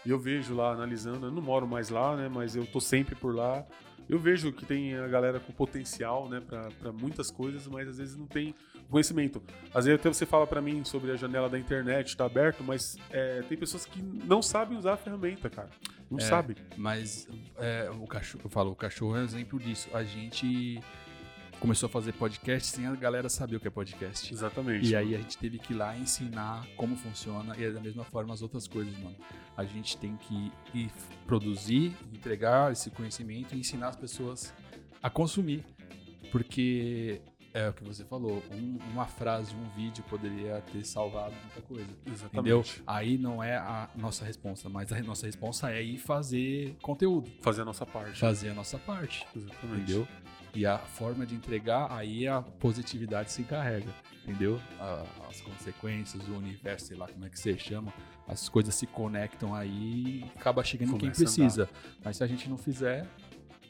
E 0.04 0.10
eu 0.10 0.18
vejo 0.18 0.54
lá, 0.54 0.72
analisando, 0.72 1.26
eu 1.26 1.30
não 1.30 1.42
moro 1.42 1.66
mais 1.66 1.88
lá, 1.88 2.16
né? 2.16 2.28
Mas 2.28 2.56
eu 2.56 2.66
tô 2.66 2.80
sempre 2.80 3.14
por 3.14 3.34
lá. 3.34 3.64
Eu 4.08 4.18
vejo 4.18 4.52
que 4.52 4.66
tem 4.66 4.96
a 4.96 5.06
galera 5.06 5.38
com 5.38 5.52
potencial, 5.52 6.28
né, 6.28 6.40
pra 6.40 6.92
muitas 6.92 7.30
coisas, 7.30 7.66
mas 7.68 7.88
às 7.88 7.98
vezes 7.98 8.16
não 8.16 8.26
tem 8.26 8.52
conhecimento. 8.90 9.40
Às 9.72 9.86
vezes 9.86 10.00
até 10.00 10.12
você 10.12 10.26
fala 10.26 10.46
pra 10.46 10.60
mim 10.60 10.84
sobre 10.84 11.12
a 11.12 11.16
janela 11.16 11.48
da 11.48 11.58
internet, 11.58 12.14
tá 12.16 12.26
aberto, 12.26 12.62
mas 12.64 12.96
é, 13.10 13.42
tem 13.48 13.56
pessoas 13.56 13.86
que 13.86 14.02
não 14.02 14.42
sabem 14.42 14.76
usar 14.76 14.94
a 14.94 14.96
ferramenta, 14.96 15.48
cara. 15.48 15.70
Não 16.10 16.18
É. 16.18 16.22
sabem. 16.22 16.56
Mas 16.76 17.26
é, 17.58 17.88
o 17.90 18.06
cachorro, 18.06 18.42
eu 18.44 18.50
falo, 18.50 18.72
o 18.72 18.76
cachorro 18.76 19.16
é 19.16 19.20
um 19.20 19.24
exemplo 19.24 19.58
disso. 19.58 19.88
A 19.94 20.02
gente 20.02 20.78
começou 21.62 21.86
a 21.86 21.90
fazer 21.90 22.12
podcast 22.14 22.66
sem 22.74 22.86
a 22.88 22.94
galera 22.96 23.28
saber 23.28 23.54
o 23.54 23.60
que 23.60 23.68
é 23.68 23.70
podcast. 23.70 24.34
Exatamente. 24.34 24.88
E 24.90 24.96
aí 24.96 25.14
a 25.14 25.18
gente 25.18 25.38
teve 25.38 25.58
que 25.60 25.72
ir 25.72 25.76
lá 25.76 25.96
ensinar 25.96 26.66
como 26.76 26.96
funciona 26.96 27.56
e 27.56 27.62
é 27.62 27.70
da 27.70 27.78
mesma 27.80 28.02
forma 28.04 28.34
as 28.34 28.42
outras 28.42 28.66
coisas, 28.66 28.92
mano. 28.98 29.14
A 29.56 29.64
gente 29.64 29.96
tem 29.96 30.16
que 30.16 30.50
ir 30.74 30.90
produzir, 31.24 31.94
entregar 32.12 32.72
esse 32.72 32.90
conhecimento 32.90 33.54
e 33.54 33.60
ensinar 33.60 33.88
as 33.90 33.96
pessoas 33.96 34.52
a 35.00 35.08
consumir. 35.08 35.64
Porque 36.32 37.20
é 37.54 37.68
o 37.68 37.72
que 37.72 37.84
você 37.84 38.04
falou, 38.04 38.42
um- 38.50 38.78
uma 38.92 39.06
frase, 39.06 39.54
um 39.54 39.68
vídeo 39.76 40.02
poderia 40.10 40.60
ter 40.72 40.84
salvado 40.84 41.32
muita 41.42 41.60
coisa. 41.62 41.86
Exatamente. 42.04 42.26
Entendeu? 42.38 42.64
Aí 42.86 43.16
não 43.16 43.40
é 43.40 43.56
a 43.56 43.88
nossa 43.94 44.24
responsa, 44.24 44.68
mas 44.68 44.90
a 44.90 45.00
nossa 45.02 45.26
responsa 45.26 45.70
é 45.70 45.80
ir 45.80 45.98
fazer 45.98 46.74
conteúdo, 46.82 47.30
Fazer 47.40 47.62
a 47.62 47.64
nossa 47.64 47.86
parte. 47.86 48.18
fazer 48.18 48.48
a 48.50 48.54
nossa 48.54 48.78
parte. 48.78 49.24
Exatamente. 49.36 49.82
Entendeu? 49.92 50.08
E 50.54 50.66
a 50.66 50.78
forma 50.78 51.24
de 51.24 51.34
entregar, 51.34 51.90
aí 51.90 52.28
a 52.28 52.42
positividade 52.42 53.32
se 53.32 53.40
encarrega, 53.40 53.90
entendeu? 54.22 54.60
As 55.28 55.40
consequências, 55.40 56.28
o 56.28 56.34
universo, 56.34 56.86
sei 56.86 56.96
lá 56.96 57.08
como 57.08 57.24
é 57.24 57.30
que 57.30 57.38
você 57.38 57.56
chama, 57.56 57.92
as 58.28 58.50
coisas 58.50 58.74
se 58.74 58.86
conectam 58.86 59.54
aí 59.54 60.20
e 60.20 60.24
acaba 60.36 60.62
chegando 60.62 60.94
em 60.94 60.98
quem 60.98 61.10
precisa. 61.10 61.68
Mas 62.04 62.18
se 62.18 62.24
a 62.24 62.26
gente 62.26 62.50
não 62.50 62.58
fizer, 62.58 63.08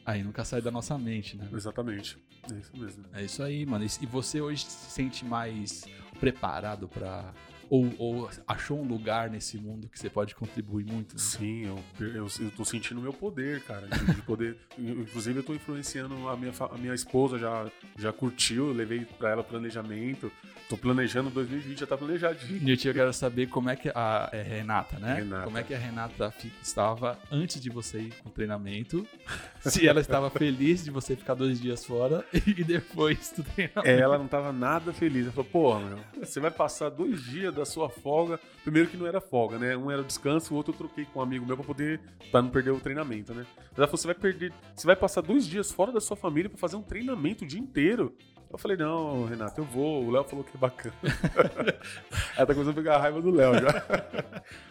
aí 0.05 0.21
nunca 0.23 0.43
sai 0.43 0.61
da 0.61 0.71
nossa 0.71 0.97
mente, 0.97 1.37
né? 1.37 1.47
Exatamente. 1.53 2.17
É 2.51 2.59
isso 2.59 2.71
mesmo. 2.77 3.05
É 3.13 3.23
isso 3.23 3.41
aí, 3.41 3.65
mano. 3.65 3.85
E 3.85 4.05
você 4.05 4.41
hoje 4.41 4.65
se 4.65 4.91
sente 4.91 5.23
mais 5.23 5.85
preparado 6.19 6.89
pra. 6.89 7.33
Ou, 7.73 7.91
ou 7.97 8.29
achou 8.47 8.79
um 8.79 8.87
lugar 8.87 9.31
nesse 9.31 9.57
mundo 9.57 9.89
que 9.89 9.97
você 9.97 10.07
pode 10.07 10.35
contribuir 10.35 10.85
muito? 10.85 11.15
né? 11.15 11.19
Sim, 11.19 11.65
eu, 11.65 11.79
eu, 11.99 12.27
eu 12.39 12.51
tô 12.55 12.63
sentindo 12.63 12.99
o 12.99 13.01
meu 13.01 13.11
poder, 13.11 13.63
cara. 13.63 13.87
De, 13.87 14.13
de 14.13 14.21
poder. 14.21 14.55
Inclusive, 14.77 15.39
eu 15.39 15.43
tô 15.43 15.55
influenciando 15.55 16.29
a 16.29 16.37
minha, 16.37 16.53
a 16.71 16.77
minha 16.77 16.93
esposa, 16.93 17.39
já, 17.39 17.65
já 17.97 18.13
curtiu, 18.13 18.67
eu 18.67 18.73
levei 18.73 19.03
pra 19.17 19.31
ela 19.31 19.43
planejamento. 19.43 20.31
Tô 20.69 20.77
planejando 20.77 21.31
2020, 21.31 21.79
já 21.79 21.87
tá 21.87 21.97
planejadinho. 21.97 22.61
Nilton, 22.63 22.89
eu 22.89 22.93
quero 22.93 23.13
saber 23.13 23.47
como 23.47 23.69
é 23.69 23.75
que 23.75 23.89
a 23.89 24.29
é 24.31 24.41
Renata, 24.41 24.97
né? 24.99 25.15
Renata. 25.15 25.43
Como 25.43 25.57
é 25.57 25.63
que 25.63 25.73
a 25.73 25.77
Renata 25.77 26.33
estava 26.61 27.17
antes 27.31 27.59
de 27.59 27.71
você 27.71 28.01
ir 28.01 28.13
pro 28.21 28.31
treinamento? 28.31 29.05
se 29.59 29.87
ela 29.87 29.99
estava 29.99 30.29
feliz 30.29 30.83
de 30.83 30.91
você 30.91 31.15
ficar 31.15 31.33
dois 31.33 31.59
dias 31.59 31.85
fora 31.85 32.23
e 32.33 32.63
depois 32.63 33.33
do 33.35 33.43
treinamento. 33.43 33.87
Ela 33.87 34.17
não 34.17 34.27
tava 34.27 34.53
nada 34.53 34.93
feliz. 34.93 35.23
Ela 35.23 35.31
falou, 35.31 35.49
porra, 35.49 35.79
meu, 35.79 35.99
você 36.19 36.39
vai 36.39 36.51
passar 36.51 36.89
dois 36.89 37.23
dias 37.23 37.53
da, 37.53 37.62
da 37.63 37.65
sua 37.65 37.89
folga. 37.89 38.39
Primeiro 38.61 38.89
que 38.89 38.97
não 38.97 39.07
era 39.07 39.19
folga, 39.19 39.57
né? 39.57 39.75
Um 39.75 39.89
era 39.89 40.03
descanso, 40.03 40.53
o 40.53 40.57
outro 40.57 40.73
eu 40.73 40.77
troquei 40.77 41.05
com 41.05 41.19
um 41.19 41.21
amigo 41.21 41.45
meu 41.45 41.55
pra 41.55 41.65
poder. 41.65 41.99
pra 42.29 42.41
não 42.41 42.49
perder 42.49 42.71
o 42.71 42.79
treinamento, 42.79 43.33
né? 43.33 43.45
Ela 43.75 43.87
falou: 43.87 43.97
você 43.97 44.07
vai 44.07 44.15
perder. 44.15 44.53
Você 44.75 44.85
vai 44.85 44.95
passar 44.95 45.21
dois 45.21 45.47
dias 45.47 45.71
fora 45.71 45.91
da 45.91 46.01
sua 46.01 46.15
família 46.15 46.49
pra 46.49 46.59
fazer 46.59 46.75
um 46.75 46.83
treinamento 46.83 47.43
o 47.43 47.47
dia 47.47 47.59
inteiro. 47.59 48.15
Eu 48.51 48.57
falei, 48.59 48.77
não, 48.77 49.25
Renato, 49.25 49.59
eu 49.59 49.65
vou. 49.65 50.03
O 50.03 50.11
Léo 50.11 50.23
falou 50.25 50.45
que 50.45 50.55
é 50.55 50.59
bacana. 50.59 50.93
ela 52.37 52.45
tá 52.45 52.53
começando 52.53 52.69
a 52.69 52.73
pegar 52.73 52.95
a 52.97 52.99
raiva 52.99 53.19
do 53.19 53.31
Léo 53.31 53.55
já. 53.55 54.13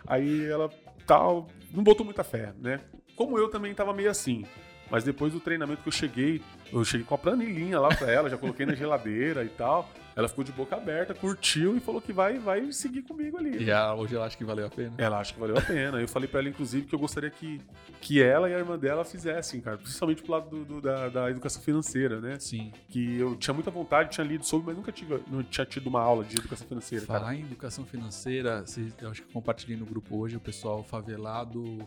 Aí 0.07 0.45
ela 0.45 0.71
tal, 1.05 1.49
não 1.73 1.83
botou 1.83 2.05
muita 2.05 2.23
fé, 2.23 2.55
né? 2.61 2.81
Como 3.17 3.37
eu 3.37 3.51
também 3.51 3.75
tava 3.75 3.93
meio 3.93 4.09
assim. 4.09 4.45
Mas 4.93 5.03
depois 5.03 5.33
do 5.33 5.41
treinamento 5.41 5.81
que 5.83 5.89
eu 5.89 5.93
cheguei, 5.93 6.43
eu 6.71 6.85
cheguei 6.85 7.07
com 7.07 7.15
a 7.15 7.19
planilhinha 7.19 7.81
lá 7.81 7.89
pra 7.89 8.13
ela, 8.13 8.29
já 8.29 8.37
coloquei 8.37 8.67
na 8.67 8.75
geladeira 8.75 9.43
e 9.43 9.49
tal. 9.49 9.91
Ela 10.15 10.29
ficou 10.29 10.45
de 10.45 10.53
boca 10.53 10.77
aberta, 10.77 11.15
curtiu 11.15 11.75
e 11.75 11.81
falou 11.81 11.99
que 11.99 12.13
vai, 12.13 12.39
vai 12.39 12.71
seguir 12.71 13.01
comigo 13.01 13.39
ali. 13.39 13.65
E 13.65 13.71
ela, 13.71 13.95
hoje 13.95 14.15
ela 14.15 14.27
acha 14.27 14.37
que 14.37 14.45
valeu 14.45 14.67
a 14.67 14.69
pena? 14.69 14.93
Ela 14.99 15.19
acha 15.19 15.33
que 15.33 15.41
valeu 15.41 15.57
a 15.57 15.63
pena. 15.63 15.99
Eu 15.99 16.07
falei 16.07 16.29
pra 16.29 16.41
ela, 16.41 16.51
inclusive, 16.51 16.85
que 16.87 16.95
eu 16.95 16.99
gostaria 16.99 17.31
que, 17.31 17.59
que 18.03 18.23
ela 18.23 18.51
e 18.51 18.55
a 18.55 18.59
irmã 18.59 18.79
dela 18.79 19.03
fizessem, 19.07 19.63
cara. 19.63 19.79
Principalmente 19.79 20.23
pro 20.23 20.33
lado 20.33 20.51
do, 20.51 20.65
do- 20.67 20.81
da, 20.83 21.09
da 21.09 21.31
educação 21.31 21.63
financeira, 21.63 22.21
né? 22.21 22.39
Sim. 22.39 22.71
Que 22.91 23.17
eu 23.19 23.35
tinha 23.37 23.55
muita 23.55 23.71
vontade, 23.71 24.11
tinha 24.11 24.27
lido 24.27 24.45
sobre, 24.45 24.67
mas 24.67 24.77
nunca 24.77 24.93
tive, 24.93 25.19
não 25.29 25.43
tinha 25.43 25.65
tido 25.65 25.87
uma 25.87 26.03
aula 26.03 26.23
de 26.23 26.37
educação 26.37 26.69
financeira, 26.69 27.07
cara. 27.07 27.21
Falar 27.21 27.35
em 27.35 27.41
educação 27.41 27.87
financeira, 27.87 28.63
eu 29.01 29.11
acho 29.11 29.23
que 29.23 29.33
compartilhei 29.33 29.79
no 29.79 29.87
grupo 29.87 30.19
hoje 30.19 30.37
o 30.37 30.41
pessoal 30.41 30.85
favelado 30.85 31.79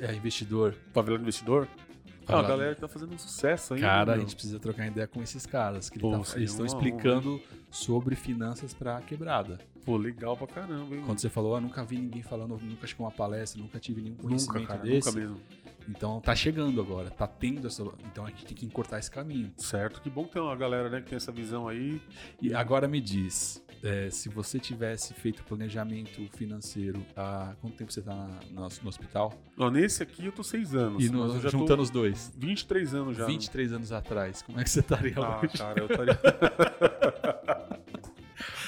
é, 0.00 0.12
investidor. 0.12 0.74
Favelado 0.92 1.22
investidor? 1.22 1.66
Ah, 2.36 2.40
a 2.40 2.42
galera 2.42 2.74
tá 2.74 2.88
fazendo 2.88 3.14
um 3.14 3.18
sucesso 3.18 3.74
aí. 3.74 3.80
Cara, 3.80 4.12
a 4.12 4.16
meu. 4.16 4.24
gente 4.24 4.34
precisa 4.36 4.58
trocar 4.58 4.86
ideia 4.86 5.06
com 5.06 5.22
esses 5.22 5.44
caras, 5.46 5.88
que 5.90 5.98
Pô, 5.98 6.10
tá- 6.10 6.22
eles 6.36 6.50
estão 6.50 6.64
uma 6.64 6.66
explicando 6.66 7.40
sobre 7.70 8.14
finanças 8.16 8.74
pra 8.74 9.00
quebrada. 9.00 9.58
Pô, 9.84 9.96
legal 9.96 10.36
pra 10.36 10.46
caramba, 10.46 10.94
hein? 10.94 11.02
Quando 11.06 11.18
você 11.20 11.30
falou, 11.30 11.56
ah, 11.56 11.60
nunca 11.60 11.82
vi 11.84 11.96
ninguém 11.98 12.22
falando, 12.22 12.58
nunca 12.62 12.86
chegou 12.86 13.06
uma 13.06 13.12
palestra, 13.12 13.60
nunca 13.60 13.78
tive 13.80 14.00
nenhum 14.02 14.14
Nunca, 14.16 14.28
conhecimento 14.28 14.66
cara, 14.68 14.80
desse. 14.82 15.08
nunca 15.08 15.20
mesmo. 15.20 15.40
Então 15.88 16.20
tá 16.20 16.34
chegando 16.36 16.80
agora, 16.80 17.10
tá 17.10 17.26
tendo 17.26 17.66
essa. 17.66 17.82
Então 18.12 18.26
a 18.26 18.28
gente 18.30 18.44
tem 18.44 18.54
que 18.56 18.66
encurtar 18.66 18.98
esse 18.98 19.10
caminho. 19.10 19.50
Certo, 19.56 20.00
que 20.02 20.10
bom 20.10 20.24
que 20.26 20.32
tem 20.34 20.42
uma 20.42 20.54
galera 20.54 20.90
né, 20.90 21.00
que 21.00 21.08
tem 21.08 21.16
essa 21.16 21.32
visão 21.32 21.66
aí. 21.66 22.00
E 22.40 22.52
agora 22.54 22.86
me 22.86 23.00
diz, 23.00 23.64
é, 23.82 24.10
se 24.10 24.28
você 24.28 24.60
tivesse 24.60 25.14
feito 25.14 25.42
planejamento 25.44 26.20
financeiro 26.36 27.04
há 27.16 27.54
quanto 27.60 27.74
tempo 27.76 27.90
você 27.90 28.02
tá 28.02 28.14
na- 28.14 28.40
no, 28.50 28.68
no 28.82 28.88
hospital? 28.88 29.32
Nesse 29.72 30.02
aqui 30.02 30.26
eu 30.26 30.32
tô 30.32 30.44
seis 30.44 30.74
anos. 30.74 31.02
E 31.02 31.08
no- 31.10 31.40
juntando 31.48 31.82
os 31.82 31.90
dois, 31.90 32.30
23 32.36 32.94
anos 32.94 33.16
já. 33.16 33.24
23 33.24 33.72
anos 33.72 33.90
atrás, 33.90 34.42
como 34.42 34.60
é 34.60 34.64
que 34.64 34.70
você 34.70 34.80
estaria 34.80 35.14
Ah, 35.16 35.40
hoje? 35.42 35.56
cara, 35.56 35.80
eu 35.80 35.86
estaria. 35.86 36.20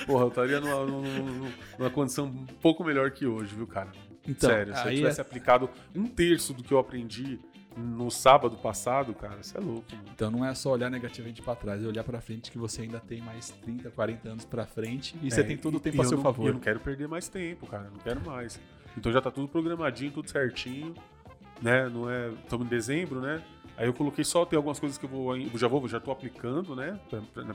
Porra, 0.07 0.25
eu 0.25 0.29
estaria 0.29 0.61
numa, 0.61 0.85
numa, 0.85 1.49
numa 1.79 1.91
condição 1.91 2.27
um 2.27 2.47
pouco 2.61 2.83
melhor 2.85 3.11
que 3.11 3.27
hoje, 3.27 3.55
viu, 3.55 3.67
cara? 3.67 3.91
Então, 4.27 4.51
Sério, 4.51 4.77
se 4.77 4.87
eu 4.89 4.95
tivesse 4.95 5.21
é- 5.21 5.23
aplicado 5.23 5.69
um 5.95 6.07
terço 6.07 6.53
do 6.55 6.63
que 6.63 6.73
eu 6.73 6.79
aprendi 6.79 7.41
no 7.77 8.11
sábado 8.11 8.57
passado, 8.57 9.15
cara, 9.15 9.39
isso 9.41 9.57
é 9.57 9.61
louco, 9.61 9.85
mano. 9.93 10.05
Então 10.15 10.31
não 10.31 10.45
é 10.45 10.55
só 10.55 10.71
olhar 10.73 10.91
negativamente 10.91 11.41
pra 11.41 11.55
trás, 11.57 11.83
é 11.83 11.87
olhar 11.87 12.05
pra 12.05 12.21
frente 12.21 12.51
que 12.51 12.59
você 12.59 12.83
ainda 12.83 13.01
tem 13.01 13.21
mais 13.23 13.51
30, 13.51 13.91
40 13.91 14.29
anos 14.29 14.45
pra 14.45 14.67
frente 14.67 15.17
e 15.23 15.31
você 15.31 15.41
É, 15.41 15.43
tem 15.45 15.57
todo 15.57 15.77
o 15.77 15.81
tempo 15.81 16.01
a 16.01 16.05
eu 16.05 16.09
seu 16.09 16.17
não- 16.19 16.23
favor. 16.23 16.47
Eu 16.49 16.53
não 16.55 16.61
quero 16.61 16.79
perder 16.81 17.09
mais 17.09 17.29
tempo, 17.29 17.67
cara. 17.67 17.85
Não 17.91 17.99
quero 17.99 18.21
mais. 18.25 18.61
Então 18.97 19.11
já 19.11 19.21
tá 19.23 19.31
tudo 19.31 19.49
programadinho, 19.49 20.13
tudo 20.13 20.29
certinho. 20.31 20.95
Né? 21.63 21.89
Não 21.89 22.11
é. 22.11 22.29
Estamos 22.29 22.67
em 22.67 22.69
dezembro, 22.69 23.21
né? 23.21 23.41
Aí 23.77 23.87
eu 23.87 23.95
coloquei 23.95 24.25
só, 24.25 24.45
tem 24.45 24.57
algumas 24.57 24.79
coisas 24.79 24.99
que 24.99 25.05
eu 25.07 25.09
vou. 25.09 25.37
eu 25.37 25.57
Já 25.57 25.67
vou, 25.69 25.87
já 25.89 25.99
tô 25.99 26.11
aplicando, 26.11 26.77
né? 26.77 26.99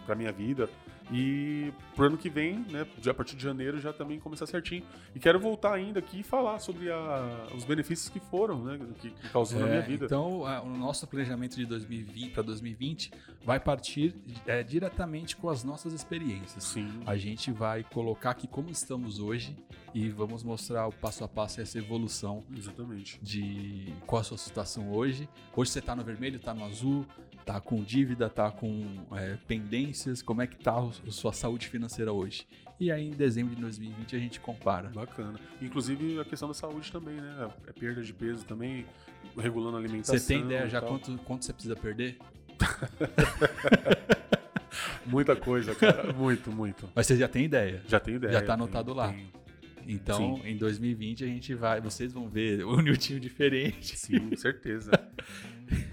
Pra 0.06 0.16
minha 0.16 0.32
vida. 0.32 0.68
E 1.12 1.72
pro 1.96 2.06
ano 2.08 2.18
que 2.18 2.30
vem, 2.30 2.60
né? 2.70 2.86
Já 3.02 3.12
a 3.12 3.14
partir 3.14 3.36
de 3.36 3.44
janeiro 3.44 3.80
já 3.80 3.94
também 3.94 4.20
começar 4.20 4.46
certinho. 4.46 4.84
E 5.16 5.20
quero 5.20 5.40
voltar 5.40 5.74
ainda 5.74 6.00
aqui 6.00 6.20
e 6.20 6.24
falar 6.24 6.60
sobre 6.60 6.92
a- 6.92 7.48
os 7.56 7.64
benefícios 7.64 8.10
que 8.10 8.20
foram, 8.20 8.64
né? 8.64 8.78
Que, 9.00 9.12
que 9.12 9.30
causou 9.30 9.60
na 9.60 9.68
É, 9.68 9.70
minha 9.70 9.82
vida. 9.82 10.06
Então, 10.06 10.46
a- 10.46 10.62
o 10.62 10.70
nosso 10.70 11.08
planejamento 11.08 11.56
de 11.56 11.66
2020 11.66 12.32
para 12.34 12.44
2020 12.44 13.12
vai 13.46 13.60
partir 13.60 14.14
é, 14.46 14.62
diretamente 14.64 15.36
com 15.38 15.50
as 15.50 15.64
nossas 15.64 15.94
experiências. 15.94 16.64
Sim. 16.66 17.02
A 17.06 17.16
gente 17.16 17.52
vai 17.52 17.84
colocar 17.84 18.32
aqui 18.32 18.48
como 18.48 18.70
estamos 18.70 19.20
hoje 19.20 19.56
e 19.94 20.10
vamos 20.10 20.44
mostrar 20.44 20.88
o 20.88 20.92
passo 20.92 21.24
a 21.24 21.28
passo 21.28 21.62
essa 21.62 21.78
evolução 21.78 22.44
Exatamente. 22.56 23.18
de 23.24 23.94
qual 24.06 24.20
a 24.20 24.24
sua 24.24 24.38
situação 24.38 24.92
hoje. 24.92 25.30
Hoje 25.56 25.72
você 25.72 25.82
tá 25.82 25.96
no 25.96 26.04
vermelho, 26.04 26.38
tá 26.40 26.54
no 26.54 26.66
azul, 26.66 27.06
tá 27.48 27.62
com 27.62 27.82
dívida, 27.82 28.30
tá 28.30 28.52
com 28.52 28.86
é, 29.14 29.38
pendências, 29.48 30.22
como 30.22 30.42
é 30.42 30.48
que 30.48 30.58
tá 30.58 30.78
a 30.78 31.12
sua 31.12 31.32
saúde 31.32 31.70
financeira 31.70 32.12
hoje. 32.12 32.46
E 32.78 32.92
aí 32.92 33.08
em 33.08 33.12
dezembro 33.12 33.56
de 33.56 33.62
2020 33.62 34.16
a 34.18 34.20
gente 34.20 34.40
compara. 34.42 34.90
Bacana. 34.90 35.40
Inclusive 35.62 36.20
a 36.20 36.26
questão 36.26 36.50
da 36.50 36.54
saúde 36.54 36.92
também, 36.92 37.16
né? 37.16 37.50
É 37.66 37.72
perda 37.72 38.04
de 38.04 38.14
peso 38.14 38.46
também, 38.46 38.86
regulando 39.38 39.78
a 39.78 39.80
alimentação. 39.80 40.20
Você 40.20 40.28
tem 40.28 40.42
ideia 40.44 40.68
já 40.68 40.82
quanto, 40.82 41.18
quanto 41.20 41.46
você 41.46 41.54
precisa 41.54 41.76
perder? 41.76 42.18
Muita 45.06 45.34
coisa, 45.38 45.74
cara. 45.74 46.12
muito, 46.12 46.52
muito. 46.52 46.90
Mas 46.94 47.08
você 47.08 47.16
já 47.16 47.30
tem 47.30 47.46
ideia. 47.46 47.82
Já 47.88 47.98
tenho 47.98 48.18
ideia. 48.18 48.34
Já 48.34 48.40
tá 48.42 48.46
tenho- 48.48 48.54
anotado 48.56 48.94
lá. 48.94 49.08
tenho. 49.08 49.30
Então, 49.88 50.42
em 50.44 50.58
2020 50.58 51.24
a 51.24 51.28
gente 51.28 51.54
vai, 51.56 51.80
vocês 51.82 52.12
vão 52.14 52.28
ver 52.30 52.64
o 52.68 52.80
Niltinho 52.82 53.20
diferente. 53.20 53.98
Sim, 53.98 54.36
certeza. 54.36 54.92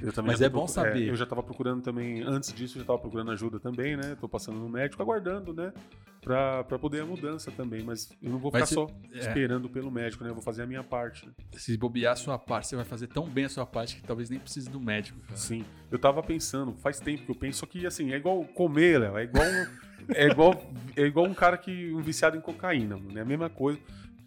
Eu 0.03 0.13
também 0.13 0.33
Mas 0.33 0.41
é 0.43 0.49
bom 0.49 0.59
procu- 0.67 0.73
saber. 0.73 1.09
eu 1.09 1.17
já 1.17 1.27
tava 1.27 1.43
procurando 1.43 1.83
também, 1.83 2.23
antes 2.23 2.53
disso, 2.53 2.77
eu 2.79 2.83
já 2.83 2.87
tava 2.87 2.99
procurando 2.99 3.31
ajuda 3.33 3.59
também, 3.59 3.97
né? 3.97 4.17
Tô 4.21 4.29
passando 4.29 4.59
no 4.59 4.69
médico, 4.69 5.03
aguardando, 5.03 5.53
né? 5.53 5.73
Pra, 6.21 6.63
pra 6.65 6.79
poder 6.79 7.03
a 7.03 7.07
mudança 7.07 7.51
também. 7.51 7.83
Mas 7.83 8.11
eu 8.23 8.31
não 8.31 8.39
vou 8.39 8.51
ficar 8.53 8.67
se- 8.67 8.75
só 8.75 8.87
é. 9.13 9.19
esperando 9.19 9.69
pelo 9.69 9.91
médico, 9.91 10.23
né? 10.25 10.31
Eu 10.31 10.35
vou 10.35 10.43
fazer 10.43 10.63
a 10.63 10.67
minha 10.67 10.83
parte. 10.85 11.27
né? 11.27 11.33
Se 11.53 11.77
bobear 11.77 12.13
a 12.13 12.17
sua 12.17 12.39
parte, 12.39 12.69
você 12.69 12.77
vai 12.77 12.85
fazer 12.85 13.09
tão 13.09 13.29
bem 13.29 13.45
a 13.47 13.49
sua 13.49 13.67
parte 13.67 13.97
que 13.97 14.03
talvez 14.03 14.31
nem 14.31 14.39
precise 14.39 14.71
do 14.71 14.81
médico. 14.81 15.19
cara. 15.21 15.37
Sim. 15.37 15.65
Eu 15.91 15.99
tava 15.99 16.23
pensando, 16.23 16.73
faz 16.75 17.01
tempo 17.01 17.25
que 17.25 17.31
eu 17.31 17.35
penso, 17.35 17.59
só 17.59 17.67
que 17.67 17.85
assim, 17.87 18.13
é 18.13 18.17
igual 18.17 18.45
comer, 18.45 19.01
Léo. 19.01 19.19
É 19.19 19.25
igual, 19.25 19.45
é 20.09 20.27
igual, 20.27 20.61
é 20.97 21.03
igual 21.03 21.27
um 21.27 21.35
cara 21.35 21.57
que 21.57 21.93
um 21.93 22.01
viciado 22.01 22.37
em 22.37 22.41
cocaína, 22.41 22.97
mano. 22.97 23.19
É 23.19 23.23
a 23.23 23.25
mesma 23.25 23.49
coisa. 23.49 23.79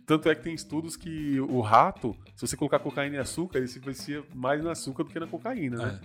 Tanto 0.06 0.30
é 0.30 0.36
que 0.36 0.42
tem 0.42 0.54
estudos 0.54 0.96
que 0.96 1.40
o 1.42 1.60
rato, 1.60 2.16
se 2.36 2.48
você 2.48 2.56
colocar 2.56 2.80
cocaína 2.80 3.18
e 3.18 3.20
açúcar, 3.20 3.58
ele 3.58 3.68
se 3.68 3.80
vicia 3.80 4.24
mais 4.34 4.64
no 4.64 4.70
açúcar 4.70 5.04
do 5.04 5.10
que 5.10 5.20
na 5.20 5.28
cocaína, 5.28 5.78
né? 5.78 6.00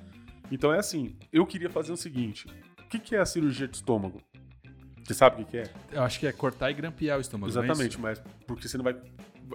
Então 0.50 0.72
é 0.72 0.78
assim, 0.78 1.16
eu 1.32 1.46
queria 1.46 1.70
fazer 1.70 1.92
o 1.92 1.96
seguinte: 1.96 2.46
o 2.80 2.88
que, 2.88 2.98
que 2.98 3.14
é 3.14 3.20
a 3.20 3.26
cirurgia 3.26 3.68
de 3.68 3.76
estômago? 3.76 4.20
Você 5.04 5.14
sabe 5.14 5.42
o 5.42 5.44
que, 5.44 5.52
que 5.52 5.56
é? 5.58 5.64
Eu 5.92 6.02
acho 6.02 6.18
que 6.18 6.26
é 6.26 6.32
cortar 6.32 6.70
e 6.70 6.74
grampear 6.74 7.18
o 7.18 7.20
estômago. 7.20 7.48
é 7.48 7.50
Exatamente, 7.50 7.92
isso? 7.92 8.00
mas 8.00 8.22
porque 8.46 8.68
você 8.68 8.76
não 8.76 8.84
vai. 8.84 8.96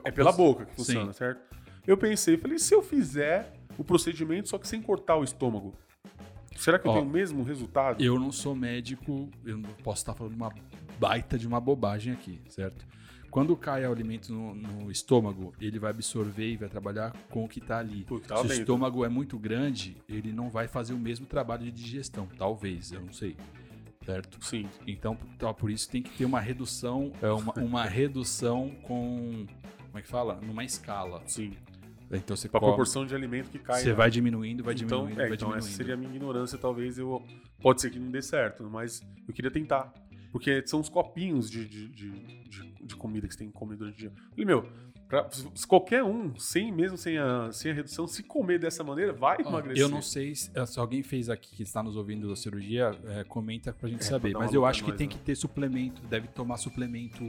É 0.05 0.11
pela 0.11 0.31
boca 0.31 0.65
que 0.65 0.75
funciona, 0.75 1.11
Sim. 1.11 1.17
certo? 1.17 1.41
Eu 1.85 1.97
pensei, 1.97 2.37
falei, 2.37 2.59
se 2.59 2.73
eu 2.73 2.81
fizer 2.81 3.53
o 3.77 3.83
procedimento 3.83 4.49
só 4.49 4.57
que 4.57 4.67
sem 4.67 4.81
cortar 4.81 5.15
o 5.17 5.23
estômago, 5.23 5.73
será 6.57 6.79
que 6.79 6.87
eu 6.87 6.91
Ó, 6.91 6.95
tenho 6.95 7.07
o 7.07 7.09
mesmo 7.09 7.43
resultado? 7.43 8.03
Eu 8.03 8.19
não 8.19 8.31
sou 8.31 8.55
médico, 8.55 9.29
eu 9.45 9.57
não 9.57 9.69
posso 9.83 10.01
estar 10.01 10.13
falando 10.13 10.33
uma 10.33 10.53
baita 10.99 11.37
de 11.37 11.47
uma 11.47 11.59
bobagem 11.59 12.13
aqui, 12.13 12.41
certo? 12.49 12.85
Quando 13.29 13.55
cai 13.55 13.85
o 13.85 13.91
alimento 13.91 14.33
no, 14.33 14.55
no 14.55 14.91
estômago, 14.91 15.53
ele 15.59 15.77
vai 15.77 15.91
absorver 15.91 16.49
e 16.53 16.57
vai 16.57 16.69
trabalhar 16.69 17.13
com 17.29 17.43
o 17.43 17.47
que 17.47 17.59
está 17.59 17.79
ali. 17.79 18.05
Tá 18.25 18.37
Se 18.37 18.47
o 18.47 18.51
estômago 18.51 19.05
é 19.05 19.09
muito 19.09 19.37
grande, 19.37 19.97
ele 20.07 20.31
não 20.31 20.49
vai 20.49 20.67
fazer 20.67 20.93
o 20.93 20.97
mesmo 20.97 21.25
trabalho 21.25 21.65
de 21.65 21.71
digestão. 21.71 22.27
Talvez, 22.37 22.91
eu 22.91 23.01
não 23.01 23.11
sei. 23.11 23.35
Certo? 24.05 24.43
Sim. 24.43 24.69
Então, 24.87 25.17
tá, 25.37 25.53
por 25.53 25.69
isso 25.69 25.89
tem 25.89 26.01
que 26.01 26.09
ter 26.11 26.23
uma 26.23 26.39
redução, 26.39 27.11
é 27.21 27.29
uma, 27.29 27.53
uma 27.55 27.83
redução 27.83 28.71
com. 28.83 29.45
Como 29.87 29.99
é 29.99 30.01
que 30.01 30.07
fala? 30.07 30.39
Numa 30.41 30.63
escala. 30.63 31.21
Sim. 31.27 31.51
Então 32.11 32.35
você 32.37 32.47
Pra 32.47 32.59
come, 32.59 32.71
proporção 32.71 33.05
de 33.05 33.13
alimento 33.13 33.49
que 33.49 33.59
cai. 33.59 33.81
você 33.81 33.89
né? 33.89 33.93
vai 33.93 34.09
diminuindo, 34.09 34.63
vai 34.63 34.73
então, 34.73 34.87
diminuindo, 34.99 35.11
é, 35.21 35.25
vai 35.25 35.35
então 35.35 35.49
diminuindo. 35.49 35.65
essa 35.67 35.75
seria 35.75 35.93
a 35.93 35.97
minha 35.97 36.09
ignorância, 36.09 36.57
talvez 36.57 36.97
eu. 36.97 37.21
Pode 37.61 37.81
ser 37.81 37.89
que 37.89 37.99
não 37.99 38.09
dê 38.11 38.21
certo, 38.21 38.63
mas 38.69 39.01
eu 39.27 39.33
queria 39.33 39.51
tentar. 39.51 39.93
Porque 40.31 40.61
são 40.67 40.79
os 40.79 40.89
copinhos 40.89 41.49
de, 41.49 41.65
de, 41.67 41.87
de, 41.87 42.11
de- 42.81 42.95
comida 42.95 43.27
que 43.27 43.33
você 43.33 43.39
tem 43.39 43.47
que 43.47 43.53
comer 43.53 43.75
durante 43.77 43.95
o 43.95 43.97
dia. 43.97 44.11
Falei, 44.31 44.45
meu, 44.45 44.67
pra- 45.07 45.27
se 45.31 45.65
qualquer 45.65 46.03
um, 46.03 46.37
sem 46.37 46.71
mesmo 46.71 46.97
sem 46.97 47.17
a, 47.17 47.49
sem 47.51 47.71
a 47.71 47.73
redução, 47.73 48.05
se 48.07 48.21
comer 48.23 48.59
dessa 48.59 48.83
maneira, 48.83 49.13
vai 49.13 49.37
Ó, 49.43 49.49
emagrecer. 49.49 49.81
eu 49.81 49.89
não 49.89 50.01
sei 50.01 50.35
se, 50.35 50.51
se 50.65 50.79
alguém 50.79 51.01
fez 51.01 51.29
aqui 51.29 51.55
que 51.55 51.63
está 51.63 51.81
nos 51.81 51.95
ouvindo 51.95 52.27
da 52.29 52.35
cirurgia, 52.35 52.91
é, 53.05 53.23
comenta 53.23 53.71
pra 53.73 53.87
gente 53.89 54.01
É, 54.01 54.03
saber. 54.03 54.31
pra 54.31 54.41
Mas 54.41 54.53
eu 54.53 54.65
acho 54.65 54.83
que 54.83 54.91
tem 54.91 55.07
né? 55.07 55.13
que 55.13 55.19
ter 55.19 55.35
suplemento, 55.35 56.01
deve 56.07 56.27
tomar 56.27 56.57
suplemento 56.57 57.23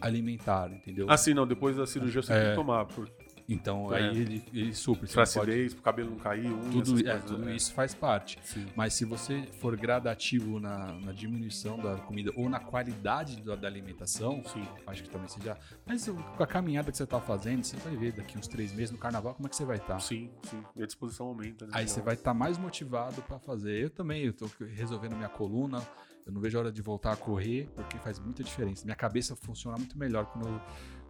alimentar, 0.00 0.70
entendeu? 0.72 1.06
Ah, 1.08 1.16
sim, 1.16 1.34
não. 1.34 1.46
Depois 1.46 1.76
da 1.76 1.86
cirurgia 1.86 2.22
você 2.22 2.32
tem 2.32 2.42
É. 2.42 2.50
que 2.50 2.54
tomar. 2.56 2.84
por- 2.86 3.10
Então 3.48 3.92
É. 3.94 4.02
aí 4.10 4.16
ele, 4.18 4.44
ele 4.52 4.74
supre. 4.74 5.06
Você 5.06 5.16
não 5.16 5.24
pode- 5.24 5.32
Flacidez, 5.32 5.72
pro 5.74 5.82
cabelo 5.82 6.10
não 6.10 6.18
cair, 6.18 6.46
unha, 6.52 6.70
tudo, 6.70 7.08
é, 7.08 7.18
tudo 7.18 7.38
né? 7.46 7.56
isso 7.56 7.72
faz 7.72 7.94
parte. 7.94 8.38
Sim. 8.44 8.66
Mas 8.76 8.92
se 8.92 9.06
você 9.06 9.42
for 9.58 9.74
gradativo 9.74 10.60
na, 10.60 10.92
na 11.00 11.12
diminuição 11.12 11.78
da 11.78 11.96
comida 11.96 12.30
ou 12.36 12.48
na 12.50 12.60
qualidade 12.60 13.40
da, 13.40 13.56
da 13.56 13.66
alimentação, 13.66 14.42
Sim. 14.52 14.66
acho 14.86 15.02
que 15.04 15.08
também 15.08 15.28
seja. 15.28 15.56
Mas 15.86 16.06
com 16.08 16.42
a 16.42 16.46
caminhada 16.46 16.90
que 16.90 16.96
você 16.98 17.06
tá 17.06 17.20
fazendo, 17.20 17.64
você 17.64 17.76
vai 17.78 17.96
ver 17.96 18.12
daqui 18.12 18.36
uns 18.36 18.46
três 18.46 18.70
meses 18.72 18.90
no 18.90 18.98
carnaval 18.98 19.34
como 19.34 19.46
é 19.46 19.50
que 19.50 19.56
você 19.56 19.64
vai 19.64 19.78
estar. 19.78 19.98
Sim, 20.00 20.30
sim. 20.42 20.62
E 20.76 20.82
a 20.82 20.86
disposição 20.86 21.26
aumenta, 21.28 21.64
né? 21.66 21.72
Aí 21.74 21.88
você 21.88 22.02
vai 22.02 22.14
estar 22.14 22.34
mais 22.34 22.58
motivado 22.58 23.22
para 23.22 23.38
fazer. 23.38 23.82
Eu 23.82 23.88
também, 23.88 24.24
eu 24.24 24.32
tô 24.34 24.46
resolvendo 24.74 25.16
minha 25.16 25.28
coluna. 25.28 25.82
Eu 26.26 26.32
não 26.34 26.42
vejo 26.42 26.58
a 26.58 26.60
hora 26.60 26.70
de 26.72 26.82
voltar 26.82 27.12
a 27.12 27.16
correr, 27.16 27.70
porque 27.74 27.96
faz 27.96 28.18
muita 28.18 28.44
diferença. 28.44 28.84
Minha 28.84 28.94
cabeça 28.96 29.34
funciona 29.34 29.78
muito 29.78 29.96
melhor 29.98 30.26
quando 30.26 30.46
eu, 30.48 30.60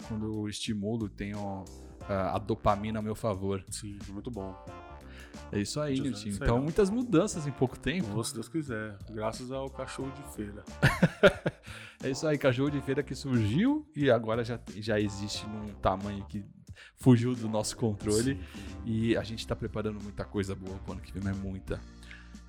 quando 0.07 0.25
eu 0.27 0.49
estimulo, 0.49 1.09
tenho 1.09 1.65
a 2.09 2.39
dopamina 2.39 2.99
a 2.99 3.03
meu 3.03 3.15
favor. 3.15 3.65
Sim, 3.71 3.99
muito 4.09 4.31
bom. 4.31 4.55
É 5.53 5.61
isso 5.61 5.81
aí, 5.81 6.01
Nilton. 6.01 6.19
aí. 6.19 6.29
Então, 6.31 6.61
muitas 6.61 6.91
mudanças 6.91 7.47
em 7.47 7.53
pouco 7.53 7.79
tempo. 7.79 8.09
Ou 8.17 8.25
se 8.25 8.35
Deus 8.35 8.49
quiser. 8.49 8.97
Graças 9.11 9.51
ao 9.51 9.69
cachorro 9.71 10.11
de 10.13 10.35
feira. 10.35 10.65
É 12.01 12.11
isso 12.11 12.29
aí, 12.29 12.39
cachorro 12.39 12.71
de 12.71 12.81
feira 12.81 13.03
que 13.03 13.13
surgiu 13.13 13.85
e 13.95 14.09
agora 14.09 14.45
já, 14.45 14.61
já 14.77 15.01
existe 15.01 15.45
num 15.49 15.67
tamanho 15.83 16.25
que 16.27 16.45
fugiu 16.95 17.35
do 17.35 17.49
nosso 17.49 17.77
controle. 17.77 18.41
E 18.85 19.17
a 19.17 19.23
gente 19.25 19.45
tá 19.45 19.57
preparando 19.57 20.01
muita 20.01 20.25
coisa 20.25 20.55
boa 20.55 20.79
pro 20.79 20.93
ano 20.93 21.01
que 21.01 21.13
vem, 21.13 21.23
mas 21.25 21.37
muita. 21.37 21.81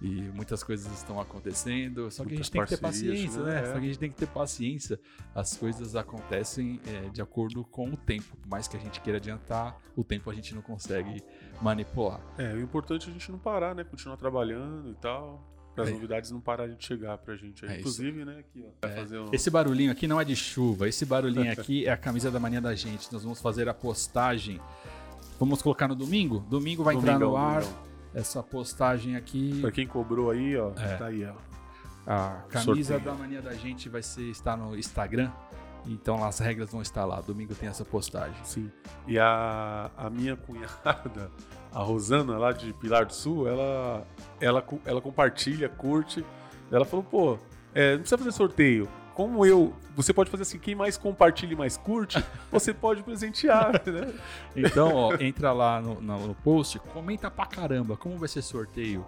E 0.02 0.22
muitas 0.34 0.64
coisas 0.64 0.90
estão 0.94 1.20
acontecendo, 1.20 2.10
só 2.10 2.24
que 2.24 2.34
a 2.34 2.38
gente 2.38 2.50
tem 2.50 2.62
que 2.64 2.70
ter 2.70 2.78
paciência, 2.78 3.44
né? 3.44 3.60
É. 3.62 3.66
Só 3.66 3.72
que 3.74 3.78
a 3.80 3.82
gente 3.82 4.00
tem 4.00 4.10
que 4.10 4.16
ter 4.16 4.28
paciência. 4.28 4.98
As 5.36 5.58
coisas 5.58 5.94
acontecem 5.96 6.80
é, 6.88 7.10
de 7.10 7.22
acordo 7.22 7.66
com 7.66 7.90
o 7.90 7.98
tempo. 7.98 8.38
Por 8.38 8.50
mais 8.50 8.66
que 8.68 8.78
a 8.78 8.80
gente 8.80 9.02
queira 9.02 9.18
adiantar, 9.18 9.78
o 9.98 10.04
tempo 10.04 10.30
a 10.30 10.34
gente 10.34 10.56
não 10.56 10.62
consegue 10.62 11.22
manipular. 11.62 12.22
É, 12.38 12.54
o 12.54 12.62
importante 12.62 13.08
é 13.08 13.10
a 13.10 13.14
gente 13.14 13.30
não 13.30 13.40
parar, 13.40 13.76
né? 13.76 13.84
Continuar 13.84 14.16
trabalhando 14.16 14.90
e 14.90 14.96
tal. 14.96 15.46
Para 15.76 15.84
as 15.84 15.90
É. 15.90 15.94
novidades 15.94 16.32
não 16.32 16.40
pararem 16.40 16.76
de 16.78 16.84
chegar 16.86 17.18
pra 17.18 17.36
gente. 17.36 17.66
aí. 17.66 17.72
É 17.72 17.74
isso. 17.74 17.82
Inclusive, 17.82 18.24
né, 18.26 18.40
aqui, 18.40 18.66
ó. 18.66 18.88
Vai 18.88 18.96
fazer 18.96 19.20
um... 19.20 19.30
Esse 19.34 19.50
barulhinho 19.50 19.92
aqui 19.92 20.08
não 20.08 20.20
é 20.20 20.24
de 20.26 20.36
chuva, 20.36 20.88
esse 20.88 21.06
barulhinho 21.06 21.52
aqui 21.54 21.86
é 21.86 21.92
a 21.92 21.98
camisa 21.98 22.32
da 22.32 22.40
mania 22.40 22.62
da 22.62 22.74
gente. 22.74 23.12
Nós 23.12 23.24
vamos 23.24 23.42
fazer 23.42 23.68
a 23.68 23.74
postagem. 23.74 24.62
Vamos 25.38 25.62
colocar 25.62 25.88
no 25.90 25.96
domingo? 25.96 26.40
Domingo 26.50 26.84
vai 26.84 26.96
entrar 26.96 27.20
no 27.20 27.36
ar 27.38 27.62
domingão. 27.62 27.89
Essa 28.14 28.42
postagem 28.44 29.16
aqui. 29.16 29.60
Pra 29.62 29.72
quem 29.72 29.88
cobrou 29.88 30.32
aí, 30.32 30.58
ó, 30.58 30.72
É. 30.78 30.96
tá 30.98 31.06
aí, 31.08 31.26
ó. 31.26 31.34
A 32.08 32.42
camisa 32.50 32.94
Sorteio. 32.96 33.00
da 33.02 33.14
mania 33.14 33.42
da 33.42 33.54
gente 33.54 33.88
vai 33.88 34.02
ser 34.02 34.24
está 34.30 34.58
no 34.58 34.76
Instagram. 34.78 35.32
Então 35.86 36.24
as 36.24 36.40
regras 36.40 36.72
vão 36.72 36.82
estar 36.82 37.06
lá. 37.06 37.22
Domingo 37.22 37.54
tem 37.56 37.70
essa 37.70 37.86
postagem. 37.86 38.36
Sim. 38.44 38.72
E 39.08 39.18
a, 39.20 39.90
a 39.96 40.10
minha 40.10 40.36
cunhada, 40.36 41.32
a 41.72 41.80
Rosana, 41.80 42.38
lá 42.38 42.52
de 42.52 42.74
Pilar 42.74 43.06
do 43.06 43.14
Sul, 43.14 43.48
ela, 43.48 44.06
ela, 44.42 44.64
ela 44.86 45.02
compartilha, 45.02 45.70
curte. 45.70 46.26
Ela 46.72 46.84
falou, 46.86 47.04
pô, 47.06 47.38
é, 47.74 47.92
não 47.94 48.00
precisa 48.00 48.18
fazer 48.18 48.32
sorteio. 48.32 48.88
Como 49.20 49.46
eu, 49.46 49.74
você 49.98 50.14
pode 50.14 50.30
fazer 50.32 50.44
assim, 50.44 50.58
quem 50.58 50.74
mais 50.74 50.96
compartilha 50.96 51.52
e 51.52 51.56
mais 51.58 51.76
curte, 51.76 52.24
você 52.50 52.74
pode 52.74 53.04
presentear, 53.04 53.74
né? 53.86 54.14
Então, 54.56 54.96
ó, 54.96 55.14
entra 55.20 55.52
lá 55.52 55.82
no, 55.82 56.00
no- 56.00 56.34
post, 56.36 56.80
comenta 56.94 57.30
pra 57.30 57.46
caramba 57.46 57.98
como 57.98 58.18
vai 58.18 58.30
ser 58.30 58.42
sorteio 58.42 59.06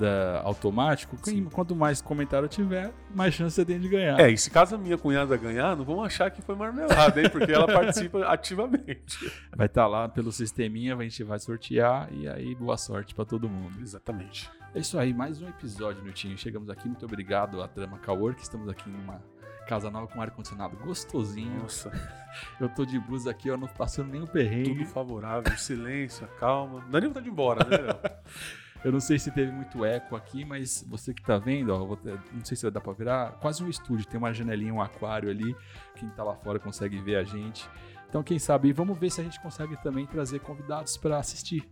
da 0.00 0.40
automático. 0.42 1.18
Quem- 1.22 1.44
quanto 1.44 1.76
mais 1.76 2.00
comentário 2.00 2.48
tiver, 2.48 2.94
mais 3.14 3.34
chance 3.34 3.54
você 3.56 3.62
tem 3.62 3.78
de 3.78 3.90
ganhar. 3.90 4.18
É, 4.18 4.30
e 4.30 4.38
se 4.38 4.50
caso 4.50 4.74
a 4.74 4.78
minha 4.78 4.96
cunhada 4.96 5.36
ganhar, 5.36 5.76
não 5.76 5.84
vão 5.84 6.02
achar 6.02 6.30
que 6.30 6.40
foi 6.40 6.54
marmelada, 6.56 7.20
hein? 7.20 7.28
Porque 7.28 7.52
ela 7.52 7.66
participa 7.66 8.24
ativamente. 8.32 9.30
Vai 9.54 9.66
estar 9.66 9.86
lá 9.86 10.08
pelo 10.08 10.32
sisteminha, 10.32 10.96
a 10.96 11.02
gente 11.02 11.22
vai 11.24 11.38
sortear 11.38 12.08
e 12.10 12.26
aí 12.26 12.54
boa 12.54 12.78
sorte 12.78 13.14
pra 13.14 13.26
todo 13.26 13.50
mundo. 13.50 13.82
Exatamente. 13.82 14.50
É 14.74 14.78
isso 14.78 14.98
aí, 14.98 15.12
mais 15.12 15.42
um 15.42 15.48
episódio, 15.50 16.02
Nutinho. 16.02 16.38
Chegamos 16.38 16.70
aqui, 16.70 16.88
muito 16.88 17.04
obrigado 17.04 17.60
à 17.62 17.68
Trama 17.68 17.98
Cowork. 17.98 18.40
Estamos 18.40 18.66
aqui 18.70 18.88
numa 18.88 19.20
casa 19.66 19.90
nova 19.90 20.06
com 20.06 20.20
ar-condicionado 20.20 20.76
gostosinho. 20.76 21.62
Nossa, 21.62 21.90
Eu 22.60 22.68
tô 22.68 22.84
de 22.84 22.98
blusa 22.98 23.30
aqui, 23.30 23.50
ó, 23.50 23.56
não 23.56 23.68
passando 23.68 24.10
nenhum 24.10 24.26
perrengue. 24.26 24.74
tudo 24.74 24.86
favorável, 24.86 25.56
silêncio, 25.58 26.26
calma. 26.40 26.80
Não 26.80 26.90
dá 26.90 27.00
nem 27.00 27.08
vontade 27.08 27.24
de 27.24 27.30
ir 27.30 27.32
embora, 27.32 27.64
né? 27.64 28.20
Eu 28.84 28.90
não 28.90 28.98
sei 28.98 29.16
se 29.16 29.30
teve 29.30 29.52
muito 29.52 29.84
eco 29.84 30.16
aqui, 30.16 30.44
mas 30.44 30.84
você 30.88 31.14
que 31.14 31.22
tá 31.22 31.38
vendo, 31.38 31.72
ó, 31.72 31.96
não 32.32 32.44
sei 32.44 32.56
se 32.56 32.64
vai 32.64 32.72
dar 32.72 32.80
pra 32.80 32.92
virar, 32.92 33.30
quase 33.34 33.62
um 33.62 33.68
estúdio, 33.68 34.04
tem 34.08 34.18
uma 34.18 34.32
janelinha, 34.34 34.74
um 34.74 34.82
aquário 34.82 35.30
ali, 35.30 35.54
quem 35.94 36.08
tá 36.08 36.24
lá 36.24 36.34
fora 36.34 36.58
consegue 36.58 36.98
ver 36.98 37.14
a 37.14 37.22
gente. 37.22 37.68
Então, 38.08 38.24
quem 38.24 38.40
sabe, 38.40 38.72
vamos 38.72 38.98
ver 38.98 39.10
se 39.10 39.20
a 39.20 39.24
gente 39.24 39.40
consegue 39.40 39.76
também 39.84 40.04
trazer 40.04 40.40
convidados 40.40 40.96
para 40.96 41.16
assistir 41.18 41.62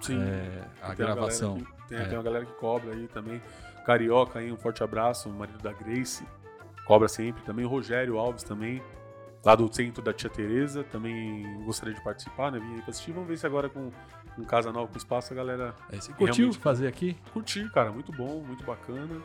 Sim. 0.00 0.20
é, 0.20 0.64
a 0.82 0.88
Tem 0.88 0.96
gravação. 0.96 1.54
galera 1.54 1.70
que- 1.82 1.88
tem, 1.88 1.98
É. 1.98 2.04
tem 2.06 2.18
uma 2.18 2.24
galera 2.24 2.44
que 2.44 2.52
cobra 2.54 2.92
aí 2.94 3.06
também. 3.08 3.40
Carioca 3.86 4.40
aí, 4.40 4.50
um 4.50 4.56
forte 4.56 4.82
abraço, 4.82 5.28
o 5.28 5.32
marido 5.32 5.58
da 5.62 5.72
Grace. 5.72 6.26
Cobra 6.86 7.08
sempre 7.08 7.42
também. 7.42 7.64
O 7.64 7.68
Rogério 7.68 8.16
Alves 8.18 8.42
também, 8.44 8.82
lá 9.44 9.54
do 9.56 9.72
centro 9.74 10.02
da 10.02 10.12
Tia 10.12 10.30
Tereza, 10.30 10.84
também 10.84 11.62
gostaria 11.64 11.94
de 11.94 12.00
participar, 12.02 12.50
né? 12.52 12.58
Vim 12.60 12.74
aí 12.74 12.82
pra 12.82 12.90
assistir. 12.90 13.12
Vamos 13.12 13.28
ver 13.28 13.36
se 13.38 13.46
agora 13.46 13.68
com, 13.68 13.90
com 14.34 14.44
Casa 14.44 14.72
Nova, 14.72 14.86
com 14.90 14.96
espaço, 14.96 15.32
a 15.32 15.36
galera 15.36 15.74
É, 15.90 15.96
você 15.96 16.12
curtiu 16.12 16.44
realmente- 16.44 16.58
fazer 16.62 16.86
aqui? 16.86 17.16
curtir, 17.32 17.68
cara. 17.72 17.90
Muito 17.90 18.12
bom, 18.12 18.40
muito 18.46 18.64
bacana. 18.64 19.20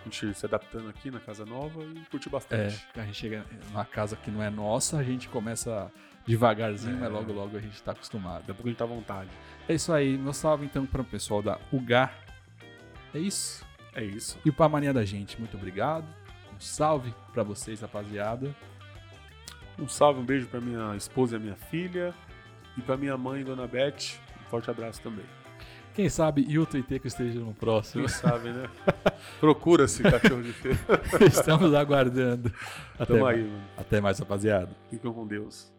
A 0.00 0.04
gente 0.04 0.32
se 0.32 0.46
adaptando 0.46 0.88
aqui 0.88 1.10
na 1.10 1.20
Casa 1.20 1.44
Nova 1.44 1.82
e 1.82 2.00
curtir 2.10 2.28
É, 2.28 2.32
bastante. 2.32 2.86
a 2.96 3.00
gente 3.02 3.16
chega 3.16 3.44
na 3.74 3.84
casa 3.84 4.16
que 4.16 4.30
não 4.30 4.42
é 4.42 4.48
nossa, 4.48 4.96
a 4.96 5.02
gente 5.02 5.28
começa 5.28 5.90
devagarzinho, 6.26 6.96
É. 6.96 7.00
mas 7.00 7.12
logo 7.12 7.32
logo 7.32 7.56
a 7.56 7.60
gente 7.60 7.82
tá 7.82 7.92
acostumado. 7.92 8.40
Daqui 8.40 8.50
a 8.52 8.54
pouco 8.54 8.68
a 8.68 8.70
gente 8.70 8.78
tá 8.78 8.84
à 8.84 8.88
vontade. 8.88 9.28
É 9.68 9.74
isso 9.74 9.92
aí, 9.92 10.16
meu 10.16 10.32
salve 10.32 10.64
então 10.64 10.86
para 10.86 11.02
o 11.02 11.04
pessoal 11.04 11.42
da 11.42 11.58
UGA. 11.72 12.10
É 13.14 13.18
isso. 13.18 13.66
É 13.94 14.04
isso. 14.04 14.38
E 14.44 14.50
pra 14.52 14.68
mania 14.68 14.92
da 14.94 15.04
gente, 15.04 15.38
muito 15.38 15.56
obrigado. 15.56 16.06
Um 16.58 16.60
salve 16.60 17.14
pra 17.32 17.44
vocês, 17.44 17.80
rapaziada. 17.80 18.52
Um 19.78 19.86
salve, 19.86 20.18
um 20.18 20.24
beijo 20.24 20.48
pra 20.48 20.60
minha 20.60 20.96
esposa 20.96 21.36
e 21.36 21.38
minha 21.38 21.54
filha. 21.54 22.12
E 22.76 22.82
pra 22.82 22.96
minha 22.96 23.16
mãe, 23.16 23.44
Dona 23.44 23.64
Beth. 23.66 24.18
Um 24.44 24.50
forte 24.50 24.68
abraço 24.68 25.00
também. 25.00 25.24
Quem 25.94 26.08
sabe 26.08 26.42
Hilton 26.42 26.78
e 26.78 26.82
Teco 26.82 27.06
estejam 27.06 27.44
no 27.44 27.54
próximo. 27.54 28.04
Quem 28.04 28.08
sabe, 28.12 28.50
né? 28.50 28.68
Procura-se 29.38 30.02
cachorro 30.02 30.42
de 30.42 30.52
feira. 30.52 30.78
Estamos 31.26 31.72
aguardando. 31.74 32.52
Até, 32.94 33.06
Tamo 33.06 33.24
mais. 33.24 33.38
aí, 33.38 33.44
mano. 33.44 33.64
Até 33.76 34.00
mais, 34.00 34.18
rapaziada. 34.18 34.70
Fiquem 34.90 35.12
com 35.12 35.26
Deus. 35.26 35.72